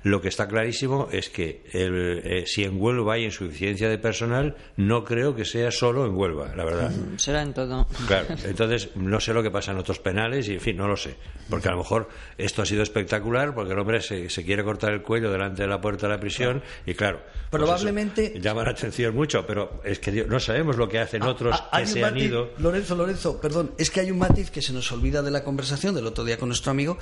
Lo 0.07 0.21
que 0.21 0.29
está 0.29 0.47
clarísimo 0.47 1.09
es 1.11 1.31
que 1.31 1.65
el, 1.73 2.21
eh, 2.23 2.45
si 2.47 2.63
en 2.63 2.81
Huelva 2.81 3.15
hay 3.15 3.25
insuficiencia 3.25 3.89
de 3.89 3.99
personal, 3.99 4.55
no 4.77 5.05
creo 5.05 5.35
que 5.35 5.45
sea 5.45 5.73
solo 5.73 6.07
en 6.07 6.15
Huelva, 6.15 6.55
la 6.55 6.65
verdad. 6.65 6.93
Será 7.17 7.43
en 7.43 7.53
todo. 7.53 7.89
Claro, 8.07 8.29
entonces 8.45 8.91
no 8.95 9.19
sé 9.19 9.35
lo 9.35 9.43
que 9.43 9.51
pasa 9.51 9.73
en 9.73 9.79
otros 9.79 9.99
penales 9.99 10.49
y, 10.49 10.55
en 10.55 10.61
fin, 10.61 10.77
no 10.77 10.87
lo 10.87 10.97
sé. 10.97 11.17
Porque 11.51 11.67
a 11.67 11.73
lo 11.73 11.79
mejor 11.79 12.09
esto 12.39 12.63
ha 12.63 12.67
sido 12.67 12.85
espectacular 12.85 13.53
porque 13.53 13.73
el 13.73 13.79
hombre 13.81 14.01
se, 14.01 14.31
se 14.31 14.45
quiere 14.45 14.63
cortar 14.63 14.93
el 14.93 15.03
cuello 15.03 15.29
delante 15.33 15.63
de 15.63 15.69
la 15.69 15.81
puerta 15.81 16.07
de 16.07 16.13
la 16.15 16.21
prisión 16.21 16.63
y, 16.87 16.95
claro. 16.95 17.21
pues 17.51 17.61
Probablemente- 17.61 18.39
llama 18.41 18.63
la 18.63 18.71
atención 18.71 19.13
mucho, 19.13 19.45
pero 19.45 19.81
es 19.85 19.99
que 19.99 20.13
no 20.25 20.39
sabemos 20.39 20.77
lo 20.77 20.89
que 20.89 21.01
hacen 21.01 21.23
otros 21.25 21.61
Ah, 21.73 21.81
que 21.81 21.87
se 21.89 22.05
han 22.05 22.15
matiz- 22.15 22.27
ido. 22.27 22.51
Lorenzo, 22.59 22.95
Lorenzo, 22.95 23.41
perdón, 23.41 23.73
es 23.77 23.91
que 23.91 23.99
hay 23.99 24.13
un 24.13 24.19
matiz 24.19 24.53
que 24.53 24.63
se 24.63 24.73
nos 24.73 24.93
olvida 24.93 25.21
de 25.23 25.33
la 25.33 25.43
conversación 25.43 25.97
del 25.97 26.07
otro 26.07 26.23
día 26.23 26.39
con 26.39 26.49
nuestro 26.49 26.71
amigo, 26.71 26.97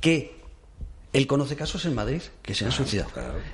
que 0.00 0.36
él 1.12 1.26
conoce 1.26 1.56
casos 1.56 1.84
en 1.86 1.94
Madrid 1.94 2.20
que 2.42 2.54
se 2.54 2.66
han 2.66 2.72
suicidado. 2.72 3.08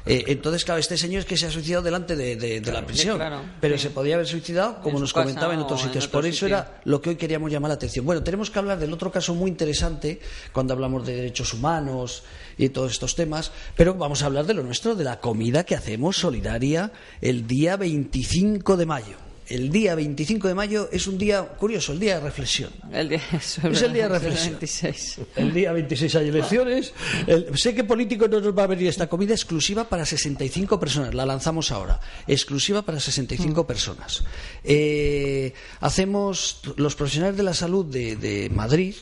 Eh, 0.06 0.24
entonces, 0.28 0.64
claro, 0.64 0.80
este 0.80 0.96
señor 0.98 1.20
es 1.20 1.24
que 1.24 1.36
se 1.36 1.46
ha 1.46 1.50
suicidado 1.50 1.82
delante 1.84 2.16
de, 2.16 2.34
de- 2.36 2.60
de 2.60 2.72
la 2.72 2.84
prisión, 2.84 3.20
pero 3.60 3.76
sí. 3.76 3.84
se 3.84 3.90
podía 3.90 4.16
haber 4.16 4.26
suicidado, 4.26 4.80
como 4.80 4.98
nos 4.98 5.12
comentaba 5.12 5.54
en 5.54 5.60
otros 5.60 5.80
en 5.82 5.86
sitios. 5.86 6.06
otro 6.06 6.18
Por 6.20 6.26
eso 6.26 6.46
era 6.46 6.80
lo 6.84 7.00
que 7.00 7.10
hoy 7.10 7.16
queríamos 7.16 7.52
llamar 7.52 7.68
la 7.68 7.74
atención. 7.76 8.04
Bueno, 8.04 8.22
tenemos 8.24 8.50
que 8.50 8.58
hablar 8.58 8.78
del 8.80 8.92
otro 8.92 9.12
caso 9.12 9.34
muy 9.34 9.50
interesante 9.50 10.20
cuando 10.52 10.74
hablamos 10.74 11.06
de 11.06 11.14
derechos 11.14 11.54
humanos 11.54 12.24
y 12.58 12.68
todos 12.70 12.90
estos 12.92 13.14
temas, 13.14 13.52
pero 13.76 13.94
vamos 13.94 14.22
a 14.22 14.26
hablar 14.26 14.46
de 14.46 14.54
lo 14.54 14.62
nuestro, 14.64 14.94
de 14.96 15.04
la 15.04 15.20
comida 15.20 15.64
que 15.64 15.74
hacemos 15.76 16.16
solidaria 16.16 16.90
el 17.20 17.46
día 17.46 17.76
25 17.76 18.76
de 18.76 18.86
mayo. 18.86 19.23
El 19.46 19.70
día 19.70 19.94
25 19.94 20.48
de 20.48 20.54
mayo 20.54 20.88
es 20.90 21.06
un 21.06 21.18
día 21.18 21.42
curioso, 21.44 21.92
el 21.92 22.00
día 22.00 22.14
de 22.14 22.20
reflexión. 22.20 22.70
El 22.92 23.10
día, 23.10 23.20
Es 23.32 23.58
el 23.58 23.92
día 23.92 24.04
de 24.04 24.08
reflexión. 24.08 24.52
26. 24.52 25.18
El 25.36 25.52
día 25.52 25.72
26 25.72 26.14
hay 26.14 26.28
elecciones. 26.28 26.92
El- 27.26 27.56
sé 27.58 27.74
que 27.74 27.84
político 27.84 28.26
no 28.26 28.40
nos 28.40 28.56
va 28.56 28.62
a 28.64 28.66
venir 28.68 28.88
esta 28.88 29.06
comida 29.06 29.34
exclusiva 29.34 29.84
para 29.88 30.06
65 30.06 30.80
personas. 30.80 31.12
La 31.14 31.26
lanzamos 31.26 31.70
ahora. 31.72 32.00
Exclusiva 32.26 32.82
para 32.82 32.98
65 33.00 33.66
personas. 33.66 34.24
Eh, 34.64 35.52
hacemos, 35.80 36.60
los 36.76 36.94
profesionales 36.96 37.36
de 37.36 37.42
la 37.42 37.52
salud 37.54 37.84
de, 37.84 38.16
de 38.16 38.48
Madrid 38.50 38.94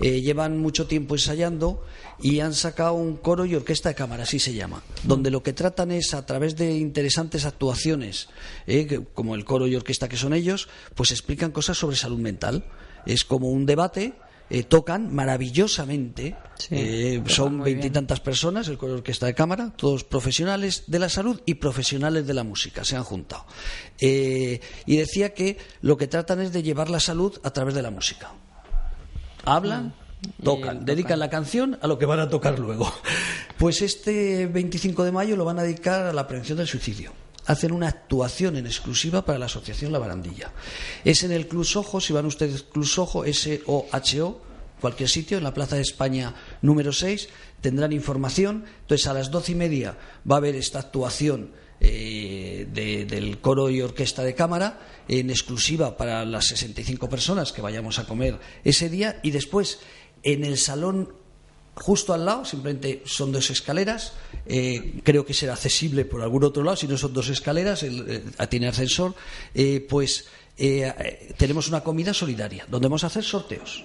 eh, 0.00 0.20
llevan 0.20 0.58
mucho 0.58 0.86
tiempo 0.86 1.14
ensayando 1.16 1.84
y 2.22 2.40
han 2.40 2.54
sacado 2.54 2.94
un 2.94 3.16
coro 3.16 3.44
y 3.44 3.54
orquesta 3.54 3.90
de 3.90 3.94
cámara, 3.94 4.22
así 4.22 4.38
se 4.38 4.54
llama, 4.54 4.82
donde 5.04 5.30
lo 5.30 5.42
que 5.42 5.52
tratan 5.52 5.90
es 5.90 6.14
a 6.14 6.24
través 6.24 6.56
de 6.56 6.76
interesantes 6.76 7.44
actuaciones, 7.44 8.28
eh, 8.66 9.00
como 9.14 9.34
el 9.34 9.44
coro 9.44 9.66
y 9.66 9.76
orquesta 9.76 10.08
que 10.08 10.16
son 10.16 10.32
ellos, 10.32 10.68
pues 10.94 11.10
explican 11.10 11.50
cosas 11.52 11.76
sobre 11.78 11.96
salud 11.96 12.18
mental. 12.18 12.64
Es 13.04 13.24
como 13.24 13.50
un 13.50 13.66
debate. 13.66 14.14
eh, 14.48 14.62
tocan 14.62 15.12
maravillosamente, 15.12 16.36
Sí, 16.56 16.68
eh, 16.70 17.22
son 17.26 17.62
veintitantas 17.64 18.20
personas, 18.20 18.68
el 18.68 18.78
coro 18.78 18.92
y 18.92 18.96
orquesta 18.98 19.26
de 19.26 19.34
cámara, 19.34 19.72
todos 19.76 20.04
profesionales 20.04 20.84
de 20.86 21.00
la 21.00 21.08
salud 21.08 21.40
y 21.46 21.54
profesionales 21.54 22.28
de 22.28 22.32
la 22.34 22.44
música, 22.44 22.84
se 22.84 22.94
han 22.94 23.02
juntado. 23.02 23.44
Eh, 24.00 24.60
y 24.86 24.96
decía 24.98 25.34
que 25.34 25.58
lo 25.82 25.96
que 25.96 26.06
tratan 26.06 26.40
es 26.40 26.52
de 26.52 26.62
llevar 26.62 26.90
la 26.90 27.00
salud 27.00 27.36
a 27.42 27.50
través 27.50 27.74
de 27.74 27.82
la 27.82 27.90
música 27.90 28.34
hablan, 29.44 29.86
Mm. 29.88 30.05
Tocan, 30.42 30.82
Y 30.82 30.84
dedican 30.84 31.18
la 31.18 31.30
canción 31.30 31.78
a 31.82 31.86
lo 31.86 31.98
que 31.98 32.06
van 32.06 32.20
a 32.20 32.28
tocar 32.28 32.58
luego. 32.58 32.92
Pues 33.58 33.80
este 33.80 34.46
25 34.48 35.02
de 35.02 35.12
mayo 35.12 35.34
lo 35.34 35.46
van 35.46 35.58
a 35.58 35.62
dedicar 35.62 36.04
a 36.04 36.12
la 36.12 36.26
prevención 36.26 36.58
del 36.58 36.66
suicidio. 36.66 37.14
Hacen 37.46 37.72
una 37.72 37.88
actuación 37.88 38.56
en 38.58 38.66
exclusiva 38.66 39.24
para 39.24 39.38
la 39.38 39.46
Asociación 39.46 39.92
La 39.92 39.98
Barandilla. 39.98 40.52
Es 41.06 41.22
en 41.22 41.32
el 41.32 41.48
Club 41.48 41.64
Sojo, 41.64 41.98
si 42.02 42.12
van 42.12 42.26
ustedes 42.26 42.64
Club 42.64 42.84
Sojo, 42.84 43.24
S-O-H-O, 43.24 44.40
cualquier 44.78 45.08
sitio, 45.08 45.38
en 45.38 45.44
la 45.44 45.54
Plaza 45.54 45.76
de 45.76 45.80
España 45.82 46.34
número 46.60 46.92
6, 46.92 47.30
tendrán 47.62 47.92
información. 47.92 48.66
Entonces 48.82 49.06
a 49.06 49.14
las 49.14 49.30
doce 49.30 49.52
y 49.52 49.54
media 49.54 49.96
va 50.30 50.34
a 50.34 50.38
haber 50.38 50.54
esta 50.54 50.80
actuación 50.80 51.52
eh, 51.80 52.66
de- 52.72 53.04
del 53.06 53.38
coro 53.38 53.70
y 53.70 53.80
orquesta 53.80 54.22
de 54.22 54.34
cámara 54.34 54.80
en 55.08 55.30
exclusiva 55.30 55.96
para 55.96 56.24
las 56.24 56.46
65 56.48 57.08
personas 57.08 57.52
que 57.52 57.62
vayamos 57.62 57.98
a 57.98 58.06
comer 58.06 58.38
ese 58.64 58.88
día 58.90 59.20
y 59.22 59.30
después 59.30 59.78
en 60.26 60.44
el 60.44 60.58
salón 60.58 61.08
justo 61.76 62.12
al 62.12 62.24
lado, 62.24 62.44
simplemente 62.44 63.02
son 63.04 63.30
dos 63.30 63.50
escaleras, 63.50 64.14
eh, 64.46 65.00
creo 65.04 65.24
que 65.24 65.34
será 65.34 65.52
accesible 65.52 66.04
por 66.04 66.22
algún 66.22 66.42
otro 66.42 66.64
lado, 66.64 66.76
si 66.76 66.88
no 66.88 66.96
son 66.96 67.12
dos 67.12 67.28
escaleras, 67.28 67.82
el, 67.82 68.24
eh, 68.38 68.46
tiene 68.48 68.68
ascensor, 68.68 69.14
eh, 69.54 69.86
pues 69.88 70.26
eh, 70.56 71.34
tenemos 71.36 71.68
una 71.68 71.82
comida 71.82 72.12
solidaria, 72.12 72.64
donde 72.68 72.88
vamos 72.88 73.04
a 73.04 73.08
hacer 73.08 73.22
sorteos. 73.22 73.84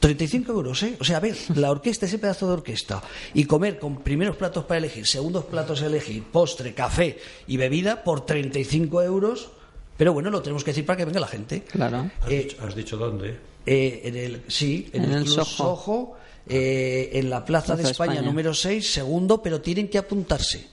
35 0.00 0.52
euros, 0.52 0.82
¿eh? 0.84 0.96
O 1.00 1.04
sea, 1.04 1.16
a 1.16 1.20
ver, 1.20 1.36
la 1.56 1.72
orquesta, 1.72 2.06
ese 2.06 2.18
pedazo 2.18 2.46
de 2.46 2.52
orquesta, 2.52 3.02
y 3.34 3.44
comer 3.44 3.80
con 3.80 4.00
primeros 4.00 4.36
platos 4.36 4.64
para 4.64 4.78
elegir, 4.78 5.06
segundos 5.06 5.44
platos 5.44 5.82
a 5.82 5.86
elegir, 5.86 6.22
postre, 6.22 6.72
café 6.72 7.18
y 7.48 7.56
bebida 7.56 8.04
por 8.04 8.24
35 8.24 9.02
euros. 9.02 9.50
Pero 9.96 10.12
bueno, 10.12 10.30
lo 10.30 10.40
tenemos 10.40 10.62
que 10.62 10.70
decir 10.70 10.86
para 10.86 10.96
que 10.96 11.04
venga 11.04 11.18
la 11.18 11.26
gente. 11.26 11.62
Claro. 11.62 12.08
¿Has, 12.22 12.28
dicho, 12.28 12.56
has 12.64 12.76
dicho 12.76 12.96
dónde? 12.96 13.36
Eh, 13.70 14.00
en 14.04 14.16
el, 14.16 14.42
sí, 14.48 14.88
en, 14.94 15.04
En 15.04 15.10
el, 15.10 15.16
el 15.18 15.24
Club 15.24 15.44
Soho. 15.44 15.46
Soho, 15.76 16.16
eh, 16.48 17.10
en 17.12 17.28
la 17.28 17.44
Plaza, 17.44 17.76
de 17.76 17.82
España, 17.82 18.14
España. 18.14 18.26
número 18.26 18.54
6, 18.54 18.94
segundo, 18.94 19.42
pero 19.42 19.60
tienen 19.60 19.88
que 19.88 19.98
apuntarse. 19.98 20.66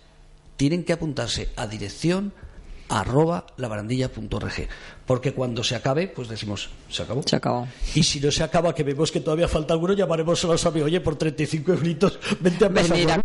Tienen 0.55 0.86
que 0.86 0.93
apuntarse 0.93 1.49
a 1.58 1.67
dirección 1.67 2.31
arroba 2.88 3.47
labarandilla.org. 3.58 4.69
Porque 5.05 5.34
cuando 5.34 5.62
se 5.62 5.75
acabe, 5.75 6.08
pues 6.08 6.29
decimos, 6.29 6.69
se 6.89 7.03
acabó. 7.03 7.21
Se 7.25 7.36
acabó. 7.36 7.67
Y 7.95 8.03
si 8.03 8.21
no 8.21 8.31
se 8.31 8.43
acaba, 8.43 8.73
que 8.73 8.84
vemos 8.84 9.12
que 9.12 9.19
todavía 9.19 9.49
falta 9.49 9.73
alguno, 9.73 9.91
llamaremos 9.91 10.45
a 10.45 10.47
los 10.47 10.65
amigos, 10.65 10.88
oye, 10.88 11.01
por 11.01 11.17
35 11.17 11.73
euritos, 11.73 12.17
vente 12.39 12.63
a 12.63 12.73
pasar 12.73 13.21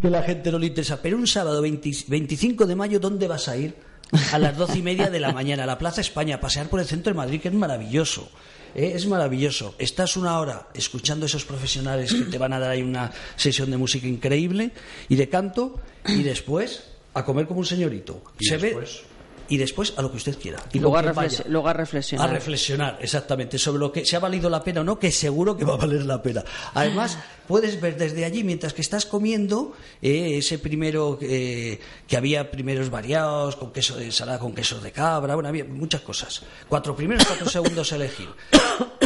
que 0.00 0.10
la 0.10 0.24
gente 0.24 0.50
no 0.50 0.58
le 0.58 0.66
interesa. 0.66 1.00
Pero 1.00 1.16
un 1.16 1.28
sábado 1.28 1.62
20 1.62 1.90
25 2.08 2.66
de 2.66 2.74
mayo, 2.74 2.98
¿dónde 2.98 3.28
vas 3.28 3.46
a 3.46 3.56
ir? 3.56 3.91
A 4.32 4.38
las 4.38 4.56
doce 4.56 4.78
y 4.78 4.82
media 4.82 5.08
de 5.10 5.20
la 5.20 5.32
mañana, 5.32 5.62
a 5.64 5.66
la 5.66 5.78
Plaza 5.78 6.00
España, 6.00 6.36
a 6.36 6.40
pasear 6.40 6.68
por 6.68 6.80
el 6.80 6.86
centro 6.86 7.12
de 7.12 7.16
Madrid, 7.16 7.40
que 7.40 7.48
es 7.48 7.54
maravilloso. 7.54 8.30
¿eh? 8.74 8.92
Es 8.94 9.06
maravilloso. 9.06 9.74
Estás 9.78 10.16
una 10.16 10.38
hora 10.38 10.68
escuchando 10.74 11.24
a 11.24 11.28
esos 11.28 11.44
profesionales 11.44 12.12
que 12.12 12.24
te 12.24 12.38
van 12.38 12.52
a 12.52 12.58
dar 12.58 12.70
ahí 12.70 12.82
una 12.82 13.10
sesión 13.36 13.70
de 13.70 13.76
música 13.78 14.06
increíble 14.06 14.72
y 15.08 15.16
de 15.16 15.28
canto, 15.28 15.80
y 16.06 16.22
después 16.22 16.84
a 17.14 17.24
comer 17.24 17.46
como 17.46 17.60
un 17.60 17.66
señorito. 17.66 18.22
¿Y 18.38 18.46
Se 18.46 18.56
ve- 18.56 18.68
después? 18.68 19.02
Y 19.52 19.58
después 19.58 19.92
a 19.98 20.00
lo 20.00 20.10
que 20.10 20.16
usted 20.16 20.38
quiera. 20.38 20.58
Y 20.72 20.78
Luego 20.78 20.96
a, 20.96 21.02
luego 21.02 21.68
a 21.68 21.74
reflexionar. 21.74 22.26
A 22.26 22.32
reflexionar, 22.32 22.98
exactamente, 23.02 23.58
sobre 23.58 23.80
lo 23.80 23.92
que 23.92 24.06
se 24.06 24.16
ha 24.16 24.18
valido 24.18 24.48
la 24.48 24.64
pena 24.64 24.80
o 24.80 24.84
no, 24.84 24.98
que 24.98 25.12
seguro 25.12 25.58
que 25.58 25.66
va 25.66 25.74
a 25.74 25.76
valer 25.76 26.06
la 26.06 26.22
pena. 26.22 26.42
Además, 26.72 27.18
puedes 27.46 27.78
ver 27.78 27.98
desde 27.98 28.24
allí, 28.24 28.44
mientras 28.44 28.72
que 28.72 28.80
estás 28.80 29.04
comiendo, 29.04 29.74
eh, 30.00 30.38
ese 30.38 30.58
primero 30.58 31.18
eh, 31.20 31.78
que 32.08 32.16
había 32.16 32.50
primeros 32.50 32.88
variados, 32.88 33.56
con 33.56 33.72
queso 33.72 33.94
de 33.94 34.06
ensalada, 34.06 34.38
con 34.38 34.54
queso 34.54 34.80
de 34.80 34.90
cabra, 34.90 35.34
bueno, 35.34 35.50
había 35.50 35.66
muchas 35.66 36.00
cosas. 36.00 36.42
Cuatro 36.66 36.96
primeros, 36.96 37.26
cuatro 37.26 37.46
segundos 37.50 37.92
a 37.92 37.96
elegir. 37.96 38.30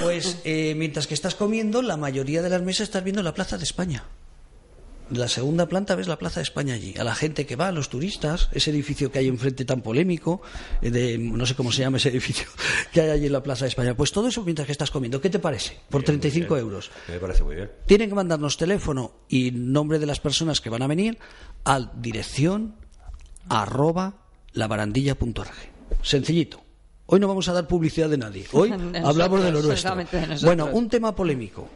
Pues 0.00 0.38
eh, 0.44 0.74
mientras 0.76 1.08
que 1.08 1.14
estás 1.14 1.34
comiendo, 1.34 1.82
la 1.82 1.96
mayoría 1.96 2.40
de 2.40 2.50
las 2.50 2.62
mesas 2.62 2.82
estás 2.82 3.02
viendo 3.02 3.20
la 3.20 3.34
Plaza 3.34 3.58
de 3.58 3.64
España. 3.64 4.04
La 5.10 5.28
segunda 5.28 5.66
planta 5.66 5.94
ves 5.94 6.08
la 6.08 6.18
Plaza 6.18 6.40
de 6.40 6.44
España 6.44 6.74
allí, 6.74 6.94
a 6.98 7.04
la 7.04 7.14
gente 7.14 7.46
que 7.46 7.54
va, 7.54 7.68
a 7.68 7.72
los 7.72 7.88
turistas, 7.88 8.48
ese 8.52 8.70
edificio 8.70 9.12
que 9.12 9.20
hay 9.20 9.28
enfrente 9.28 9.64
tan 9.64 9.80
polémico, 9.80 10.42
eh, 10.82 10.90
de, 10.90 11.16
no 11.16 11.46
sé 11.46 11.54
cómo 11.54 11.70
se 11.70 11.82
llama 11.82 11.98
ese 11.98 12.08
edificio 12.10 12.48
que 12.92 13.02
hay 13.02 13.10
allí 13.10 13.26
en 13.26 13.32
la 13.32 13.42
Plaza 13.42 13.66
de 13.66 13.68
España. 13.68 13.96
Pues 13.96 14.10
todo 14.10 14.26
eso 14.26 14.42
mientras 14.42 14.66
que 14.66 14.72
estás 14.72 14.90
comiendo, 14.90 15.20
¿qué 15.20 15.30
te 15.30 15.38
parece? 15.38 15.78
Por 15.90 16.02
Bien, 16.02 16.14
muy 16.14 16.20
35 16.20 16.54
bien. 16.54 16.66
euros. 16.66 16.90
Me 17.06 17.20
parece 17.20 17.44
muy 17.44 17.54
bien. 17.54 17.70
Tienen 17.86 18.08
que 18.08 18.16
mandarnos 18.16 18.56
teléfono 18.56 19.12
y 19.28 19.52
nombre 19.52 20.00
de 20.00 20.06
las 20.06 20.18
personas 20.18 20.60
que 20.60 20.70
van 20.70 20.82
a 20.82 20.88
venir 20.88 21.18
al 21.62 21.92
dirección 21.94 22.74
arroba 23.48 24.24
labarandilla.org. 24.54 25.54
Sencillito. 26.02 26.62
Hoy 27.08 27.20
no 27.20 27.28
vamos 27.28 27.48
a 27.48 27.52
dar 27.52 27.68
publicidad 27.68 28.08
de 28.08 28.18
nadie. 28.18 28.46
Hoy 28.50 28.72
hablamos 29.04 29.44
de 29.44 29.52
lo 29.52 29.62
nuestro. 29.62 29.96
Bueno, 30.42 30.66
un 30.72 30.88
tema 30.88 31.14
polémico 31.14 31.68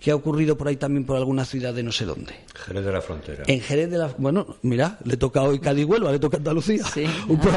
que 0.00 0.10
ha 0.10 0.14
ocurrido 0.14 0.56
por 0.56 0.68
ahí 0.68 0.76
también 0.76 1.04
por 1.04 1.16
alguna 1.16 1.44
ciudad 1.44 1.74
de 1.74 1.82
no 1.82 1.92
sé 1.92 2.04
dónde. 2.04 2.34
Jerez 2.54 2.84
de 2.84 2.92
la 2.92 3.00
Frontera. 3.00 3.44
En 3.46 3.60
Jerez 3.60 3.90
de 3.90 3.98
la... 3.98 4.14
Bueno, 4.18 4.56
mira, 4.62 4.98
le 5.04 5.16
toca 5.16 5.42
hoy 5.42 5.58
Cádiz 5.58 5.84
Huelva, 5.86 6.12
le 6.12 6.18
toca 6.18 6.36
Andalucía. 6.36 6.84
Sí. 6.84 7.04
Un 7.28 7.38
pro- 7.40 7.52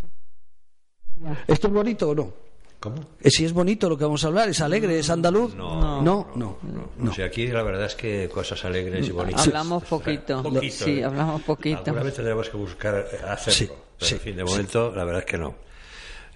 ¿Esto 1.48 1.68
es 1.68 1.74
bonito 1.74 2.10
o 2.10 2.16
no? 2.16 2.34
¿Cómo? 2.80 2.96
Eh, 3.22 3.30
Si 3.30 3.46
es 3.46 3.54
bonito 3.54 3.88
lo 3.88 3.96
que 3.96 4.06
vamos 4.06 4.24
a 4.24 4.28
hablar, 4.28 4.50
es 4.50 4.60
alegre, 4.60 4.98
es 4.98 5.10
andaluz. 5.12 5.54
No, 5.54 6.02
no, 6.02 6.28
no. 6.36 6.58
O 7.08 7.14
sea, 7.14 7.28
aquí 7.28 7.46
la 7.48 7.62
verdad 7.62 7.86
es 7.86 7.94
que 7.96 8.28
cosas 8.34 8.66
alegres 8.66 9.08
y 9.08 9.12
bonitas. 9.12 9.46
Hablamos 9.46 9.84
poquito. 9.90 10.42
Poquito, 10.42 10.86
Sí, 10.86 11.00
¿eh? 11.00 11.04
hablamos 11.06 11.44
poquito. 11.44 11.84
Alguna 11.86 12.04
vez 12.04 12.16
tendremos 12.16 12.50
que 12.50 12.58
buscar 12.58 13.06
eh, 13.12 13.18
hacerlo. 13.28 13.54
Sí, 13.54 13.68
pero, 13.68 14.10
sí, 14.10 14.16
en 14.16 14.20
fin, 14.22 14.36
de 14.36 14.44
sí. 14.48 14.50
momento, 14.52 14.92
la 14.96 15.04
verdad 15.04 15.20
es 15.22 15.26
que 15.28 15.38
no. 15.38 15.56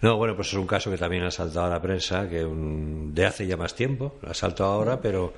No, 0.06 0.18
bueno, 0.18 0.36
pues 0.36 0.50
es 0.50 0.54
un 0.54 0.68
caso 0.68 0.92
que 0.92 0.98
también 1.00 1.24
ha 1.24 1.32
saltado 1.32 1.66
a 1.66 1.70
la 1.70 1.82
prensa, 1.82 2.30
que 2.30 2.46
un- 2.46 3.16
de 3.16 3.26
hace 3.26 3.48
ya 3.48 3.58
más 3.58 3.74
tiempo, 3.74 4.14
ha 4.22 4.36
saltado 4.36 4.70
ahora, 4.70 5.02
pero, 5.02 5.34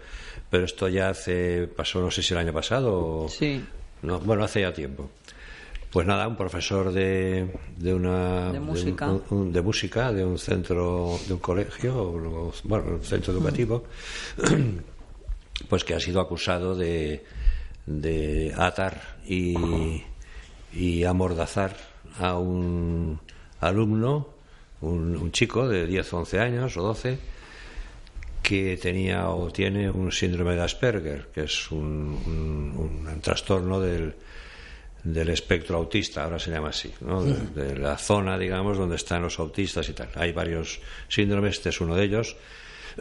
pero 0.49 0.65
esto 0.65 0.89
ya 0.89 1.08
hace, 1.08 1.67
pasó 1.73 2.01
no 2.01 2.12
sé 2.12 2.21
si 2.21 2.34
el 2.34 2.39
año 2.41 2.51
pasado 2.51 2.91
o... 2.93 3.30
Sí. 3.30 3.63
No, 4.01 4.19
bueno, 4.19 4.43
hace 4.43 4.60
ya 4.60 4.73
tiempo. 4.73 5.10
Pues 5.89 6.06
nada, 6.06 6.27
un 6.27 6.36
profesor 6.36 6.91
de, 6.91 7.47
de 7.77 7.93
una 7.93 8.51
De 8.51 8.60
música. 8.60 9.08
un- 9.10 9.23
un- 9.30 9.53
de 9.53 9.62
música 9.62 10.12
de 10.12 10.25
un 10.25 10.38
centro 10.38 11.17
de 11.27 11.34
un 11.36 11.39
colegio 11.39 11.93
bueno 12.65 12.95
un 12.95 13.03
centro 13.06 13.32
educativo 13.32 13.86
pues 15.69 15.86
que 15.86 15.93
ha 15.95 15.99
sido 16.01 16.19
acusado 16.19 16.75
de, 16.75 17.23
de 17.86 18.53
atar 18.58 18.99
y, 19.25 20.03
y 20.73 21.06
amordazar 21.06 21.73
a 22.19 22.38
un 22.38 23.21
alumno 23.62 24.36
un, 24.81 25.15
un 25.15 25.31
chico 25.31 25.67
de 25.67 25.85
10 25.87 26.13
o 26.13 26.17
11 26.19 26.39
años 26.39 26.77
o 26.77 26.81
12 26.83 27.17
que 28.43 28.77
tenía 28.77 29.29
o 29.29 29.51
tiene 29.51 29.89
un 29.89 30.11
síndrome 30.11 30.55
de 30.55 30.61
Asperger, 30.61 31.27
que 31.33 31.41
es 31.43 31.71
un, 31.71 31.79
un- 32.25 33.03
un 33.07 33.21
trastorno 33.21 33.79
del, 33.81 34.13
del 35.03 35.29
espectro 35.29 35.77
autista, 35.77 36.23
ahora 36.23 36.39
se 36.39 36.51
llama 36.51 36.69
así, 36.69 36.91
¿no? 37.01 37.23
de, 37.23 37.65
de 37.65 37.77
la 37.77 37.97
zona, 37.97 38.37
digamos, 38.37 38.77
donde 38.77 38.95
están 38.95 39.21
los 39.21 39.39
autistas 39.39 39.89
y 39.89 39.93
tal. 39.93 40.09
Hay 40.15 40.31
varios 40.31 40.79
síndromes, 41.09 41.55
este 41.57 41.69
es 41.69 41.81
uno 41.81 41.95
de 41.95 42.03
ellos. 42.05 42.37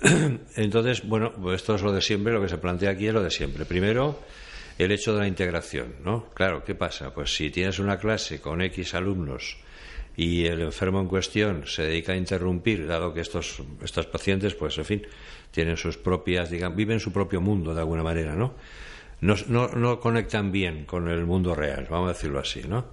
Entonces, 0.56 1.06
bueno, 1.06 1.32
pues 1.32 1.56
esto 1.62 1.74
es 1.76 1.82
lo 1.82 1.92
de 1.92 2.00
siempre, 2.02 2.32
lo 2.32 2.40
que 2.42 2.48
se 2.48 2.58
plantea 2.58 2.90
aquí 2.90 3.06
es 3.06 3.14
lo 3.14 3.22
de 3.22 3.30
siempre. 3.30 3.64
Primero, 3.66 4.20
el 4.78 4.90
hecho 4.90 5.12
de 5.14 5.20
la 5.20 5.28
integración, 5.28 5.94
¿no? 6.04 6.26
Claro, 6.34 6.64
¿qué 6.64 6.74
pasa? 6.74 7.14
Pues 7.14 7.34
si 7.34 7.50
tienes 7.50 7.78
una 7.78 7.98
clase 7.98 8.40
con 8.40 8.60
X 8.62 8.94
alumnos 8.94 9.58
y 10.16 10.46
el 10.46 10.62
enfermo 10.62 11.00
en 11.00 11.08
cuestión 11.08 11.66
se 11.66 11.82
dedica 11.82 12.12
a 12.12 12.16
interrumpir, 12.16 12.86
dado 12.86 13.12
que 13.12 13.20
estos, 13.20 13.62
estos 13.82 14.06
pacientes, 14.06 14.54
pues 14.54 14.78
en 14.78 14.84
fin, 14.84 15.02
tienen 15.50 15.76
sus 15.76 15.98
propias, 15.98 16.50
digamos, 16.50 16.76
viven 16.76 17.00
su 17.00 17.12
propio 17.12 17.40
mundo 17.40 17.74
de 17.74 17.80
alguna 17.80 18.02
manera, 18.02 18.34
¿no? 18.34 18.54
No, 19.20 19.34
no, 19.48 19.68
no 19.68 20.00
conectan 20.00 20.52
bien 20.52 20.84
con 20.84 21.08
el 21.08 21.24
mundo 21.24 21.54
real, 21.54 21.86
vamos 21.90 22.10
a 22.10 22.12
decirlo 22.12 22.38
así, 22.38 22.62
¿no? 22.66 22.92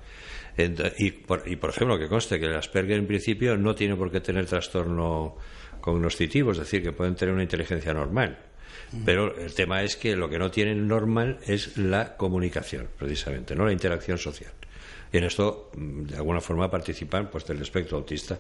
Y 0.98 1.12
por, 1.12 1.44
y 1.48 1.56
por 1.56 1.72
ejemplo, 1.72 1.98
que 1.98 2.08
conste 2.08 2.40
que 2.40 2.46
el 2.46 2.56
Asperger 2.56 3.00
en 3.00 3.08
principio 3.08 3.58
no 3.58 3.74
tiene 3.74 3.96
por 3.96 4.12
qué 4.12 4.22
tener 4.22 4.46
trastorno 4.46 5.36
cognoscitivo, 5.82 6.52
es 6.52 6.60
decir, 6.60 6.84
que 6.84 6.92
pueden 6.92 7.16
tener 7.16 7.34
una 7.34 7.44
inteligencia 7.44 7.94
normal. 7.94 8.38
Pero 9.06 9.36
el 9.36 9.54
tema 9.56 9.82
es 9.82 9.96
que 9.96 10.16
lo 10.16 10.30
que 10.30 10.38
no 10.38 10.52
tienen 10.52 10.88
normal 10.88 11.40
es 11.48 11.78
la 11.78 12.16
comunicación, 12.16 12.88
precisamente, 12.96 13.56
no 13.56 13.66
la 13.66 13.72
interacción 13.72 14.20
social. 14.20 14.52
Y 15.14 15.18
en 15.20 15.26
esto, 15.26 15.70
mm, 15.78 16.04
de 16.06 16.16
alguna 16.18 16.42
forma, 16.42 16.70
participan 16.70 17.30
pues, 17.30 17.46
del 17.46 17.62
espectro 17.62 17.98
autista. 17.98 18.40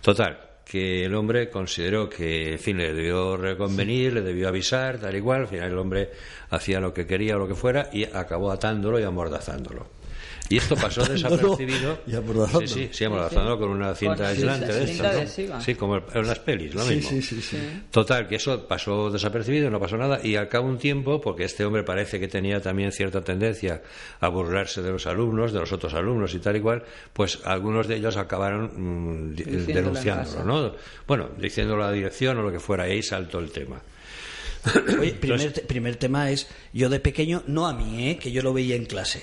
Total, 0.00 0.38
que 0.64 1.04
el 1.04 1.14
hombre 1.16 1.50
consideró 1.50 2.08
que, 2.08 2.52
en 2.52 2.58
fin, 2.60 2.78
le 2.78 2.92
debió 2.92 3.36
reconvenir, 3.36 4.14
le 4.14 4.22
debió 4.22 4.48
avisar, 4.48 4.98
tal 4.98 5.16
y 5.16 5.20
cual. 5.20 5.42
Al 5.42 5.48
final 5.48 5.72
el 5.72 5.78
hombre 5.78 6.10
hacía 6.50 6.78
lo 6.78 6.94
que 6.94 7.06
quería 7.06 7.34
o 7.34 7.40
lo 7.40 7.48
que 7.48 7.56
fuera 7.56 7.90
y 7.92 8.04
acabó 8.04 8.52
atándolo 8.52 9.00
y 9.00 9.02
amordazándolo. 9.02 9.95
Y 10.48 10.58
esto 10.58 10.76
pasó 10.76 11.04
desapercibido. 11.04 11.98
y. 12.06 12.12
Sí, 12.12 12.68
sí, 12.68 12.88
sí, 12.92 13.04
amordazándolo 13.04 13.58
con 13.58 13.70
una 13.70 13.94
cinta 13.94 14.16
Con 14.16 14.26
aislante 14.26 14.72
de. 14.72 15.26
Sí, 15.60 15.74
como 15.74 15.96
en 16.12 16.26
las 16.26 16.38
pelis, 16.38 16.74
lo 16.74 16.82
Sí, 16.82 16.94
mismo. 16.96 17.10
sí, 17.10 17.22
sí, 17.22 17.40
sí. 17.42 17.56
Total, 17.90 18.28
que 18.28 18.36
eso 18.36 18.66
pasó 18.68 19.10
desapercibido, 19.10 19.70
no 19.70 19.80
pasó 19.80 19.96
nada, 19.96 20.20
y 20.22 20.36
al 20.36 20.48
cabo 20.48 20.66
de 20.66 20.72
un 20.74 20.78
tiempo, 20.78 21.20
porque 21.20 21.44
este 21.44 21.64
hombre 21.64 21.82
parece 21.82 22.20
que 22.20 22.28
tenía 22.28 22.60
también 22.60 22.92
cierta 22.92 23.22
tendencia 23.22 23.82
a 24.20 24.28
burlarse 24.28 24.82
de 24.82 24.90
los 24.90 25.06
alumnos, 25.06 25.52
de 25.52 25.60
los 25.60 25.72
otros 25.72 25.94
alumnos 25.94 26.34
y 26.34 26.38
tal 26.38 26.56
y 26.56 26.60
cual, 26.60 26.84
pues 27.12 27.40
algunos 27.44 27.88
de 27.88 27.96
ellos 27.96 28.16
acabaron 28.16 29.30
mm, 29.30 29.34
denunciándolo. 29.66 30.44
¿no? 30.44 30.74
Bueno, 31.06 31.30
diciéndolo 31.38 31.82
a 31.84 31.88
la 31.88 31.92
dirección 31.92 32.38
o 32.38 32.42
lo 32.42 32.52
que 32.52 32.60
fuera, 32.60 32.86
y 32.88 32.92
ahí 32.92 33.02
saltó 33.02 33.38
el 33.40 33.50
tema. 33.50 33.80
Oye, 35.00 35.12
primer, 35.20 35.52
primer 35.66 35.96
tema 35.96 36.30
es, 36.30 36.48
yo 36.72 36.88
de 36.88 37.00
pequeño, 37.00 37.42
no 37.46 37.66
a 37.66 37.72
mí, 37.72 38.10
¿eh? 38.10 38.18
que 38.18 38.32
yo 38.32 38.42
lo 38.42 38.52
veía 38.52 38.76
en 38.76 38.84
clase, 38.84 39.22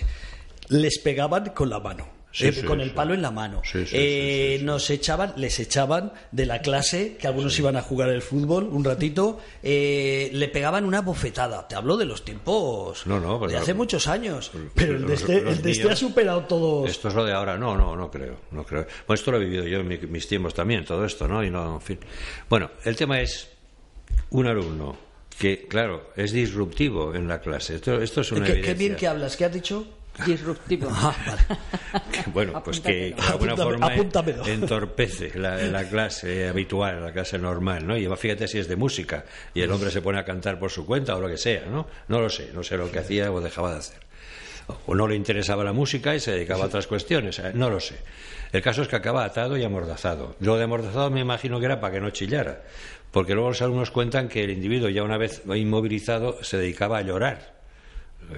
les 0.70 1.00
pegaban 1.00 1.50
con 1.52 1.70
la 1.70 1.80
mano. 1.80 2.08
Sí, 2.36 2.48
eh, 2.48 2.52
sí, 2.52 2.64
con 2.64 2.82
el 2.82 2.90
sí. 2.90 2.96
palo 2.96 3.14
en 3.14 3.22
la 3.22 3.30
mano. 3.30 3.62
Eh. 3.76 4.60
Nos 4.64 4.90
echaban, 4.90 5.34
les 5.38 5.60
echaban 5.60 6.14
de 6.32 6.48
la 6.48 6.62
clase, 6.64 7.16
que 7.16 7.28
algunos 7.28 7.60
iban 7.60 7.76
a 7.76 7.84
jugar 7.84 8.10
el 8.10 8.24
fútbol 8.24 8.64
un 8.72 8.84
ratito, 8.84 9.40
eh, 9.62 10.32
le 10.34 10.48
pegaban 10.48 10.84
una 10.84 11.02
bofetada. 11.02 11.68
Te 11.68 11.76
hablo 11.76 11.96
de 11.96 12.06
los 12.06 12.26
tiempos 12.26 13.06
No, 13.06 13.20
no, 13.20 13.38
de 13.48 13.56
hace 13.56 13.76
muchos 13.76 14.08
años. 14.08 14.50
Pero 14.74 14.96
el 14.98 15.06
de 15.06 15.14
este, 15.14 15.38
el 15.48 15.62
de 15.62 15.72
este 15.72 15.92
ha 15.92 15.96
superado 15.96 16.46
todos. 16.46 16.90
Esto 16.90 17.10
es 17.10 17.14
lo 17.14 17.24
de 17.24 17.34
ahora, 17.34 17.56
no, 17.56 17.78
no, 17.78 17.96
no 17.96 18.10
creo, 18.10 18.38
no 18.50 18.64
creo. 18.64 18.88
Bueno, 19.06 19.14
esto 19.20 19.30
lo 19.30 19.38
he 19.38 19.42
vivido 19.46 19.68
yo 19.68 19.82
en 19.82 19.88
mi- 19.88 19.98
mis 20.00 20.28
tiempos 20.28 20.56
también, 20.56 20.84
todo 20.86 21.06
esto, 21.06 21.28
¿no? 21.28 21.44
Y 21.44 21.52
no, 21.52 21.76
en 21.76 21.82
fin. 21.82 22.00
Bueno, 22.50 22.72
el 22.84 22.96
tema 22.96 23.22
es 23.22 23.48
un 24.32 24.48
alumno 24.48 24.98
que, 25.38 25.68
claro, 25.68 26.10
es 26.16 26.32
disruptivo 26.32 27.14
en 27.14 27.28
la 27.28 27.40
clase. 27.42 27.76
Esto, 27.76 28.02
esto 28.02 28.22
es 28.22 28.32
una 28.32 28.42
qué, 28.48 28.54
qué 28.54 28.58
evidencia. 28.72 28.74
bien 28.88 28.96
que 28.96 29.08
hablas, 29.08 29.38
¿qué 29.38 29.46
has 29.46 29.54
dicho? 29.54 29.86
Disruptivo. 30.26 30.88
Ah, 30.92 31.16
vale. 31.26 31.42
Bueno, 32.34 32.64
pues 32.64 32.80
que, 32.80 33.14
de 33.14 33.16
alguna 33.28 33.56
forma 33.56 33.88
apúntamelo. 33.88 34.46
entorpece 34.46 35.38
la, 35.38 35.58
la 35.58 35.88
clase 35.88 36.48
habitual, 36.48 37.04
la 37.04 37.12
clase 37.12 37.38
normal, 37.38 37.86
¿no? 37.86 37.98
Y 37.98 38.08
fíjate 38.16 38.48
si 38.48 38.60
es 38.60 38.68
de 38.68 38.76
música 38.76 39.26
y 39.54 39.62
el 39.62 39.72
hombre 39.72 39.92
se 39.92 40.02
pone 40.02 40.20
a 40.20 40.26
cantar 40.26 40.58
por 40.58 40.72
su 40.72 40.86
cuenta 40.86 41.16
o 41.16 41.20
lo 41.20 41.28
que 41.28 41.38
sea, 41.38 41.66
¿no? 41.66 41.88
No 42.08 42.22
lo 42.22 42.30
sé, 42.30 42.52
no 42.54 42.64
sé 42.64 42.78
lo 42.78 42.92
que 42.92 43.00
hacía 43.00 43.32
o 43.32 43.42
dejaba 43.42 43.72
de 43.74 43.80
hacer. 43.80 44.00
O 44.86 44.96
no 44.96 45.08
le 45.08 45.16
interesaba 45.16 45.64
la 45.64 45.74
música 45.74 46.16
y 46.16 46.20
se 46.20 46.32
dedicaba 46.32 46.64
a 46.64 46.68
otras 46.68 46.88
cuestiones, 46.88 47.40
¿eh? 47.40 47.52
no 47.54 47.70
lo 47.70 47.80
sé. 47.80 47.96
El 48.52 48.62
caso 48.62 48.82
es 48.84 48.88
que 48.88 48.96
acaba 48.96 49.26
atado 49.26 49.58
y 49.58 49.64
amordazado. 49.64 50.36
Lo 50.40 50.58
de 50.58 50.64
amordazado 50.64 51.10
me 51.10 51.20
imagino 51.20 51.60
que 51.60 51.66
era 51.66 51.80
para 51.80 51.94
que 51.94 52.00
no 52.00 52.12
chillara, 52.12 52.62
porque 53.12 53.34
luego 53.34 53.50
los 53.50 53.62
alumnos 53.62 53.92
cuentan 53.92 54.30
que 54.30 54.44
el 54.44 54.52
individuo 54.52 54.90
ya 54.90 55.04
una 55.04 55.18
vez 55.18 55.42
inmovilizado 55.54 56.44
se 56.44 56.58
dedicaba 56.58 57.00
a 57.00 57.02
llorar. 57.02 57.63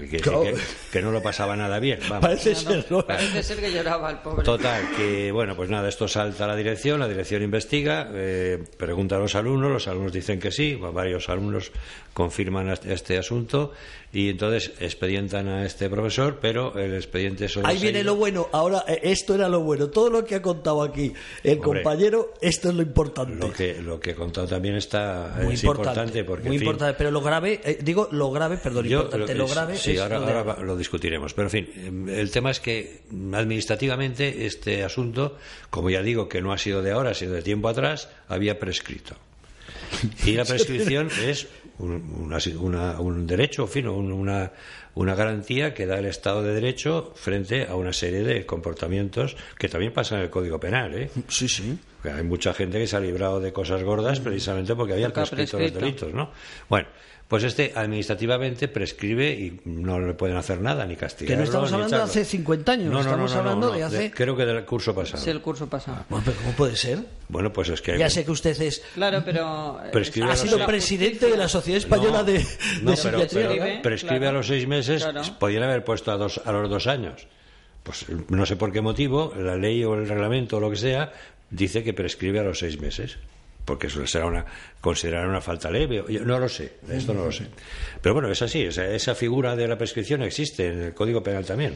Que, 0.10 0.18
Claro. 0.20 0.44
que- 0.44 0.56
que 0.92 1.02
no 1.02 1.12
lo 1.12 1.22
pasaba 1.22 1.56
nada 1.56 1.80
bien. 1.80 2.00
vamos. 2.10 2.22
Parece 2.22 2.54
ser, 2.56 2.86
¿no? 2.90 3.06
Parece 3.06 3.42
ser 3.44 3.60
que 3.60 3.72
lloraba 3.72 4.12
el 4.12 4.18
pobre. 4.18 4.44
Total, 4.44 4.84
que 4.98 5.32
bueno, 5.32 5.56
pues 5.56 5.70
nada, 5.70 5.88
esto 5.88 6.08
salta 6.08 6.44
a 6.46 6.48
la 6.48 6.56
dirección, 6.56 7.00
la 7.00 7.08
dirección 7.08 7.42
investiga, 7.44 8.10
eh, 8.14 8.64
pregunta 8.78 9.16
a 9.16 9.20
los 9.20 9.36
alumnos, 9.36 9.72
los 9.72 9.88
alumnos 9.88 10.12
dicen 10.12 10.40
que 10.40 10.52
sí, 10.52 10.76
varios 10.76 11.30
alumnos 11.30 11.72
confirman 12.14 12.70
este- 12.70 12.94
este 12.94 13.18
asunto 13.18 13.72
y 14.16 14.30
entonces 14.30 14.72
expedientan 14.80 15.50
a 15.50 15.66
este 15.66 15.90
profesor, 15.90 16.38
pero 16.42 16.80
el 16.80 16.94
expediente 16.96 17.50
solo 17.50 17.68
Ahí 17.68 17.78
viene 17.82 18.02
lo 18.02 18.16
bueno. 18.16 18.48
Ahora, 18.54 18.86
eh, 18.88 19.02
esto 19.04 19.36
era 19.36 19.50
lo 19.50 19.60
bueno. 19.60 19.90
Todo 19.90 20.10
lo 20.10 20.24
que 20.24 20.36
ha 20.36 20.42
contado 20.42 20.82
aquí 20.84 21.12
el 21.44 21.60
Hombre, 21.60 21.82
compañero, 21.84 22.34
esto 22.40 22.70
es 22.70 22.76
lo 22.76 22.82
importante. 22.82 23.36
Lo 23.36 23.52
que, 23.52 23.82
lo 23.82 24.00
que 24.00 24.12
he 24.12 24.16
contado 24.16 24.48
también 24.48 24.76
está 24.78 25.36
muy 25.44 25.56
es 25.56 25.64
importante, 25.66 25.90
importante 26.20 26.24
porque 26.24 26.48
muy 26.48 26.56
en 26.56 26.60
fin, 26.62 26.68
importante. 26.70 26.98
Pero 26.98 27.12
lo 27.12 27.20
grave, 27.20 27.60
eh, 27.66 27.78
digo 27.82 28.08
lo 28.10 28.32
grave, 28.32 28.56
perdón, 28.56 28.86
Yo 28.88 29.02
importante, 29.02 29.36
lo 29.36 29.46
es- 29.46 29.52
grave 29.54 29.78
sí, 29.78 29.92
es 29.92 30.00
ahora, 30.00 30.20
lo 30.20 30.28
ahora 30.28 30.64
lo 30.64 30.78
discutiremos. 30.78 31.34
Pero 31.34 31.48
en 31.48 31.52
fin, 31.52 31.70
eh, 32.08 32.22
el 32.22 32.32
tema 32.32 32.52
es 32.52 32.62
que 32.62 33.02
administrativamente 33.34 34.46
este 34.46 34.86
asunto, 34.86 35.38
como 35.70 35.90
ya 35.90 36.02
digo, 36.02 36.30
que 36.30 36.42
no 36.42 36.54
ha 36.54 36.58
sido 36.58 36.82
de 36.82 36.92
ahora, 36.92 37.10
ha 37.12 37.14
sido 37.16 37.34
de 37.34 37.42
tiempo 37.42 37.68
atrás, 37.68 38.08
había 38.30 38.60
prescrito. 38.60 39.16
Y 40.26 40.32
la 40.32 40.46
prescripción 40.46 41.10
es 41.26 41.48
una- 41.80 42.38
una- 42.60 43.00
un 43.00 43.28
derecho, 43.28 43.64
en 43.64 43.68
fin, 43.70 43.88
un- 43.88 44.12
una, 44.12 44.52
una 44.96 45.16
garantía 45.16 45.74
que 45.74 45.86
da 45.86 46.00
el 46.00 46.06
Estado 46.06 46.42
de 46.44 46.54
Derecho 46.54 47.12
frente 47.16 47.66
a 47.68 47.76
una 47.76 47.92
serie 47.94 48.24
de 48.24 48.46
comportamientos 48.46 49.36
que 49.58 49.68
también 49.70 49.92
pasan 49.94 50.20
en 50.20 50.24
el 50.26 50.30
Código 50.30 50.60
Penal. 50.60 50.94
¿eh? 50.96 51.10
Sí, 51.28 51.48
sí. 51.50 51.78
Hay 52.04 52.24
mucha 52.24 52.54
gente 52.54 52.78
que 52.78 52.88
se 52.88 52.96
ha 52.96 53.00
librado 53.00 53.40
de 53.40 53.52
cosas 53.52 53.82
gordas 53.84 54.20
precisamente 54.20 54.76
porque 54.76 54.94
habían 54.94 55.12
Porque 55.12 55.22
ha 55.22 55.24
prescrito 55.36 55.58
los 55.60 55.74
delitos, 55.82 56.14
¿no? 56.14 56.32
Bueno, 56.70 56.88
pues 57.28 57.44
este 57.44 57.74
administrativamente 57.76 58.68
prescribe 58.68 59.32
y 59.32 59.60
no 59.66 60.00
le 60.00 60.14
pueden 60.14 60.38
hacer 60.38 60.62
nada 60.62 60.86
ni 60.86 60.96
castigar. 60.96 61.34
Que 61.34 61.38
no 61.38 61.44
estamos 61.44 61.74
hablando 61.74 61.98
de 61.98 62.04
hace 62.04 62.24
50 62.24 62.72
años, 62.72 63.00
estamos 63.06 63.34
hablando 63.34 63.72
de 63.72 63.84
hace- 63.84 64.12
creo 64.12 64.38
que 64.38 64.46
del 64.46 64.64
curso 64.64 64.94
pasado. 64.94 65.24
Sí, 65.24 65.32
el 65.32 65.42
curso 65.42 65.68
pasado. 65.68 66.06
Bueno, 66.10 66.24
pero 66.26 66.38
¿cómo 66.38 66.52
puede 66.54 66.76
ser? 66.76 67.00
Bueno, 67.28 67.52
pues 67.52 67.70
es 67.70 67.82
que 67.82 67.98
Ya 67.98 68.10
sé 68.12 68.24
que 68.26 68.32
usted 68.32 68.62
es 68.62 68.84
Claro, 68.94 69.24
pero. 69.26 69.80
eh, 69.84 69.90
Prescribe 69.92 70.32
ha 70.32 70.36
sido 70.36 70.58
los- 70.60 70.68
presidente 70.68 71.26
de 71.30 71.38
la 71.38 71.48
Sociedad 71.50 71.78
Española 71.80 72.20
No, 72.20 72.24
de, 72.26 72.34
de 72.34 72.40
no, 72.84 72.94
pero- 73.02 73.20
Psiquiatría. 73.22 73.50
pero 73.64 73.82
prescribe 73.82 74.20
claro. 74.20 74.30
a 74.30 74.38
los 74.40 74.48
seis 74.48 74.68
meses, 74.68 75.02
Claro. 75.04 75.22
podrían 75.40 75.64
haber 75.64 75.84
puesto 75.84 76.12
a, 76.12 76.18
dos, 76.18 76.40
a 76.46 76.52
los 76.52 76.70
dos 76.70 76.86
años. 76.86 77.28
Pues 77.82 78.06
no 78.30 78.46
sé 78.46 78.56
por 78.56 78.72
qué 78.72 78.82
motivo, 78.82 79.34
la 79.38 79.56
ley 79.56 79.84
o 79.84 79.96
el 79.96 80.08
reglamento 80.08 80.58
o 80.58 80.60
lo 80.60 80.70
que 80.70 80.76
sea, 80.78 81.12
dice 81.50 81.84
que 81.84 81.94
prescribe 81.94 82.40
a 82.40 82.44
los 82.44 82.60
seis 82.60 82.80
meses 82.80 83.18
porque 83.66 83.88
eso 83.88 84.06
será 84.06 84.28
una 84.28 84.46
considerar 84.80 85.28
una 85.28 85.42
falta 85.42 85.72
leve. 85.72 86.04
no 86.24 86.40
lo 86.40 86.48
sé, 86.48 86.74
esto 86.90 87.14
no 87.14 87.26
lo 87.26 87.32
sé. 87.32 87.48
Pero 88.02 88.14
bueno, 88.14 88.32
es 88.32 88.42
así, 88.42 88.62
esa, 88.62 89.16
figura 89.16 89.56
de 89.56 89.68
la 89.68 89.78
prescripción 89.78 90.22
existe 90.22 90.68
en 90.68 90.82
el 90.84 90.94
Código 90.94 91.24
Penal 91.24 91.46
también. 91.46 91.76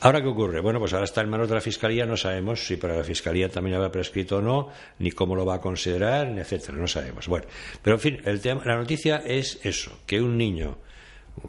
Ahora, 0.00 0.22
¿qué 0.22 0.28
ocurre? 0.28 0.60
Bueno, 0.60 0.78
pues 0.78 0.94
ahora 0.94 1.04
está 1.04 1.20
en 1.20 1.28
manos 1.28 1.48
de 1.48 1.54
la 1.54 1.60
Fiscalía, 1.60 2.06
no 2.06 2.16
sabemos 2.16 2.66
si 2.66 2.76
para 2.76 2.96
la 2.96 3.04
Fiscalía 3.04 3.50
también 3.50 3.76
habrá 3.76 3.92
prescrito 3.92 4.38
o 4.38 4.40
no, 4.40 4.70
ni 4.98 5.10
cómo 5.10 5.36
lo 5.36 5.44
va 5.44 5.56
a 5.56 5.60
considerar, 5.60 6.26
etcétera, 6.38 6.78
no 6.78 6.88
sabemos. 6.88 7.28
Bueno, 7.28 7.46
pero 7.82 7.96
en 7.96 8.00
fin, 8.00 8.20
el 8.24 8.40
tema, 8.40 8.62
la 8.64 8.76
noticia 8.76 9.18
es 9.18 9.60
eso, 9.62 9.98
que 10.06 10.22
un 10.22 10.38
niño, 10.38 10.78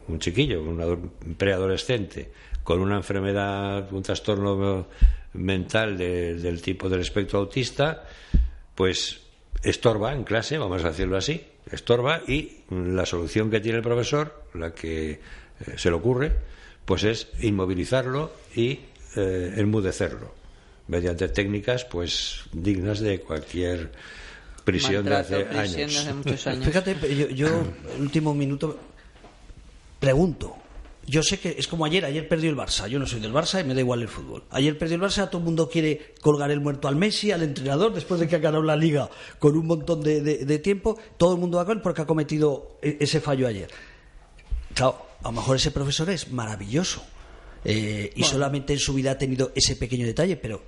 un 0.10 0.20
chiquillo, 0.20 0.62
un 0.62 1.36
preadolescente, 1.38 2.32
con 2.64 2.82
una 2.82 2.98
enfermedad, 2.98 3.94
un 3.94 4.04
trastorno 4.04 4.88
mental 5.34 5.98
del 5.98 6.62
tipo 6.62 6.90
del 6.90 7.02
espectro 7.02 7.40
autista, 7.40 8.04
pues 8.74 9.25
estorba 9.66 10.14
en 10.14 10.24
clase, 10.24 10.58
vamos 10.58 10.84
a 10.84 10.90
decirlo 10.90 11.18
así, 11.18 11.44
estorba 11.72 12.22
y 12.28 12.60
la 12.70 13.06
solución 13.06 13.50
que 13.50 13.60
tiene 13.60 13.80
el 13.80 13.84
profesor, 13.84 14.44
la 14.54 14.74
que 14.74 15.12
eh, 15.12 15.20
se 15.76 15.90
le 15.90 15.96
ocurre, 15.96 16.32
pues 16.86 17.04
es 17.04 17.28
inmovilizarlo 17.42 18.32
y 18.56 18.80
eh, 19.16 19.54
enmudecerlo 19.58 20.34
mediante 20.88 21.28
técnicas 21.30 21.84
pues 21.86 22.44
dignas 22.54 23.00
de 23.00 23.20
cualquier 23.20 23.92
prisión 24.64 25.06
de 25.06 25.16
hace 25.16 25.48
años. 25.58 26.08
Fíjate, 26.64 26.96
yo, 27.16 27.30
yo 27.30 27.48
el 27.96 28.02
último 28.02 28.36
minuto 28.36 28.80
pregunto, 30.00 30.56
yo 31.08 31.22
sé 31.22 31.40
que 31.40 31.56
es 31.58 31.68
como 31.68 31.86
ayer, 31.86 32.04
ayer 32.04 32.28
perdió 32.28 32.50
el 32.50 32.58
Barça. 32.58 32.88
Yo 32.88 32.98
no 32.98 33.06
soy 33.06 33.20
del 33.20 33.34
Barça 33.34 33.62
y 33.62 33.64
me 33.64 33.74
da 33.74 33.80
igual 33.80 34.02
el 34.02 34.08
fútbol. 34.08 34.44
Ayer 34.50 34.78
perdió 34.78 34.96
el 34.96 35.02
Barça, 35.02 35.30
todo 35.30 35.40
el 35.40 35.46
mundo 35.46 35.70
quiere 35.70 36.14
colgar 36.22 36.50
el 36.50 36.62
muerto 36.62 36.88
al 36.88 36.96
Messi, 36.96 37.32
al 37.32 37.44
entrenador, 37.44 37.94
después 37.94 38.20
de 38.20 38.28
que 38.28 38.36
ha 38.36 38.40
ganado 38.40 38.64
la 38.64 38.76
liga 38.76 39.10
con 39.38 39.56
un 39.56 39.68
montón 39.68 40.02
de, 40.02 40.60
tiempo. 40.60 40.98
Todo 41.18 41.34
el 41.34 41.40
mundo 41.40 41.58
va 41.58 41.66
con 41.66 41.78
él 41.78 41.84
porque 41.84 42.02
ha 42.02 42.06
cometido 42.06 42.78
e, 42.82 42.98
ese 43.00 43.22
fallo 43.22 43.48
ayer. 43.48 43.70
Claro, 44.74 45.06
a 45.22 45.28
lo 45.28 45.34
mejor 45.34 45.58
ese 45.58 45.72
profesor 45.72 46.10
es 46.10 46.32
maravilloso 46.32 47.04
eh, 47.64 48.12
y 48.16 48.24
solamente 48.24 48.74
en 48.74 48.80
su 48.80 48.94
vida 48.94 49.12
ha 49.12 49.18
tenido 49.18 49.52
ese 49.54 49.76
pequeño 49.76 50.06
detalle, 50.06 50.38
pero 50.38 50.64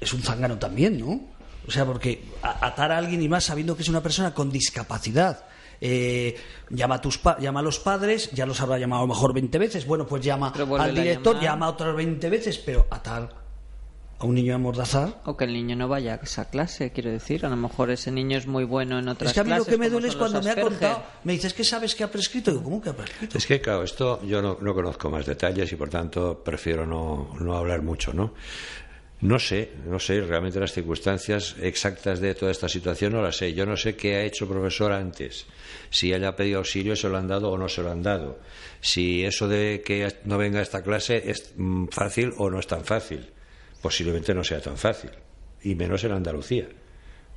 es 0.00 0.12
un 0.12 0.22
zángano 0.22 0.58
también, 0.58 0.98
¿no? 0.98 1.20
O 1.66 1.70
sea, 1.70 1.84
porque 1.84 2.22
atar 2.42 2.92
a 2.92 2.98
alguien 2.98 3.20
y 3.20 3.28
más 3.28 3.44
sabiendo 3.44 3.76
que 3.76 3.82
es 3.82 3.88
una 3.88 4.02
persona 4.02 4.32
con 4.32 4.50
discapacidad 4.50 5.44
eh, 5.80 6.36
llama, 6.70 6.96
a 6.96 7.00
tus 7.00 7.20
llama 7.40 7.60
a 7.60 7.62
los 7.62 7.78
padres, 7.78 8.30
ya 8.32 8.46
los 8.46 8.60
habrá 8.60 8.78
llamado 8.78 9.02
a 9.02 9.06
lo 9.06 9.14
mejor 9.14 9.32
20 9.32 9.58
veces, 9.58 9.86
bueno, 9.86 10.06
pues 10.06 10.24
llama 10.24 10.52
al 10.78 10.94
director, 10.94 11.40
llama 11.40 11.68
otras 11.68 11.94
20 11.94 12.30
veces, 12.30 12.58
pero 12.58 12.86
a 12.90 13.02
tal 13.02 13.28
a 14.20 14.26
un 14.26 14.34
niño 14.34 14.54
a 14.54 14.58
mordazar. 14.58 15.20
O 15.24 15.36
que 15.36 15.44
el 15.44 15.52
niño 15.52 15.76
no 15.76 15.86
vaya 15.86 16.14
a 16.14 16.16
esa 16.16 16.50
clase, 16.50 16.90
quiero 16.90 17.10
decir. 17.10 17.46
A 17.46 17.48
lo 17.48 17.56
mejor 17.56 17.90
ese 17.90 18.10
niño 18.10 18.36
es 18.36 18.46
muy 18.46 18.64
bueno 18.64 18.98
en 18.98 19.08
otras 19.08 19.32
clases. 19.32 19.36
Es 19.36 19.44
que 19.44 19.52
a 19.52 19.54
mí 19.54 19.58
lo 19.58 19.64
que 19.64 19.78
me 19.78 19.90
duele 19.90 20.08
es 20.08 20.16
cuando 20.16 20.42
me 20.42 20.50
ha 20.50 20.60
contado, 20.60 21.02
me 21.24 21.34
dices 21.34 21.54
que 21.54 21.62
sabes 21.62 21.94
que 21.94 22.02
ha 22.04 22.10
prescrito. 22.10 22.50
Digo, 22.50 22.64
¿cómo 22.64 22.82
que 22.82 22.90
ha 22.90 22.96
prescrito? 22.96 23.38
Es 23.38 23.46
que, 23.46 23.60
claro, 23.60 23.84
esto 23.84 24.20
yo 24.24 24.42
no, 24.42 24.58
no 24.60 24.74
conozco 24.74 25.08
más 25.08 25.24
detalles 25.24 25.70
y 25.72 25.76
por 25.76 25.88
tanto 25.88 26.42
prefiero 26.42 26.84
no, 26.84 27.34
no 27.38 27.56
hablar 27.56 27.82
mucho, 27.82 28.12
¿no? 28.12 28.34
No 29.20 29.40
sé, 29.40 29.72
no 29.84 29.98
sé 29.98 30.20
realmente 30.20 30.60
las 30.60 30.72
circunstancias 30.72 31.56
exactas 31.60 32.20
de 32.20 32.36
toda 32.36 32.52
esta 32.52 32.68
situación, 32.68 33.14
no 33.14 33.22
las 33.22 33.36
sé. 33.36 33.52
Yo 33.52 33.66
no 33.66 33.76
sé 33.76 33.96
qué 33.96 34.14
ha 34.14 34.22
hecho 34.22 34.44
el 34.44 34.50
profesor 34.50 34.92
antes, 34.92 35.46
si 35.90 36.12
haya 36.12 36.36
pedido 36.36 36.58
auxilio, 36.58 36.94
se 36.94 37.08
lo 37.08 37.18
han 37.18 37.26
dado 37.26 37.50
o 37.50 37.58
no 37.58 37.68
se 37.68 37.82
lo 37.82 37.90
han 37.90 38.02
dado. 38.02 38.38
Si 38.80 39.24
eso 39.24 39.48
de 39.48 39.82
que 39.84 40.08
no 40.24 40.38
venga 40.38 40.60
a 40.60 40.62
esta 40.62 40.82
clase 40.82 41.30
es 41.30 41.52
mm, 41.56 41.86
fácil 41.88 42.32
o 42.38 42.48
no 42.48 42.60
es 42.60 42.68
tan 42.68 42.84
fácil. 42.84 43.30
Posiblemente 43.82 44.34
no 44.34 44.44
sea 44.44 44.60
tan 44.60 44.76
fácil, 44.76 45.10
y 45.62 45.74
menos 45.74 46.04
en 46.04 46.12
Andalucía, 46.12 46.68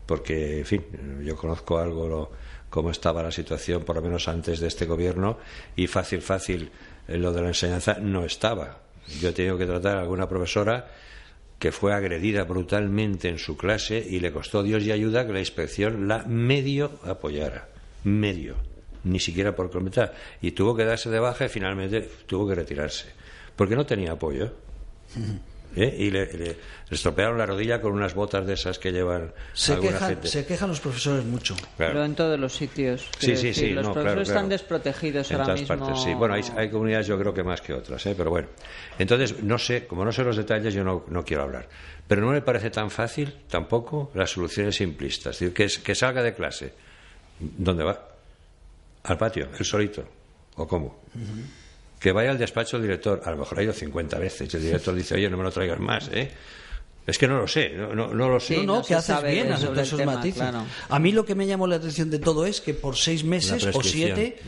porque, 0.05 0.59
en 0.59 0.65
fin, 0.65 0.85
yo 1.23 1.35
conozco 1.35 1.77
algo 1.77 2.07
lo, 2.07 2.31
cómo 2.69 2.89
estaba 2.89 3.21
la 3.21 3.31
situación, 3.31 3.83
por 3.83 3.95
lo 3.95 4.01
menos 4.01 4.27
antes 4.27 4.59
de 4.59 4.67
este 4.67 4.85
gobierno, 4.85 5.37
y 5.75 5.87
fácil, 5.87 6.21
fácil, 6.21 6.71
eh, 7.07 7.17
lo 7.17 7.31
de 7.33 7.41
la 7.41 7.49
enseñanza 7.49 7.97
no 7.99 8.23
estaba. 8.23 8.81
Yo 9.19 9.29
he 9.29 9.33
tenido 9.33 9.57
que 9.57 9.65
tratar 9.65 9.97
a 9.97 10.01
alguna 10.01 10.27
profesora 10.27 10.87
que 11.61 11.71
fue 11.71 11.93
agredida 11.93 12.43
brutalmente 12.43 13.29
en 13.29 13.37
su 13.37 13.55
clase 13.55 14.03
y 14.09 14.19
le 14.19 14.33
costó 14.33 14.63
Dios 14.63 14.81
y 14.83 14.91
ayuda 14.91 15.27
que 15.27 15.33
la 15.33 15.41
inspección 15.41 16.07
la 16.07 16.23
medio 16.23 16.89
apoyara. 17.03 17.69
Medio. 18.03 18.55
Ni 19.03 19.19
siquiera 19.19 19.55
por 19.55 19.69
completar. 19.69 20.11
Y 20.41 20.53
tuvo 20.53 20.75
que 20.75 20.85
darse 20.85 21.11
de 21.11 21.19
baja 21.19 21.45
y 21.45 21.49
finalmente 21.49 22.09
tuvo 22.25 22.49
que 22.49 22.55
retirarse. 22.55 23.09
Porque 23.55 23.75
no 23.75 23.85
tenía 23.85 24.13
apoyo. 24.13 24.51
¿eh? 25.75 25.95
y 25.99 26.09
le, 26.09 26.31
le, 26.33 26.57
estropearon 26.89 27.37
la 27.37 27.45
rodilla 27.45 27.81
con 27.81 27.93
unas 27.93 28.13
botas 28.13 28.45
de 28.45 28.53
esas 28.53 28.79
que 28.79 28.91
llevan 28.91 29.33
se 29.53 29.79
quejan, 29.79 30.17
Se 30.23 30.45
quejan 30.45 30.69
los 30.69 30.79
profesores 30.79 31.25
mucho. 31.25 31.55
Pero 31.77 32.03
en 32.03 32.15
todos 32.15 32.39
los 32.39 32.53
sitios. 32.53 33.09
Sí, 33.19 33.35
sí, 33.35 33.53
sí. 33.53 33.69
Los 33.69 33.87
profesores 33.89 34.29
están 34.29 34.49
desprotegidos 34.49 35.31
ahora 35.31 35.53
mismo. 35.53 35.67
Partes, 35.67 36.03
sí. 36.03 36.13
Bueno, 36.13 36.33
hay, 36.33 36.69
comunidades 36.69 37.07
yo 37.07 37.17
creo 37.17 37.33
que 37.33 37.43
más 37.43 37.61
que 37.61 37.73
otras, 37.73 38.05
¿eh? 38.05 38.13
pero 38.17 38.29
bueno. 38.29 38.47
Entonces, 38.99 39.41
no 39.43 39.57
sé, 39.57 39.87
como 39.87 40.05
no 40.05 40.11
sé 40.11 40.23
los 40.23 40.37
detalles, 40.37 40.73
yo 40.73 40.83
no, 40.83 41.05
no 41.07 41.23
quiero 41.23 41.43
hablar. 41.43 41.67
Pero 42.07 42.21
no 42.21 42.31
me 42.31 42.41
parece 42.41 42.69
tan 42.69 42.91
fácil 42.91 43.33
tampoco 43.49 44.11
las 44.13 44.31
soluciones 44.31 44.75
simplistas. 44.75 45.41
Es 45.41 45.53
decir, 45.53 45.53
que, 45.53 45.83
que 45.83 45.95
salga 45.95 46.21
de 46.21 46.33
clase. 46.33 46.73
¿Dónde 47.39 47.83
va? 47.83 48.07
Al 49.03 49.17
patio, 49.17 49.47
el 49.57 49.65
solito. 49.65 50.05
¿O 50.55 50.67
cómo? 50.67 51.01
Que 52.01 52.11
vaya 52.11 52.31
al 52.31 52.37
despacho 52.39 52.77
del 52.77 52.87
director. 52.87 53.21
A 53.23 53.31
lo 53.31 53.37
mejor 53.37 53.59
ha 53.59 53.63
ido 53.63 53.73
50 53.73 54.17
veces. 54.17 54.53
El 54.55 54.63
director 54.63 54.95
dice, 54.95 55.15
oye, 55.15 55.29
no 55.29 55.37
me 55.37 55.43
lo 55.43 55.51
traigas 55.51 55.79
más, 55.79 56.09
¿eh? 56.11 56.31
Es 57.05 57.17
que 57.17 57.27
no 57.27 57.37
lo 57.37 57.47
sé, 57.47 57.69
no, 57.69 57.93
no, 57.93 58.29
lo 58.29 58.39
sé. 58.39 58.57
no, 58.57 58.75
no, 58.75 58.83
que 58.83 58.93
haces 58.93 59.23
bien 59.23 59.51
aceptar 59.51 59.83
esos 59.83 60.05
matices. 60.05 60.43
A 60.89 60.99
mí 60.99 61.11
lo 61.11 61.25
que 61.25 61.35
me 61.35 61.47
llamó 61.47 61.67
la 61.67 61.75
atención 61.75 62.09
de 62.09 62.19
todo 62.19 62.45
es 62.45 62.61
que 62.61 62.73
por 62.73 62.95
seis 62.95 63.23
meses 63.23 63.67
o 63.73 63.83
siete 63.83 64.39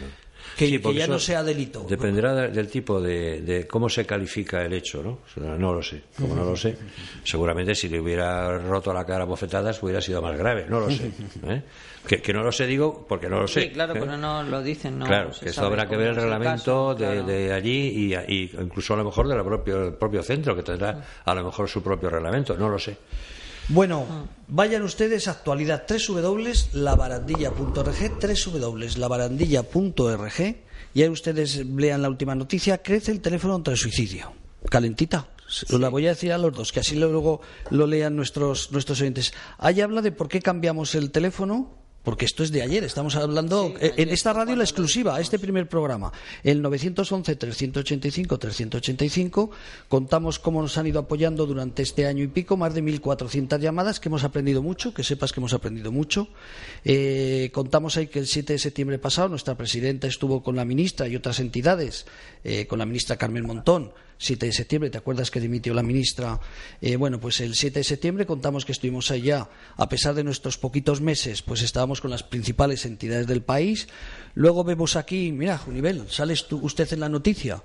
que, 0.58 0.80
ya 0.94 1.08
no 1.08 1.20
sea 1.20 1.44
delito. 1.44 1.86
Dependerá 1.88 2.48
del 2.48 2.68
tipo 2.68 3.02
de, 3.02 3.66
cómo 3.70 3.90
se 3.90 4.06
califica 4.06 4.64
el 4.64 4.74
hecho, 4.74 5.02
¿no? 5.04 5.20
No 5.58 5.74
lo 5.74 5.82
sé. 5.82 6.02
Como 6.18 6.36
no 6.36 6.44
lo 6.44 6.56
sé, 6.56 6.78
seguramente 7.24 7.76
si 7.76 7.90
le 7.90 8.00
hubiera 8.00 8.58
roto 8.60 8.94
la 8.94 9.06
cara 9.06 9.24
a 9.24 9.26
bofetadas 9.26 9.82
hubiera 9.84 10.02
sido 10.02 10.22
más 10.22 10.38
grave. 10.38 10.66
No 10.70 10.80
lo 10.80 10.92
sé. 10.92 11.12
¿eh? 11.48 11.64
Que, 12.08 12.34
no 12.34 12.44
lo 12.44 12.52
sé 12.52 12.68
digo 12.68 13.06
porque 13.08 13.30
no 13.30 13.40
lo 13.40 13.48
sé. 13.48 13.62
Sí, 13.62 13.70
claro, 13.70 13.94
¿eh? 13.96 14.00
pero 14.00 14.18
no 14.18 14.44
lo 14.44 14.62
dicen. 14.62 15.00
No 15.00 15.06
claro, 15.06 15.32
que 15.40 15.50
esto 15.50 15.66
habrá 15.66 15.88
que 15.88 15.96
ver 15.96 16.10
el 16.10 16.16
reglamento 16.16 16.96
de, 16.96 17.54
allí 17.54 18.14
y, 18.28 18.52
incluso 18.60 18.94
a 18.94 18.98
lo 18.98 19.06
mejor 19.06 19.28
del 19.28 19.42
propio, 19.44 19.98
propio 19.98 20.22
centro, 20.22 20.56
que 20.56 20.64
tendrá 20.64 21.04
a 21.24 21.34
lo 21.34 21.44
mejor 21.44 21.70
su 21.70 21.82
propio 21.82 22.10
reglamento. 22.10 22.56
No 22.58 22.70
lo 22.70 22.78
sé. 22.78 22.98
Bueno, 23.70 24.28
vayan 24.48 24.84
ustedes 24.84 25.28
a 25.28 25.32
actualidad 25.32 25.86
www.labarandilla.org, 25.88 28.52
www.labarandilla.org 28.52 30.56
y 30.94 31.02
ahí 31.02 31.10
ustedes 31.10 31.66
lean 31.66 32.02
la 32.02 32.10
última 32.10 32.36
noticia, 32.36 32.80
crece 32.80 33.12
el 33.12 33.22
teléfono 33.22 33.54
contra 33.54 33.74
el 33.74 33.80
suicidio. 33.80 34.34
Calentita. 34.70 35.30
La 35.70 35.88
voy 35.90 36.08
a 36.08 36.10
decir 36.10 36.34
a 36.34 36.38
los 36.38 36.54
dos, 36.54 36.72
que 36.72 36.80
así 36.80 36.96
luego 36.96 37.42
lo 37.70 37.88
lean 37.88 38.16
nuestros, 38.16 38.72
nuestros 38.72 39.02
oyentes. 39.02 39.34
Ahí 39.58 39.82
habla 39.82 40.02
de 40.02 40.12
por 40.12 40.28
qué 40.28 40.42
cambiamos 40.42 40.96
el 40.96 41.12
teléfono 41.12 41.83
porque 42.04 42.26
esto 42.26 42.44
es 42.44 42.52
de 42.52 42.62
ayer, 42.62 42.84
estamos 42.84 43.16
hablando 43.16 43.74
en 43.80 44.10
esta 44.10 44.34
radio 44.34 44.56
la 44.56 44.64
exclusiva, 44.64 45.20
este 45.20 45.40
primer 45.40 45.68
programa, 45.68 46.12
el 46.44 46.64
911-385-385, 46.64 49.50
contamos 49.88 50.40
cómo 50.40 50.62
nos 50.62 50.78
han 50.78 50.88
ido 50.88 51.00
apoyando 51.00 51.46
durante 51.46 51.82
este 51.82 52.06
año 52.06 52.24
y 52.24 52.28
pico, 52.28 52.58
más 52.58 52.74
de 52.74 52.84
1.400 52.84 53.60
llamadas, 53.60 54.00
que 54.00 54.10
hemos 54.10 54.24
aprendido 54.24 54.62
mucho, 54.62 54.94
que 54.94 55.04
sepas 55.04 55.32
que 55.32 55.40
hemos 55.40 55.54
aprendido 55.54 55.92
mucho. 55.92 56.28
Eh, 56.84 57.50
contamos 57.54 57.98
ahí 57.98 58.08
que 58.08 58.20
el 58.20 58.28
7 58.28 58.54
de 58.54 58.60
septiembre 58.60 59.00
pasado 59.00 59.30
nuestra 59.30 59.56
presidenta 59.56 60.08
estuvo 60.08 60.44
con 60.44 60.56
la 60.56 60.66
ministra 60.66 61.08
y 61.08 61.16
otras 61.16 61.40
entidades, 61.40 62.06
eh, 62.44 62.68
con 62.68 62.80
la 62.80 62.86
ministra 62.86 63.18
Carmen 63.18 63.46
Montón, 63.46 63.94
7 64.18 64.46
de 64.46 64.54
septiembre, 64.54 64.90
¿te 64.90 64.98
acuerdas 64.98 65.32
que 65.32 65.40
dimitió 65.40 65.74
la 65.74 65.84
ministra? 65.84 66.40
Eh, 66.82 66.96
bueno, 66.96 67.20
pues 67.20 67.42
el 67.42 67.56
7 67.56 67.80
de 67.80 67.84
septiembre 67.84 68.26
contamos 68.26 68.66
que 68.66 68.72
estuvimos 68.72 69.12
allá, 69.12 69.50
a 69.76 69.90
pesar 69.90 70.16
de 70.16 70.24
nuestros 70.24 70.58
poquitos 70.58 71.02
meses, 71.02 71.42
pues 71.42 71.62
estábamos 71.62 72.02
con 72.02 72.12
las 72.12 72.24
principales 72.24 72.86
entidades 72.86 73.28
del 73.28 73.42
país. 73.42 73.88
Luego 74.34 74.64
vemos 74.64 74.96
aquí, 74.96 75.32
mira, 75.32 75.58
Junivel, 75.58 76.06
sales 76.10 76.48
tú, 76.48 76.60
usted 76.64 76.92
en 76.94 77.00
la 77.00 77.10
noticia 77.10 77.62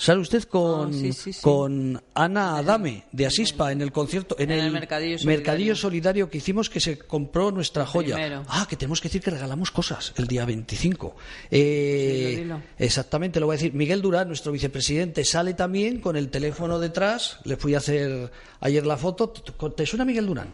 Sale 0.00 0.20
usted 0.20 0.44
con, 0.44 0.94
ah, 0.94 1.30
con 1.42 2.02
Ana 2.14 2.56
Adame 2.56 3.04
de 3.12 3.26
Asispa 3.26 3.70
en 3.70 3.82
el 3.82 3.92
concierto, 3.92 4.34
en, 4.38 4.50
el, 4.50 4.72
mercadillo 4.72 5.76
solidario. 5.76 6.30
que 6.30 6.38
hicimos 6.38 6.70
que 6.70 6.80
se 6.80 6.96
compró 6.96 7.50
nuestra 7.50 7.84
joya. 7.84 8.42
Ah, 8.48 8.66
que 8.66 8.76
tenemos 8.76 9.02
que 9.02 9.08
decir 9.08 9.20
que 9.20 9.30
regalamos 9.30 9.70
cosas 9.70 10.14
el 10.16 10.26
día 10.26 10.46
25. 10.46 11.14
Eh, 11.50 12.50
exactamente, 12.78 13.40
lo 13.40 13.44
voy 13.46 13.56
a 13.56 13.58
decir. 13.58 13.74
Miguel 13.74 14.00
Durán, 14.00 14.28
nuestro 14.28 14.52
vicepresidente, 14.52 15.22
sale 15.22 15.52
también 15.52 16.00
con 16.00 16.16
el 16.16 16.30
teléfono 16.30 16.78
detrás. 16.78 17.38
Le 17.44 17.58
fui 17.58 17.74
a 17.74 17.78
hacer 17.78 18.32
ayer 18.60 18.86
la 18.86 18.96
foto. 18.96 19.28
¿Te 19.28 19.84
suena 19.84 20.06
Miguel 20.06 20.26
Durán? 20.26 20.48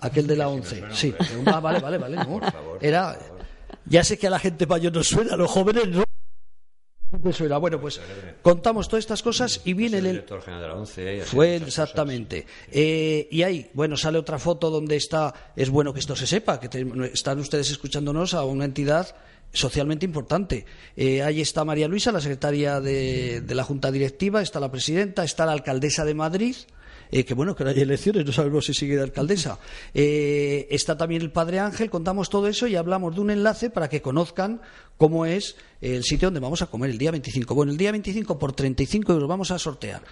Aquel 0.00 0.26
de 0.26 0.36
la 0.36 0.48
11. 0.48 0.84
Sí. 0.92 1.14
Ah, 1.46 1.60
vale, 1.60 1.80
vale, 1.80 1.96
vale. 1.96 2.18
Era. 2.82 3.18
Ya 3.86 4.04
sé 4.04 4.18
que 4.18 4.26
a 4.26 4.30
la 4.30 4.38
gente 4.38 4.66
mayor 4.66 4.92
no 4.92 5.02
suena, 5.02 5.34
a 5.34 5.36
los 5.38 5.50
jóvenes 5.50 5.88
no 5.88 6.05
Eso 7.24 7.44
era. 7.44 7.58
Bueno, 7.58 7.80
pues 7.80 8.00
contamos 8.42 8.88
todas 8.88 9.02
estas 9.02 9.22
cosas 9.22 9.60
y 9.64 9.72
viene 9.72 9.98
el... 9.98 10.04
director 10.04 10.42
general 10.42 10.62
de 10.62 10.68
la 10.68 10.74
ONCE. 10.74 11.22
Fue 11.24 11.56
exactamente. 11.56 12.46
Eh, 12.70 13.28
y 13.30 13.42
ahí, 13.42 13.70
bueno, 13.74 13.96
sale 13.96 14.18
otra 14.18 14.38
foto 14.38 14.70
donde 14.70 14.96
está, 14.96 15.52
es 15.56 15.70
bueno 15.70 15.92
que 15.92 16.00
esto 16.00 16.16
se 16.16 16.26
sepa, 16.26 16.60
que 16.60 16.68
están 17.12 17.38
ustedes 17.38 17.70
escuchándonos 17.70 18.34
a 18.34 18.44
una 18.44 18.64
entidad 18.64 19.14
socialmente 19.52 20.04
importante. 20.04 20.66
Eh, 20.96 21.22
ahí 21.22 21.40
está 21.40 21.64
María 21.64 21.88
Luisa, 21.88 22.12
la 22.12 22.20
secretaria 22.20 22.80
de, 22.80 23.42
la 23.48 23.64
Junta 23.64 23.90
Directiva, 23.90 24.42
está 24.42 24.60
la 24.60 24.70
presidenta, 24.70 25.24
está 25.24 25.46
la 25.46 25.52
alcaldesa 25.52 26.04
de 26.04 26.14
Madrid. 26.14 26.56
Eh, 27.10 27.24
que 27.24 27.34
bueno, 27.34 27.54
que 27.54 27.64
hay 27.64 27.80
elecciones, 27.80 28.24
no 28.24 28.32
sabemos 28.32 28.66
si 28.66 28.74
sigue 28.74 28.96
de 28.96 29.02
alcaldesa. 29.02 29.58
Eh, 29.94 30.66
está 30.70 30.96
también 30.96 31.22
el 31.22 31.30
Padre 31.30 31.60
Ángel, 31.60 31.90
contamos 31.90 32.30
todo 32.30 32.48
eso 32.48 32.66
y 32.66 32.76
hablamos 32.76 33.14
de 33.14 33.20
un 33.20 33.30
enlace 33.30 33.70
para 33.70 33.88
que 33.88 34.02
conozcan 34.02 34.60
cómo 34.96 35.26
es 35.26 35.56
el 35.80 36.04
sitio 36.04 36.28
donde 36.28 36.40
vamos 36.40 36.62
a 36.62 36.66
comer 36.66 36.90
el 36.90 36.98
día 36.98 37.10
25. 37.10 37.54
Bueno, 37.54 37.72
el 37.72 37.78
día 37.78 37.92
25 37.92 38.38
por 38.38 38.52
35 38.52 39.12
euros 39.12 39.28
vamos 39.28 39.50
a 39.50 39.58
sortear 39.58 40.02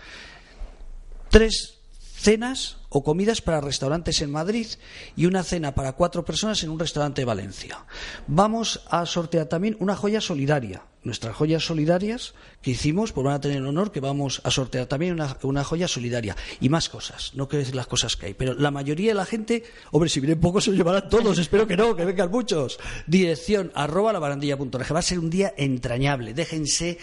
tres 1.34 1.80
cenas 2.14 2.76
o 2.90 3.02
comidas 3.02 3.42
para 3.42 3.60
restaurantes 3.60 4.22
en 4.22 4.30
Madrid 4.30 4.68
y 5.16 5.26
una 5.26 5.42
cena 5.42 5.74
para 5.74 5.94
cuatro 5.94 6.24
personas 6.24 6.62
en 6.62 6.70
un 6.70 6.78
restaurante 6.78 7.22
de 7.22 7.26
Valencia. 7.26 7.84
Vamos 8.28 8.82
a 8.88 9.04
sortear 9.04 9.46
también 9.46 9.76
una 9.80 9.96
joya 9.96 10.20
solidaria. 10.20 10.84
Nuestras 11.02 11.34
joyas 11.34 11.66
solidarias 11.66 12.34
que 12.64 12.70
hicimos, 12.70 13.12
pues 13.12 13.24
van 13.24 13.34
a 13.34 13.40
tener 13.40 13.58
el 13.58 13.66
honor 13.66 13.92
que 13.92 14.00
vamos 14.00 14.40
a 14.42 14.50
sortear 14.50 14.86
también 14.86 15.20
una, 15.42 15.64
joya 15.64 15.86
solidaria. 15.86 16.34
Y 16.62 16.70
más 16.70 16.88
cosas, 16.88 17.32
no 17.34 17.46
quiero 17.46 17.60
decir 17.60 17.74
las 17.74 17.86
cosas 17.86 18.16
que 18.16 18.26
hay, 18.26 18.34
pero 18.34 18.54
la 18.54 18.70
mayoría 18.70 19.10
de 19.10 19.14
la 19.14 19.26
gente, 19.26 19.64
hombre, 19.90 20.08
si 20.08 20.20
vienen 20.20 20.40
pocos 20.40 20.64
se 20.64 20.70
lo 20.70 20.76
llevarán 20.76 21.10
todos, 21.10 21.38
espero 21.38 21.66
que 21.66 21.76
no, 21.76 21.94
que 21.94 22.06
vengan 22.06 22.30
muchos. 22.30 22.78
Dirección 23.06 23.70
arroba 23.74 24.14
la 24.14 24.18
barandilla.org. 24.18 24.94
Va 24.94 24.98
a 24.98 25.02
ser 25.02 25.18
un 25.18 25.28
día 25.28 25.52
entrañable. 25.58 26.32
Déjense 26.32 26.98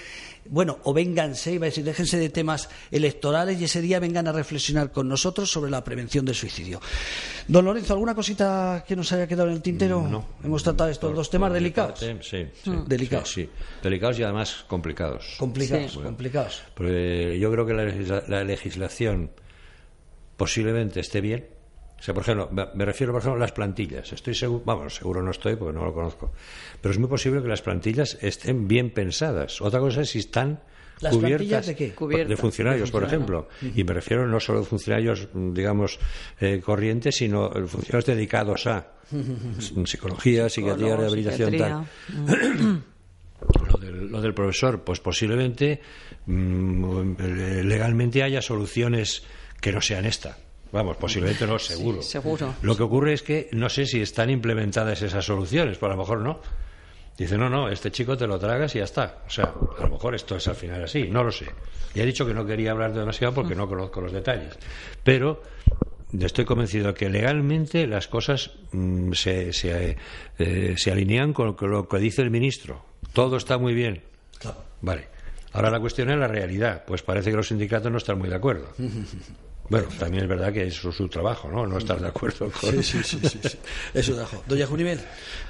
bueno, 0.49 0.79
o 0.83 0.93
vénganse, 0.93 1.53
iba 1.53 1.65
a 1.65 1.69
decir, 1.69 1.83
déjense 1.83 2.17
de 2.17 2.29
temas 2.29 2.69
electorales 2.89 3.61
y 3.61 3.65
ese 3.65 3.79
día 3.81 3.99
vengan 3.99 4.27
a 4.27 4.31
reflexionar 4.31 4.91
con 4.91 5.07
nosotros 5.07 5.51
sobre 5.51 5.69
la 5.69 5.83
prevención 5.83 6.25
del 6.25 6.35
suicidio. 6.35 6.81
Don 7.47 7.65
Lorenzo, 7.65 7.93
¿alguna 7.93 8.15
cosita 8.15 8.83
que 8.87 8.95
nos 8.95 9.11
haya 9.11 9.27
quedado 9.27 9.49
en 9.49 9.55
el 9.55 9.61
tintero? 9.61 10.01
No. 10.07 10.25
Hemos 10.43 10.63
tratado 10.63 10.89
estos 10.89 11.15
dos 11.15 11.29
temas 11.29 11.53
delicados. 11.53 11.99
sí, 12.21 12.47
delicados. 12.87 13.31
Sí, 13.31 13.49
delicados 13.83 14.17
y 14.19 14.23
además 14.23 14.65
complicados. 14.67 15.35
Complicados, 15.51 15.97
complicados. 15.97 16.63
yo 16.77 17.51
creo 17.51 17.65
que 17.65 17.73
la 17.73 18.43
legislación 18.43 19.31
posiblemente 20.37 20.99
esté 20.99 21.21
bien 21.21 21.45
o 22.01 22.03
sea, 22.03 22.15
por 22.15 22.23
ejemplo, 22.23 22.49
me 22.73 22.83
refiero, 22.83 23.13
por 23.13 23.21
ejemplo, 23.21 23.37
a 23.37 23.41
las 23.41 23.51
plantillas. 23.51 24.11
Estoy 24.11 24.33
seguro, 24.33 24.63
vamos, 24.65 24.95
seguro 24.95 25.21
no 25.21 25.29
estoy 25.29 25.55
porque 25.55 25.77
no 25.77 25.85
lo 25.85 25.93
conozco. 25.93 26.33
Pero 26.81 26.91
es 26.91 26.97
muy 26.97 27.07
posible 27.07 27.43
que 27.43 27.47
las 27.47 27.61
plantillas 27.61 28.17
estén 28.21 28.67
bien 28.67 28.89
pensadas. 28.89 29.61
Otra 29.61 29.79
cosa 29.79 30.01
es 30.01 30.09
si 30.09 30.17
están 30.17 30.61
cubiertas 30.99 31.67
de, 31.67 31.75
qué? 31.75 31.93
de 32.25 32.37
funcionarios, 32.37 32.89
por 32.89 33.03
ejemplo. 33.03 33.49
Y 33.75 33.83
me 33.83 33.93
refiero 33.93 34.25
no 34.25 34.39
solo 34.39 34.61
a 34.61 34.63
funcionarios, 34.63 35.27
digamos, 35.31 35.99
eh, 36.39 36.59
corrientes, 36.65 37.17
sino 37.17 37.51
funcionarios 37.67 38.07
dedicados 38.07 38.65
a 38.65 38.93
psicología, 39.85 40.49
psiquiatría, 40.49 40.95
rehabilitación, 40.95 41.55
tal. 41.55 41.85
lo, 43.67 43.77
del, 43.77 44.07
lo 44.07 44.21
del 44.21 44.33
profesor, 44.33 44.83
pues 44.83 44.99
posiblemente 44.99 45.81
mm, 46.25 47.13
legalmente 47.63 48.23
haya 48.23 48.41
soluciones 48.41 49.23
que 49.59 49.71
no 49.71 49.81
sean 49.81 50.05
esta. 50.05 50.37
Vamos, 50.71 50.97
posiblemente 50.97 51.45
no, 51.45 51.59
seguro. 51.59 52.01
seguro. 52.01 52.55
Lo 52.61 52.77
que 52.77 52.83
ocurre 52.83 53.13
es 53.13 53.23
que 53.23 53.49
no 53.51 53.69
sé 53.69 53.85
si 53.85 54.01
están 54.01 54.29
implementadas 54.29 55.01
esas 55.01 55.25
soluciones, 55.25 55.77
pues 55.77 55.89
a 55.89 55.95
lo 55.95 56.01
mejor 56.01 56.21
no. 56.21 56.39
Dice, 57.17 57.37
no, 57.37 57.49
no, 57.49 57.69
este 57.69 57.91
chico 57.91 58.17
te 58.17 58.25
lo 58.25 58.39
tragas 58.39 58.73
y 58.75 58.79
ya 58.79 58.85
está. 58.85 59.23
O 59.27 59.29
sea, 59.29 59.53
a 59.77 59.83
lo 59.83 59.89
mejor 59.89 60.15
esto 60.15 60.37
es 60.37 60.47
al 60.47 60.55
final 60.55 60.83
así, 60.83 61.09
no 61.09 61.23
lo 61.23 61.31
sé. 61.31 61.45
Y 61.93 61.99
he 61.99 62.05
dicho 62.05 62.25
que 62.25 62.33
no 62.33 62.45
quería 62.45 62.71
hablar 62.71 62.93
demasiado 62.93 63.33
porque 63.33 63.53
no 63.53 63.67
conozco 63.67 63.99
los 63.99 64.13
detalles. 64.13 64.57
Pero 65.03 65.41
estoy 66.19 66.45
convencido 66.45 66.93
que 66.93 67.09
legalmente 67.09 67.85
las 67.85 68.07
cosas 68.07 68.51
mm, 68.71 69.11
se, 69.11 69.51
se, 69.51 69.97
eh, 70.39 70.73
se, 70.77 70.91
alinean 70.91 71.33
con 71.33 71.55
lo 71.59 71.87
que 71.87 71.97
dice 71.97 72.21
el 72.21 72.31
ministro. 72.31 72.90
Todo 73.13 73.37
está 73.37 73.57
muy 73.57 73.73
bien. 73.73 74.03
Vale. 74.81 75.07
Ahora 75.53 75.69
la 75.69 75.79
cuestión 75.79 76.09
es 76.09 76.17
la 76.17 76.27
realidad. 76.27 76.83
Pues 76.85 77.03
parece 77.03 77.29
que 77.31 77.37
los 77.37 77.47
sindicatos 77.49 77.91
no 77.91 77.97
están 77.97 78.17
muy 78.17 78.29
de 78.29 78.35
acuerdo. 78.35 78.67
Bueno, 79.71 79.87
también 79.97 80.23
es 80.23 80.29
verdad 80.29 80.51
que 80.51 80.67
eso 80.67 80.89
es 80.89 80.95
su 80.97 81.07
trabajo, 81.07 81.49
¿no? 81.49 81.65
No 81.65 81.77
estar 81.77 81.97
de 81.97 82.05
acuerdo 82.05 82.51
con... 82.51 82.83
Sí, 82.83 82.83
sí, 82.83 83.01
sí, 83.03 83.19
sí, 83.25 83.57
Eso 83.93 84.17
dejo. 84.17 84.43
Doña 84.45 84.67
Junivel. 84.67 84.99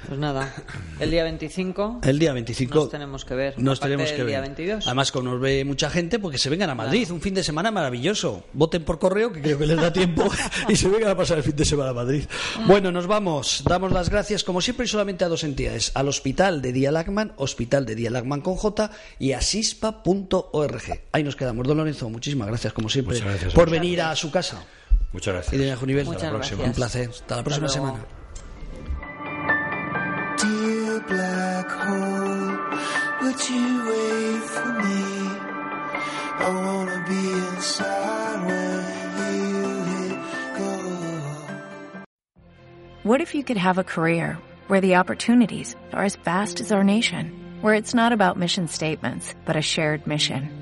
Pues 0.06 0.16
nada, 0.16 0.54
el 1.00 1.10
día 1.10 1.24
25... 1.24 2.02
El 2.04 2.20
día 2.20 2.32
25... 2.32 2.72
Nos 2.72 2.88
tenemos 2.88 3.24
que 3.24 3.34
ver. 3.34 3.58
Nos 3.58 3.80
tenemos 3.80 4.12
que 4.12 4.18
ver. 4.18 4.28
Día 4.28 4.40
22. 4.40 4.86
Además, 4.86 5.10
como 5.10 5.30
nos 5.30 5.40
ve 5.40 5.64
mucha 5.64 5.90
gente, 5.90 6.20
porque 6.20 6.38
se 6.38 6.48
vengan 6.50 6.70
a 6.70 6.76
Madrid. 6.76 7.10
Un 7.10 7.20
fin 7.20 7.34
de 7.34 7.42
semana 7.42 7.72
maravilloso. 7.72 8.44
Voten 8.52 8.84
por 8.84 9.00
correo, 9.00 9.32
que 9.32 9.42
creo 9.42 9.58
que 9.58 9.66
les 9.66 9.76
da 9.76 9.92
tiempo, 9.92 10.30
y 10.68 10.76
se 10.76 10.88
vengan 10.88 11.10
a 11.10 11.16
pasar 11.16 11.38
el 11.38 11.42
fin 11.42 11.56
de 11.56 11.64
semana 11.64 11.90
a 11.90 11.94
Madrid. 11.94 12.22
Bueno, 12.68 12.92
nos 12.92 13.08
vamos. 13.08 13.64
Damos 13.66 13.90
las 13.90 14.08
gracias, 14.08 14.44
como 14.44 14.60
siempre, 14.60 14.86
y 14.86 14.88
solamente 14.88 15.24
a 15.24 15.28
dos 15.28 15.42
entidades. 15.42 15.90
Al 15.96 16.06
Hospital 16.06 16.62
de 16.62 16.72
Día 16.72 16.92
Lagman, 16.92 17.32
Hospital 17.38 17.86
de 17.86 17.96
Día 17.96 18.10
Lagman 18.10 18.40
con 18.40 18.54
J, 18.54 18.88
y 19.18 19.32
a 19.32 19.40
sispa.org. 19.40 21.00
Ahí 21.10 21.24
nos 21.24 21.34
quedamos. 21.34 21.66
Don 21.66 21.76
Lorenzo, 21.76 22.08
muchísimas 22.08 22.46
gracias, 22.46 22.72
como 22.72 22.88
siempre, 22.88 23.20
por 23.52 23.68
venir 23.68 24.00
a 24.00 24.11
a 24.12 24.16
su 24.16 24.30
casa. 24.30 24.62
Muchas 25.12 25.34
gracias. 25.34 25.54
Y 25.54 25.58
doña 25.58 25.76
Junivel, 25.76 26.08
hasta 26.08 26.24
la 26.26 26.30
próxima. 26.30 26.64
Un 26.64 26.72
placer. 26.72 27.08
Hasta 27.10 27.36
la 27.36 27.42
próxima 27.42 27.68
semana. 27.68 27.98
Dear 30.38 31.00
black 31.08 31.70
hole, 31.70 32.58
would 33.22 33.48
you 33.48 33.82
wait 33.88 34.42
for 34.42 34.72
me? 34.82 35.02
I 36.38 36.48
wanna 36.48 37.04
be 37.08 37.32
inside 37.54 38.46
when 38.46 38.82
you 39.38 39.84
hit 39.84 40.18
go. 40.58 42.04
What 43.04 43.20
if 43.20 43.34
you 43.34 43.44
could 43.44 43.58
have 43.58 43.78
a 43.78 43.84
career 43.84 44.38
where 44.68 44.80
the 44.80 44.96
opportunities 44.96 45.76
are 45.92 46.04
as 46.04 46.16
vast 46.16 46.60
as 46.60 46.72
our 46.72 46.82
nation, 46.84 47.30
where 47.60 47.74
it's 47.74 47.94
not 47.94 48.12
about 48.12 48.38
mission 48.38 48.68
statements, 48.68 49.34
but 49.44 49.56
a 49.56 49.62
shared 49.62 50.06
mission? 50.06 50.61